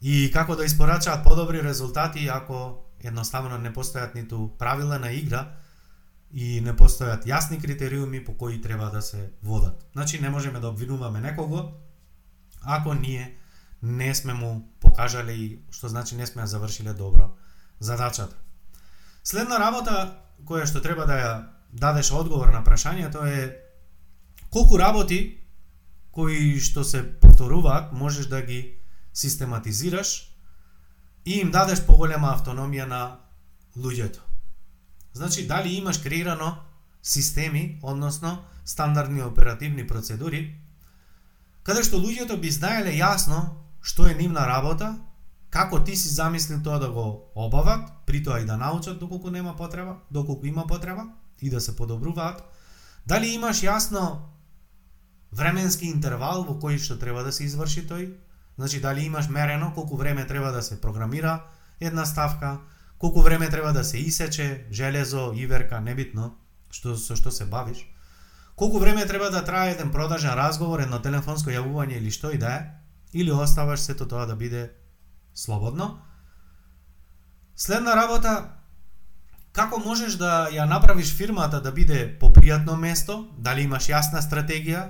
и 0.00 0.30
како 0.32 0.56
да 0.56 0.64
испорачаат 0.64 1.24
подобри 1.24 1.62
резултати 1.62 2.28
ако 2.32 2.84
едноставно 3.00 3.58
не 3.58 3.72
постојат 3.72 4.14
ниту 4.14 4.48
правила 4.58 4.98
на 4.98 5.12
игра 5.12 5.58
и 6.32 6.60
не 6.60 6.72
постојат 6.72 7.26
јасни 7.26 7.60
критериуми 7.60 8.24
по 8.24 8.32
кои 8.32 8.60
треба 8.60 8.90
да 8.90 9.02
се 9.02 9.30
водат. 9.42 9.86
Значи 9.92 10.20
не 10.20 10.30
можеме 10.30 10.60
да 10.60 10.68
обвинуваме 10.68 11.20
некого 11.20 11.72
ако 12.62 12.94
ние 12.94 13.36
не 13.82 14.14
сме 14.14 14.34
му 14.34 14.68
покажале 14.80 15.58
што 15.70 15.88
значи 15.88 16.16
не 16.16 16.26
сме 16.26 16.42
ја 16.42 16.46
завршиле 16.46 16.94
добро 16.94 17.30
задачата. 17.80 18.36
Следна 19.22 19.58
работа 19.58 20.18
која 20.44 20.66
што 20.66 20.80
треба 20.80 21.06
да 21.06 21.16
ја 21.18 21.32
дадеш 21.72 22.12
одговор 22.12 22.48
на 22.48 22.64
прашањето 22.64 23.26
е 23.26 23.56
колку 24.50 24.78
работи 24.78 25.38
кои 26.10 26.58
што 26.60 26.84
се 26.84 27.02
повторуваат 27.20 27.92
можеш 27.92 28.26
да 28.26 28.42
ги 28.42 28.78
систематизираш 29.12 30.34
и 31.24 31.40
им 31.40 31.50
дадеш 31.50 31.84
поголема 31.86 32.32
автономија 32.34 32.86
на 32.86 33.18
луѓето. 33.76 34.18
Значи, 35.12 35.46
дали 35.46 35.74
имаш 35.74 35.98
креирано 35.98 36.56
системи, 37.02 37.78
односно 37.82 38.44
стандардни 38.64 39.22
оперативни 39.22 39.86
процедури, 39.86 40.60
каде 41.62 41.82
што 41.84 42.00
луѓето 42.00 42.36
би 42.40 42.50
знаеле 42.50 42.96
јасно 42.96 43.67
што 43.88 44.04
е 44.04 44.14
нивна 44.14 44.44
работа, 44.44 44.98
како 45.50 45.80
ти 45.80 45.96
си 45.96 46.12
замислил 46.12 46.60
тоа 46.62 46.78
да 46.78 46.90
го 46.92 47.32
обават, 47.34 47.88
при 48.06 48.20
тоа 48.22 48.40
и 48.40 48.44
да 48.44 48.56
научат 48.60 48.98
доколку 49.00 49.30
нема 49.30 49.56
потреба, 49.56 49.96
доколку 50.10 50.46
има 50.46 50.66
потреба 50.66 51.08
и 51.40 51.50
да 51.50 51.60
се 51.60 51.76
подобруваат, 51.76 52.42
дали 53.06 53.32
имаш 53.32 53.62
јасно 53.64 54.28
временски 55.32 55.88
интервал 55.88 56.44
во 56.44 56.58
кој 56.60 56.76
што 56.76 56.98
треба 57.00 57.24
да 57.24 57.32
се 57.32 57.48
изврши 57.48 57.88
тој? 57.88 58.12
Значи, 58.58 58.80
дали 58.80 59.06
имаш 59.06 59.28
мерено 59.28 59.72
колку 59.74 59.96
време 59.96 60.26
треба 60.26 60.52
да 60.52 60.62
се 60.62 60.80
програмира 60.80 61.44
една 61.80 62.04
ставка, 62.06 62.58
колку 62.98 63.22
време 63.22 63.48
треба 63.48 63.72
да 63.72 63.84
се 63.84 63.98
исече, 63.98 64.66
железо, 64.70 65.32
иверка, 65.32 65.80
небитно, 65.80 66.34
што, 66.70 66.96
со 66.96 67.16
што 67.16 67.30
се 67.30 67.46
бавиш, 67.46 67.86
колку 68.56 68.78
време 68.78 69.06
треба 69.06 69.30
да 69.30 69.44
трае 69.44 69.72
еден 69.72 69.92
продажен 69.92 70.34
разговор, 70.34 70.80
едно 70.80 70.98
телефонско 70.98 71.50
јавување 71.50 71.96
или 72.02 72.10
што 72.10 72.34
и 72.34 72.38
да 72.38 72.52
е, 72.52 72.77
или 73.12 73.32
оставаш 73.32 73.80
сето 73.80 74.08
тоа 74.08 74.26
да 74.26 74.36
биде 74.36 74.72
слободно. 75.34 75.98
Следна 77.56 77.96
работа, 77.96 78.50
како 79.52 79.80
можеш 79.82 80.14
да 80.14 80.48
ја 80.52 80.68
направиш 80.68 81.14
фирмата 81.16 81.60
да 81.60 81.72
биде 81.72 82.18
попријатно 82.20 82.76
место, 82.76 83.24
дали 83.38 83.66
имаш 83.66 83.88
јасна 83.90 84.22
стратегија, 84.22 84.84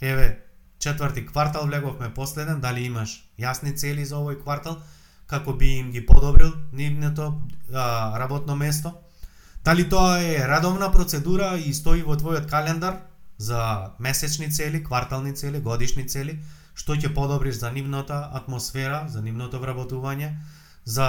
еве, 0.00 0.44
четврти 0.78 1.26
квартал 1.26 1.66
влеговме 1.66 2.14
последен, 2.14 2.60
дали 2.60 2.84
имаш 2.84 3.16
јасни 3.38 3.76
цели 3.76 4.04
за 4.04 4.16
овој 4.16 4.42
квартал, 4.42 4.82
како 5.26 5.52
би 5.52 5.78
им 5.78 5.90
ги 5.90 6.06
подобрил 6.06 6.52
нивното 6.72 7.42
а, 7.72 8.18
работно 8.18 8.56
место. 8.56 8.92
Дали 9.64 9.88
тоа 9.88 10.20
е 10.20 10.48
радовна 10.48 10.92
процедура 10.92 11.56
и 11.58 11.74
стои 11.74 12.02
во 12.02 12.14
твојот 12.14 12.46
календар 12.50 13.00
за 13.38 13.92
месечни 13.98 14.52
цели, 14.52 14.84
квартални 14.84 15.34
цели, 15.34 15.60
годишни 15.60 16.08
цели, 16.08 16.38
што 16.76 16.94
ќе 16.94 17.14
подобриш 17.14 17.56
за 17.58 17.72
нивната 17.72 18.28
атмосфера, 18.36 19.06
за 19.08 19.22
нивното 19.24 19.58
вработување, 19.58 20.36
за 20.84 21.08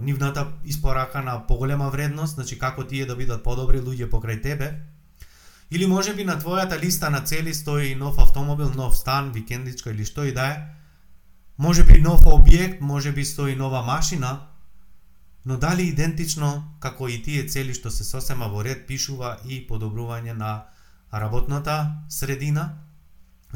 нивната 0.00 0.46
испорака 0.64 1.22
на 1.22 1.40
поголема 1.46 1.88
вредност, 1.90 2.34
значи 2.34 2.58
како 2.58 2.84
тие 2.84 3.06
да 3.06 3.16
бидат 3.16 3.42
подобри 3.42 3.80
луѓе 3.80 4.10
покрај 4.12 4.42
тебе, 4.42 4.74
Или 5.70 5.86
може 5.86 6.14
би 6.14 6.24
на 6.24 6.38
твојата 6.38 6.78
листа 6.78 7.10
на 7.10 7.20
цели 7.20 7.54
стои 7.54 7.94
нов 7.94 8.18
автомобил, 8.18 8.70
нов 8.70 8.96
стан, 8.96 9.32
викендичка 9.32 9.90
или 9.90 10.04
што 10.04 10.24
и 10.24 10.32
да 10.32 10.46
е. 10.46 10.62
Може 11.58 11.84
би 11.84 11.98
нов 12.00 12.20
објект, 12.20 12.80
може 12.80 13.12
би 13.12 13.24
стои 13.24 13.56
нова 13.56 13.82
машина, 13.82 14.46
но 15.44 15.56
дали 15.56 15.82
идентично 15.82 16.76
како 16.80 17.08
и 17.08 17.22
тие 17.22 17.46
цели 17.48 17.74
што 17.74 17.90
се 17.90 18.04
сосема 18.04 18.46
во 18.46 18.62
ред 18.62 18.86
пишува 18.86 19.38
и 19.44 19.66
подобрување 19.66 20.38
на 20.38 20.66
работната 21.12 21.98
средина, 22.08 22.85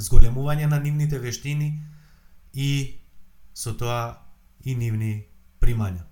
зголемување 0.01 0.66
на 0.66 0.80
нивните 0.80 1.18
вештини 1.18 1.70
и 2.53 2.70
со 3.55 3.74
тоа 3.76 4.16
и 4.64 4.74
нивни 4.74 5.24
примања. 5.61 6.05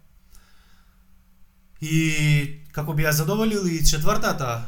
И 1.80 2.64
како 2.74 2.94
би 2.94 3.06
ја 3.06 3.14
задоволил 3.14 3.66
и 3.66 3.84
четвртата 3.86 4.66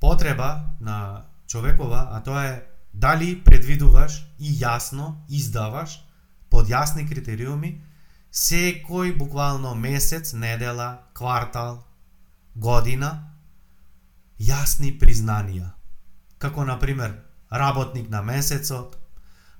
потреба 0.00 0.76
на 0.80 1.24
човекова, 1.46 2.08
а 2.12 2.22
тоа 2.22 2.44
е 2.46 2.62
дали 2.92 3.40
предвидуваш 3.44 4.22
и 4.38 4.52
јасно 4.60 5.14
издаваш 5.28 6.00
под 6.50 6.68
јасни 6.68 7.06
критериуми 7.08 7.80
секој 8.32 9.16
буквално 9.18 9.74
месец, 9.74 10.32
недела, 10.32 11.02
квартал, 11.14 11.82
година 12.54 13.36
јасни 14.38 14.94
признанија. 14.98 15.72
Како 16.38 16.64
на 16.64 16.78
пример 16.78 17.18
работник 17.52 18.10
на 18.10 18.22
месецот, 18.22 18.96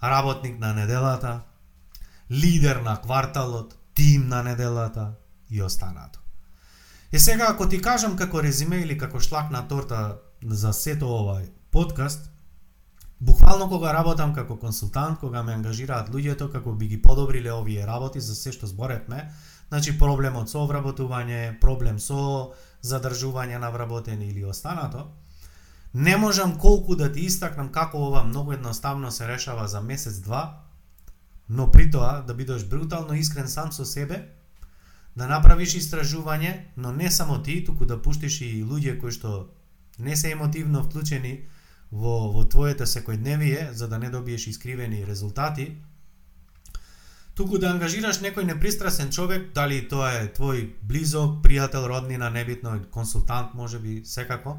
работник 0.02 0.58
на 0.58 0.74
неделата, 0.74 1.40
лидер 2.30 2.76
на 2.76 2.96
кварталот, 3.00 3.78
тим 3.94 4.28
на 4.28 4.42
неделата 4.42 5.12
и 5.50 5.62
останато. 5.62 6.20
Е 7.12 7.18
сега 7.18 7.46
ако 7.48 7.68
ти 7.68 7.82
кажам 7.82 8.16
како 8.16 8.42
резиме 8.42 8.76
или 8.76 8.98
како 8.98 9.20
шлак 9.20 9.50
на 9.50 9.68
торта 9.68 10.18
за 10.46 10.72
сето 10.72 11.06
овај 11.10 11.48
подкаст, 11.70 12.30
буквално 13.20 13.68
кога 13.68 13.92
работам 13.92 14.34
како 14.34 14.56
консултант, 14.58 15.18
кога 15.18 15.42
ме 15.42 15.52
ангажираат 15.52 16.08
луѓето 16.08 16.52
како 16.52 16.72
би 16.72 16.88
ги 16.88 17.02
подобриле 17.02 17.52
овие 17.52 17.86
работи 17.86 18.20
за 18.20 18.34
се 18.34 18.52
што 18.52 18.66
зборевме, 18.66 19.26
значи 19.68 19.98
проблемот 19.98 20.48
со 20.50 20.62
вработување, 20.70 21.58
проблем 21.60 21.98
со 21.98 22.54
задржување 22.82 23.58
на 23.58 23.70
вработени 23.70 24.30
или 24.30 24.44
останато, 24.44 25.10
Не 25.94 26.16
можам 26.16 26.58
колку 26.58 26.96
да 26.96 27.12
ти 27.12 27.20
истакнам 27.20 27.68
како 27.72 27.98
ова 27.98 28.24
многу 28.24 28.52
едноставно 28.52 29.10
се 29.10 29.28
решава 29.28 29.68
за 29.68 29.80
месец-два, 29.80 30.62
но 31.48 31.70
при 31.70 31.90
тоа 31.90 32.22
да 32.26 32.34
бидеш 32.34 32.64
брутално 32.64 33.14
искрен 33.14 33.48
сам 33.48 33.72
со 33.72 33.84
себе, 33.84 34.28
да 35.16 35.26
направиш 35.26 35.74
истражување, 35.74 36.52
но 36.76 36.92
не 36.92 37.10
само 37.10 37.42
ти, 37.42 37.64
туку 37.64 37.86
да 37.86 37.98
пуштиш 38.02 38.40
и 38.40 38.62
луѓе 38.64 38.98
кои 39.00 39.10
што 39.10 39.50
не 39.98 40.16
се 40.16 40.30
емотивно 40.30 40.84
вклучени 40.84 41.48
во, 41.90 42.30
во 42.30 42.46
твоето 42.46 42.86
секојдневие, 42.86 43.72
за 43.72 43.88
да 43.88 43.98
не 43.98 44.10
добиеш 44.10 44.46
искривени 44.46 45.06
резултати, 45.06 45.74
туку 47.34 47.58
да 47.58 47.74
ангажираш 47.74 48.22
некој 48.22 48.46
непристрасен 48.46 49.10
човек, 49.10 49.50
дали 49.54 49.82
тоа 49.88 50.12
е 50.22 50.30
твој 50.30 50.70
близок, 50.82 51.42
пријател, 51.42 51.88
роднина, 51.90 52.30
небитно, 52.30 52.78
консултант, 52.90 53.54
може 53.54 53.78
би, 53.78 54.04
секако, 54.04 54.56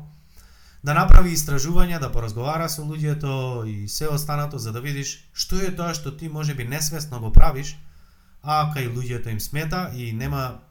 да 0.84 0.94
направи 0.98 1.36
истражување, 1.36 2.00
да 2.00 2.10
поразговара 2.12 2.70
со 2.70 2.82
луѓето 2.82 3.66
и 3.70 3.88
се 3.88 4.08
останато 4.08 4.58
за 4.58 4.72
да 4.72 4.82
видиш 4.82 5.30
што 5.34 5.62
е 5.62 5.70
тоа 5.76 5.94
што 5.94 6.16
ти 6.18 6.30
може 6.30 6.56
би 6.56 6.66
несвесно 6.66 7.20
го 7.20 7.32
правиш, 7.32 7.78
а 8.42 8.74
кај 8.74 8.90
луѓето 8.94 9.32
им 9.32 9.40
смета 9.40 9.92
и 9.94 10.12
нема 10.14 10.62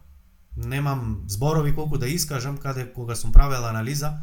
немам 0.57 1.23
зборови 1.29 1.75
колку 1.75 1.99
да 1.99 2.09
искажам 2.09 2.59
каде 2.59 2.93
кога 2.93 3.15
сум 3.15 3.33
правела 3.33 3.71
анализа, 3.71 4.19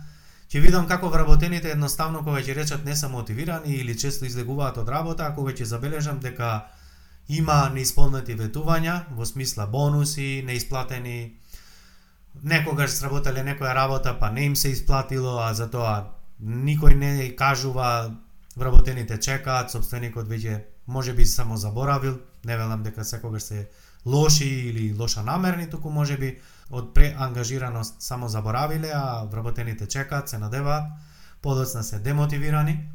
ќе 0.51 0.59
видам 0.61 0.87
како 0.87 1.09
вработените 1.09 1.71
едноставно 1.71 2.23
кога 2.23 2.43
ќе 2.43 2.55
речат 2.55 2.85
не 2.85 2.95
се 2.95 3.07
мотивирани 3.07 3.79
или 3.79 3.97
често 3.97 4.25
излегуваат 4.25 4.77
од 4.77 4.89
работа, 4.89 5.27
а 5.27 5.35
кога 5.35 5.51
ќе 5.51 5.63
забележам 5.63 6.19
дека 6.19 6.67
има 7.27 7.69
неисполнети 7.73 8.35
ветувања 8.35 9.05
во 9.15 9.25
смисла 9.25 9.67
бонуси, 9.67 10.43
неисплатени 10.47 11.39
некогаш 12.43 12.91
сработале 12.91 13.43
некоја 13.43 13.73
работа, 13.75 14.15
па 14.19 14.31
не 14.31 14.45
им 14.45 14.55
се 14.55 14.71
исплатило, 14.71 15.39
а 15.41 15.53
затоа 15.53 16.13
никој 16.41 16.95
не 16.95 17.35
кажува, 17.35 18.11
вработените 18.57 19.17
чекаат, 19.17 19.71
собственикот 19.71 20.27
веќе 20.27 20.63
може 20.87 21.13
би 21.13 21.25
само 21.25 21.57
заборавил, 21.57 22.19
не 22.45 22.57
велам 22.57 22.83
дека 22.83 23.05
секогаш 23.05 23.43
се 23.43 23.69
лоши 24.05 24.47
или 24.47 24.93
лоша 24.93 25.23
намерни, 25.23 25.69
туку 25.69 25.89
може 25.89 26.17
би 26.17 26.39
од 26.71 26.93
преангажираност 26.93 28.01
само 28.01 28.27
заборавиле, 28.27 28.91
а 28.93 29.25
вработените 29.31 29.87
чекаат, 29.87 30.29
се 30.29 30.37
надеваат, 30.37 30.83
подоцна 31.41 31.83
се 31.83 31.99
демотивирани. 31.99 32.89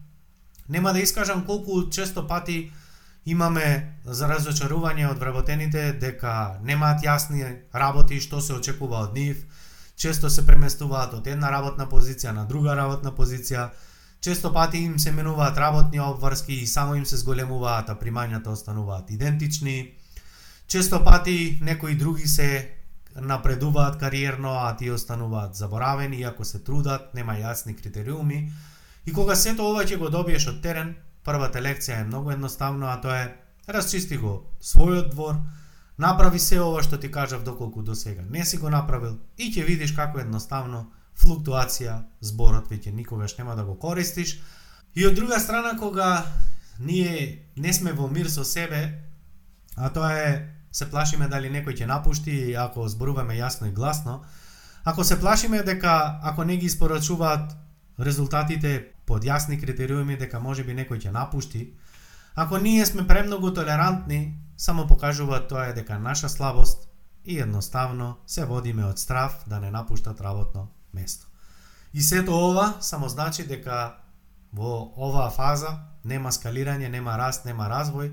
Нема 0.69 0.93
да 0.93 1.01
искажам 1.01 1.45
колку 1.47 1.91
често 1.91 2.27
пати 2.27 2.73
имаме 3.25 3.99
за 4.05 4.27
разочарување 4.27 5.07
од 5.11 5.19
вработените 5.19 5.93
дека 5.93 6.59
немаат 6.63 7.05
јасни 7.07 7.45
работи 7.75 8.21
што 8.21 8.41
се 8.41 8.55
очекува 8.55 9.05
од 9.07 9.15
нив, 9.15 9.45
често 9.97 10.31
се 10.31 10.47
преместуваат 10.47 11.15
од 11.15 11.27
една 11.27 11.51
работна 11.51 11.87
позиција 11.87 12.33
на 12.35 12.45
друга 12.47 12.75
работна 12.75 13.13
позиција, 13.15 13.71
често 14.21 14.53
пати 14.53 14.79
им 14.79 14.99
се 14.99 15.13
менуваат 15.13 15.59
работни 15.59 16.01
обврски 16.01 16.55
и 16.55 16.67
само 16.67 16.95
им 16.95 17.07
се 17.07 17.17
зголемуваат, 17.17 17.91
а 17.91 17.99
примањата 17.99 18.49
остануваат 18.49 19.11
идентични. 19.11 19.95
Често 20.67 21.05
пати 21.05 21.59
некои 21.63 21.95
други 21.95 22.27
се 22.27 22.71
напредуваат 23.17 23.99
кариерно, 23.99 24.55
а 24.59 24.77
тие 24.77 24.93
остануваат 24.93 25.55
заборавени, 25.55 26.17
иако 26.17 26.45
се 26.45 26.59
трудат, 26.59 27.15
нема 27.15 27.33
јасни 27.33 27.77
критериуми. 27.77 28.53
И 29.07 29.13
кога 29.13 29.37
сето 29.37 29.67
ова 29.71 29.85
ќе 29.85 29.99
го 29.99 30.09
добиеш 30.09 30.47
од 30.49 30.63
терен, 30.63 30.95
Првата 31.25 31.61
лекција 31.63 32.01
е 32.01 32.05
многу 32.05 32.31
едноставно, 32.31 32.87
а 32.87 33.01
тоа 33.01 33.19
е 33.23 33.35
расчисти 33.69 34.17
го 34.19 34.43
својот 34.63 35.11
двор, 35.11 35.37
направи 35.99 36.39
се 36.39 36.61
ова 36.61 36.83
што 36.83 36.99
ти 36.99 37.11
кажав 37.11 37.45
доколку 37.45 37.83
до 37.83 37.95
сега 37.95 38.23
не 38.31 38.45
си 38.45 38.59
го 38.59 38.71
направил 38.71 39.19
и 39.39 39.53
ќе 39.53 39.65
видиш 39.67 39.93
како 39.93 40.19
едноставно 40.21 40.91
флуктуација 41.15 42.03
зборот 42.21 42.71
веќе 42.71 42.93
никогаш 42.93 43.37
нема 43.39 43.57
да 43.57 43.65
го 43.65 43.79
користиш. 43.79 44.41
И 44.95 45.07
од 45.07 45.15
друга 45.15 45.41
страна 45.41 45.77
кога 45.79 46.25
ние 46.81 47.47
не 47.57 47.73
сме 47.73 47.93
во 47.93 48.09
мир 48.09 48.29
со 48.29 48.45
себе, 48.45 48.99
а 49.77 49.91
тоа 49.93 50.13
е 50.13 50.33
се 50.73 50.89
плашиме 50.91 51.29
дали 51.29 51.53
некој 51.53 51.77
ќе 51.77 51.87
напушти 51.87 52.55
ако 52.57 52.89
зборуваме 52.89 53.37
јасно 53.37 53.69
и 53.69 53.77
гласно, 53.77 54.23
ако 54.85 55.05
се 55.05 55.21
плашиме 55.21 55.63
дека 55.63 56.21
ако 56.23 56.45
не 56.45 56.57
ги 56.57 56.67
испорачуваат 56.67 57.53
резултатите 58.01 58.92
под 59.07 59.25
јасни 59.25 59.61
критериуми 59.61 60.17
дека 60.17 60.41
може 60.41 60.65
би 60.65 60.75
некој 60.75 61.01
ќе 61.03 61.13
напушти, 61.13 61.73
ако 62.35 62.59
ние 62.59 62.87
сме 62.87 63.07
премногу 63.07 63.51
толерантни, 63.55 64.39
само 64.57 64.87
покажува 64.87 65.47
тоа 65.49 65.67
е 65.67 65.73
дека 65.73 65.99
наша 65.99 66.29
слабост 66.29 66.89
и 67.25 67.39
едноставно 67.39 68.17
се 68.27 68.45
водиме 68.45 68.85
од 68.85 68.99
страв 68.99 69.45
да 69.47 69.61
не 69.61 69.71
напуштат 69.71 70.21
работно 70.21 70.69
место. 70.95 71.27
И 71.95 72.01
сето 72.01 72.33
ова 72.33 72.75
само 72.81 73.09
значи 73.09 73.47
дека 73.47 73.95
во 74.53 74.93
оваа 74.97 75.31
фаза 75.31 75.79
нема 76.05 76.33
скалирање, 76.33 76.89
нема 76.89 77.17
раст, 77.19 77.45
нема 77.45 77.69
развој, 77.69 78.13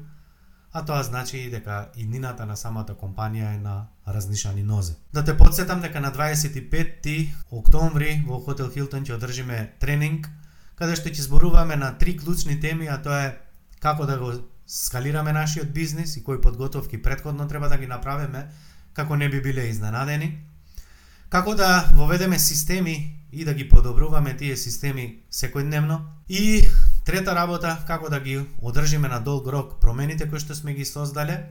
а 0.72 0.86
тоа 0.86 1.04
значи 1.04 1.38
и 1.38 1.50
дека 1.50 1.90
иднината 1.96 2.46
на 2.46 2.58
самата 2.58 2.94
компанија 2.94 3.56
е 3.56 3.58
на 3.58 3.88
разнишани 4.08 4.64
нозе. 4.64 4.96
Да 5.14 5.26
те 5.26 5.38
подсетам 5.38 5.82
дека 5.82 6.00
на 6.00 6.12
25 6.12 7.30
октомври 7.52 8.24
во 8.28 8.40
Хотел 8.40 8.70
Хилтон 8.70 9.06
ќе 9.06 9.16
одржиме 9.16 9.74
тренинг 9.80 10.30
каде 10.80 10.96
што 10.96 11.12
ќе 11.12 11.28
зборуваме 11.28 11.76
на 11.76 11.92
три 12.00 12.16
клучни 12.18 12.56
теми, 12.60 12.88
а 12.88 13.02
тоа 13.04 13.20
е 13.28 13.36
како 13.84 14.06
да 14.08 14.18
го 14.18 14.32
скалираме 14.68 15.34
нашиот 15.34 15.74
бизнис 15.74 16.16
и 16.18 16.24
кои 16.24 16.42
подготовки 16.42 17.02
предходно 17.02 17.48
треба 17.48 17.70
да 17.70 17.78
ги 17.78 17.88
направиме 17.88 18.48
како 18.94 19.16
не 19.16 19.30
би 19.30 19.42
биле 19.42 19.68
изненадени, 19.68 20.40
како 21.30 21.56
да 21.56 21.90
воведеме 21.96 22.40
системи 22.40 23.16
и 23.32 23.46
да 23.46 23.54
ги 23.54 23.70
подобруваме 23.70 24.38
тие 24.38 24.58
системи 24.58 25.24
секојдневно 25.32 26.00
и 26.30 26.64
трета 27.06 27.36
работа 27.36 27.78
како 27.88 28.10
да 28.10 28.20
ги 28.20 28.40
одржиме 28.62 29.08
на 29.08 29.20
долг 29.20 29.48
рок 29.48 29.80
промените 29.82 30.30
кои 30.30 30.40
што 30.40 30.56
сме 30.56 30.74
ги 30.74 30.86
создале. 30.86 31.44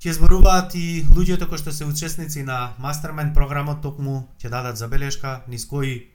Ќе 0.00 0.16
зборуваат 0.20 0.74
и 0.74 1.04
луѓето 1.10 1.48
кои 1.48 1.58
што 1.58 1.72
се 1.72 1.84
учесници 1.84 2.42
на 2.42 2.74
мастермен 2.78 3.34
програмот 3.34 3.82
токму 3.82 4.28
ќе 4.38 4.48
дадат 4.48 4.76
забелешка 4.76 5.42
низ 5.48 5.66
кои 5.66 6.13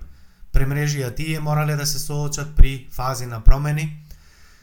премрежија 0.53 1.15
тие 1.15 1.39
морале 1.39 1.75
да 1.75 1.85
се 1.85 1.99
соочат 1.99 2.55
при 2.55 2.87
фази 2.91 3.25
на 3.25 3.43
промени, 3.43 4.05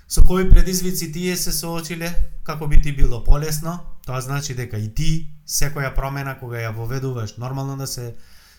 со 0.09 0.23
кои 0.23 0.51
предизвици 0.51 1.13
тие 1.13 1.37
се 1.37 1.53
соочиле, 1.53 2.15
како 2.45 2.67
би 2.67 2.83
ти 2.83 2.93
било 2.93 3.25
полесно, 3.25 3.79
тоа 4.07 4.21
значи 4.21 4.55
дека 4.55 4.79
и 4.79 4.95
ти 4.95 5.29
секоја 5.47 5.95
промена 5.95 6.39
кога 6.39 6.57
ја 6.63 6.75
воведуваш 6.75 7.37
нормално 7.37 7.77
да 7.77 7.87
се 7.87 8.15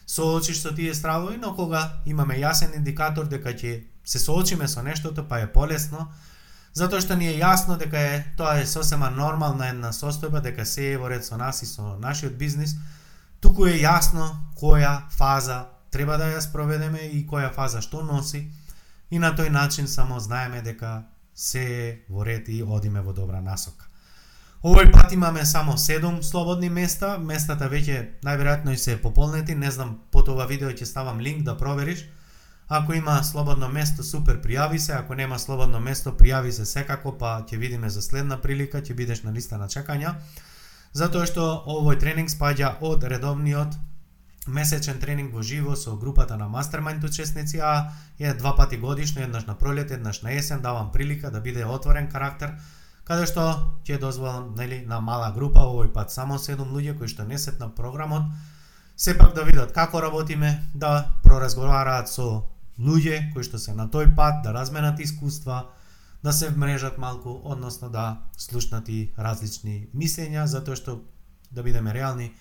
соочиш 0.07 0.61
со 0.61 0.75
тие 0.75 0.93
стравови, 0.95 1.37
но 1.37 1.55
кога 1.55 2.01
имаме 2.05 2.39
јасен 2.39 2.75
индикатор 2.75 3.27
дека 3.27 3.53
ќе 3.53 3.83
се 4.03 4.19
соочиме 4.19 4.67
со 4.67 4.83
нештото, 4.83 5.27
па 5.27 5.39
е 5.39 5.51
полесно, 5.51 6.07
затоа 6.73 7.01
што 7.01 7.15
ни 7.15 7.27
е 7.27 7.39
јасно 7.39 7.77
дека 7.77 7.99
е 7.99 8.25
тоа 8.37 8.59
е 8.59 8.67
сосема 8.67 9.09
нормална 9.11 9.69
една 9.69 9.91
состојба, 9.91 10.41
дека 10.41 10.65
се 10.65 10.93
е 10.93 10.97
во 10.97 11.09
ред 11.09 11.25
со 11.25 11.37
нас 11.37 11.61
и 11.63 11.65
со 11.65 11.97
нашиот 11.99 12.37
бизнис, 12.37 12.75
туку 13.39 13.67
е 13.67 13.79
јасно 13.79 14.29
која 14.59 15.09
фаза 15.11 15.65
треба 15.91 16.17
да 16.17 16.31
ја 16.31 16.41
спроведеме 16.41 17.07
и 17.07 17.25
која 17.27 17.53
фаза 17.53 17.81
што 17.81 18.03
носи 18.03 18.47
и 19.11 19.19
на 19.19 19.31
тој 19.35 19.49
начин 19.49 19.87
само 19.87 20.19
знаеме 20.19 20.61
дека 20.61 21.03
се 21.33 21.63
е 21.63 21.99
во 22.09 22.25
ред 22.25 22.49
и 22.49 22.63
одиме 22.63 23.01
во 23.01 23.13
добра 23.13 23.41
насока. 23.41 23.85
Овој 24.65 24.89
пат 24.91 25.11
имаме 25.13 25.45
само 25.45 25.77
7 25.77 26.21
слободни 26.25 26.69
места, 26.69 27.17
местата 27.17 27.69
веќе 27.69 28.23
најверојатно 28.25 28.73
и 28.73 28.77
се 28.77 28.97
пополнети, 29.01 29.55
не 29.55 29.71
знам, 29.71 29.99
по 30.11 30.23
тоа 30.25 30.47
видео 30.49 30.71
ќе 30.73 30.85
ставам 30.85 31.21
линк 31.21 31.43
да 31.45 31.57
провериш. 31.57 32.07
Ако 32.67 32.93
има 32.93 33.23
слободно 33.23 33.69
место, 33.69 34.03
супер, 34.03 34.41
пријави 34.41 34.77
се, 34.77 34.93
ако 34.93 35.15
нема 35.15 35.39
слободно 35.39 35.79
место, 35.79 36.11
пријави 36.11 36.51
се 36.51 36.65
секако, 36.65 37.13
па 37.17 37.45
ќе 37.47 37.57
видиме 37.57 37.89
за 37.89 38.01
следна 38.01 38.41
прилика, 38.41 38.81
ќе 38.81 38.95
бидеш 38.95 39.23
на 39.23 39.31
листа 39.31 39.57
на 39.57 39.69
чекања. 39.69 40.15
Затоа 40.93 41.29
што 41.29 41.45
овој 41.69 41.99
тренинг 42.01 42.33
спаѓа 42.33 42.81
од 42.81 43.03
редовниот 43.03 43.77
месечен 44.47 44.99
тренинг 44.99 45.33
во 45.33 45.43
живо 45.43 45.75
со 45.75 45.95
групата 45.95 46.37
на 46.37 46.47
мастермајнд 46.49 47.03
учесници, 47.05 47.57
а 47.57 47.91
е 48.19 48.33
два 48.33 48.55
пати 48.55 48.77
годишно, 48.77 49.21
еднаш 49.21 49.45
на 49.45 49.55
пролет, 49.55 49.91
еднаш 49.91 50.21
на 50.21 50.31
есен, 50.31 50.61
давам 50.61 50.91
прилика 50.91 51.31
да 51.31 51.41
биде 51.41 51.65
отворен 51.65 52.09
карактер, 52.11 52.57
каде 53.03 53.25
што 53.25 53.79
ќе 53.87 53.99
дозволам 53.99 54.55
нели 54.55 54.83
на 54.85 54.99
мала 54.99 55.31
група, 55.31 55.63
овој 55.63 55.93
пат 55.93 56.11
само 56.11 56.37
7 56.37 56.59
луѓе 56.59 56.97
кои 56.97 57.07
што 57.07 57.23
не 57.23 57.37
сет 57.37 57.59
на 57.59 57.69
програмот, 57.69 58.23
сепак 58.97 59.33
да 59.33 59.43
видат 59.43 59.71
како 59.71 60.01
работиме, 60.01 60.63
да 60.73 61.11
проразговараат 61.23 62.09
со 62.09 62.43
луѓе 62.79 63.33
кои 63.33 63.43
што 63.43 63.59
се 63.59 63.73
на 63.73 63.87
тој 63.87 64.15
пат, 64.15 64.43
да 64.43 64.53
разменат 64.53 64.99
искуства, 64.99 65.67
да 66.23 66.33
се 66.33 66.49
вмрежат 66.49 66.97
малку, 66.97 67.39
односно 67.43 67.89
да 67.89 68.17
слушнат 68.37 68.89
и 68.89 69.13
различни 69.17 69.87
мислења, 69.95 70.45
затоа 70.45 70.75
што 70.75 71.01
да 71.51 71.63
бидеме 71.63 71.93
реални, 71.93 72.33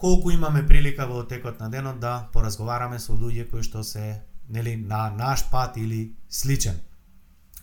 колку 0.00 0.30
имаме 0.30 0.66
прилика 0.66 1.06
во 1.06 1.22
текот 1.28 1.60
на 1.60 1.68
денот 1.68 2.00
да 2.00 2.28
поразговараме 2.32 2.98
со 2.98 3.12
луѓе 3.12 3.50
кои 3.50 3.62
што 3.62 3.82
се 3.84 4.22
нели 4.48 4.76
на 4.76 5.10
наш 5.10 5.44
пат 5.50 5.76
или 5.76 6.14
сличен. 6.28 6.80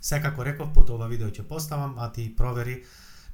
Секако 0.02 0.46
реков, 0.46 0.70
под 0.74 0.90
ова 0.90 1.08
видео 1.08 1.28
ќе 1.34 1.48
поставам, 1.48 1.96
а 1.98 2.12
ти 2.12 2.30
провери, 2.36 2.84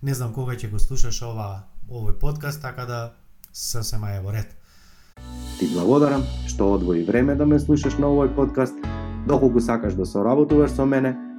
не 0.01 0.13
знам 0.13 0.33
кога 0.33 0.55
ќе 0.55 0.71
го 0.71 0.79
слушаш 0.79 1.21
ова 1.21 1.67
овој 1.89 2.15
подкаст, 2.19 2.61
така 2.61 2.85
да 2.85 3.13
сосема 3.51 4.15
е 4.15 4.21
во 4.21 4.31
ред. 4.31 4.55
Ти 5.59 5.67
благодарам 5.75 6.23
што 6.47 6.73
одвои 6.73 7.03
време 7.03 7.35
да 7.35 7.45
ме 7.45 7.59
слушаш 7.59 7.99
на 7.99 8.07
овој 8.07 8.35
подкаст 8.35 8.75
Доколку 9.27 9.59
сакаш 9.59 9.93
да 9.93 10.05
соработуваш 10.05 10.71
со 10.71 10.85
мене, 10.85 11.15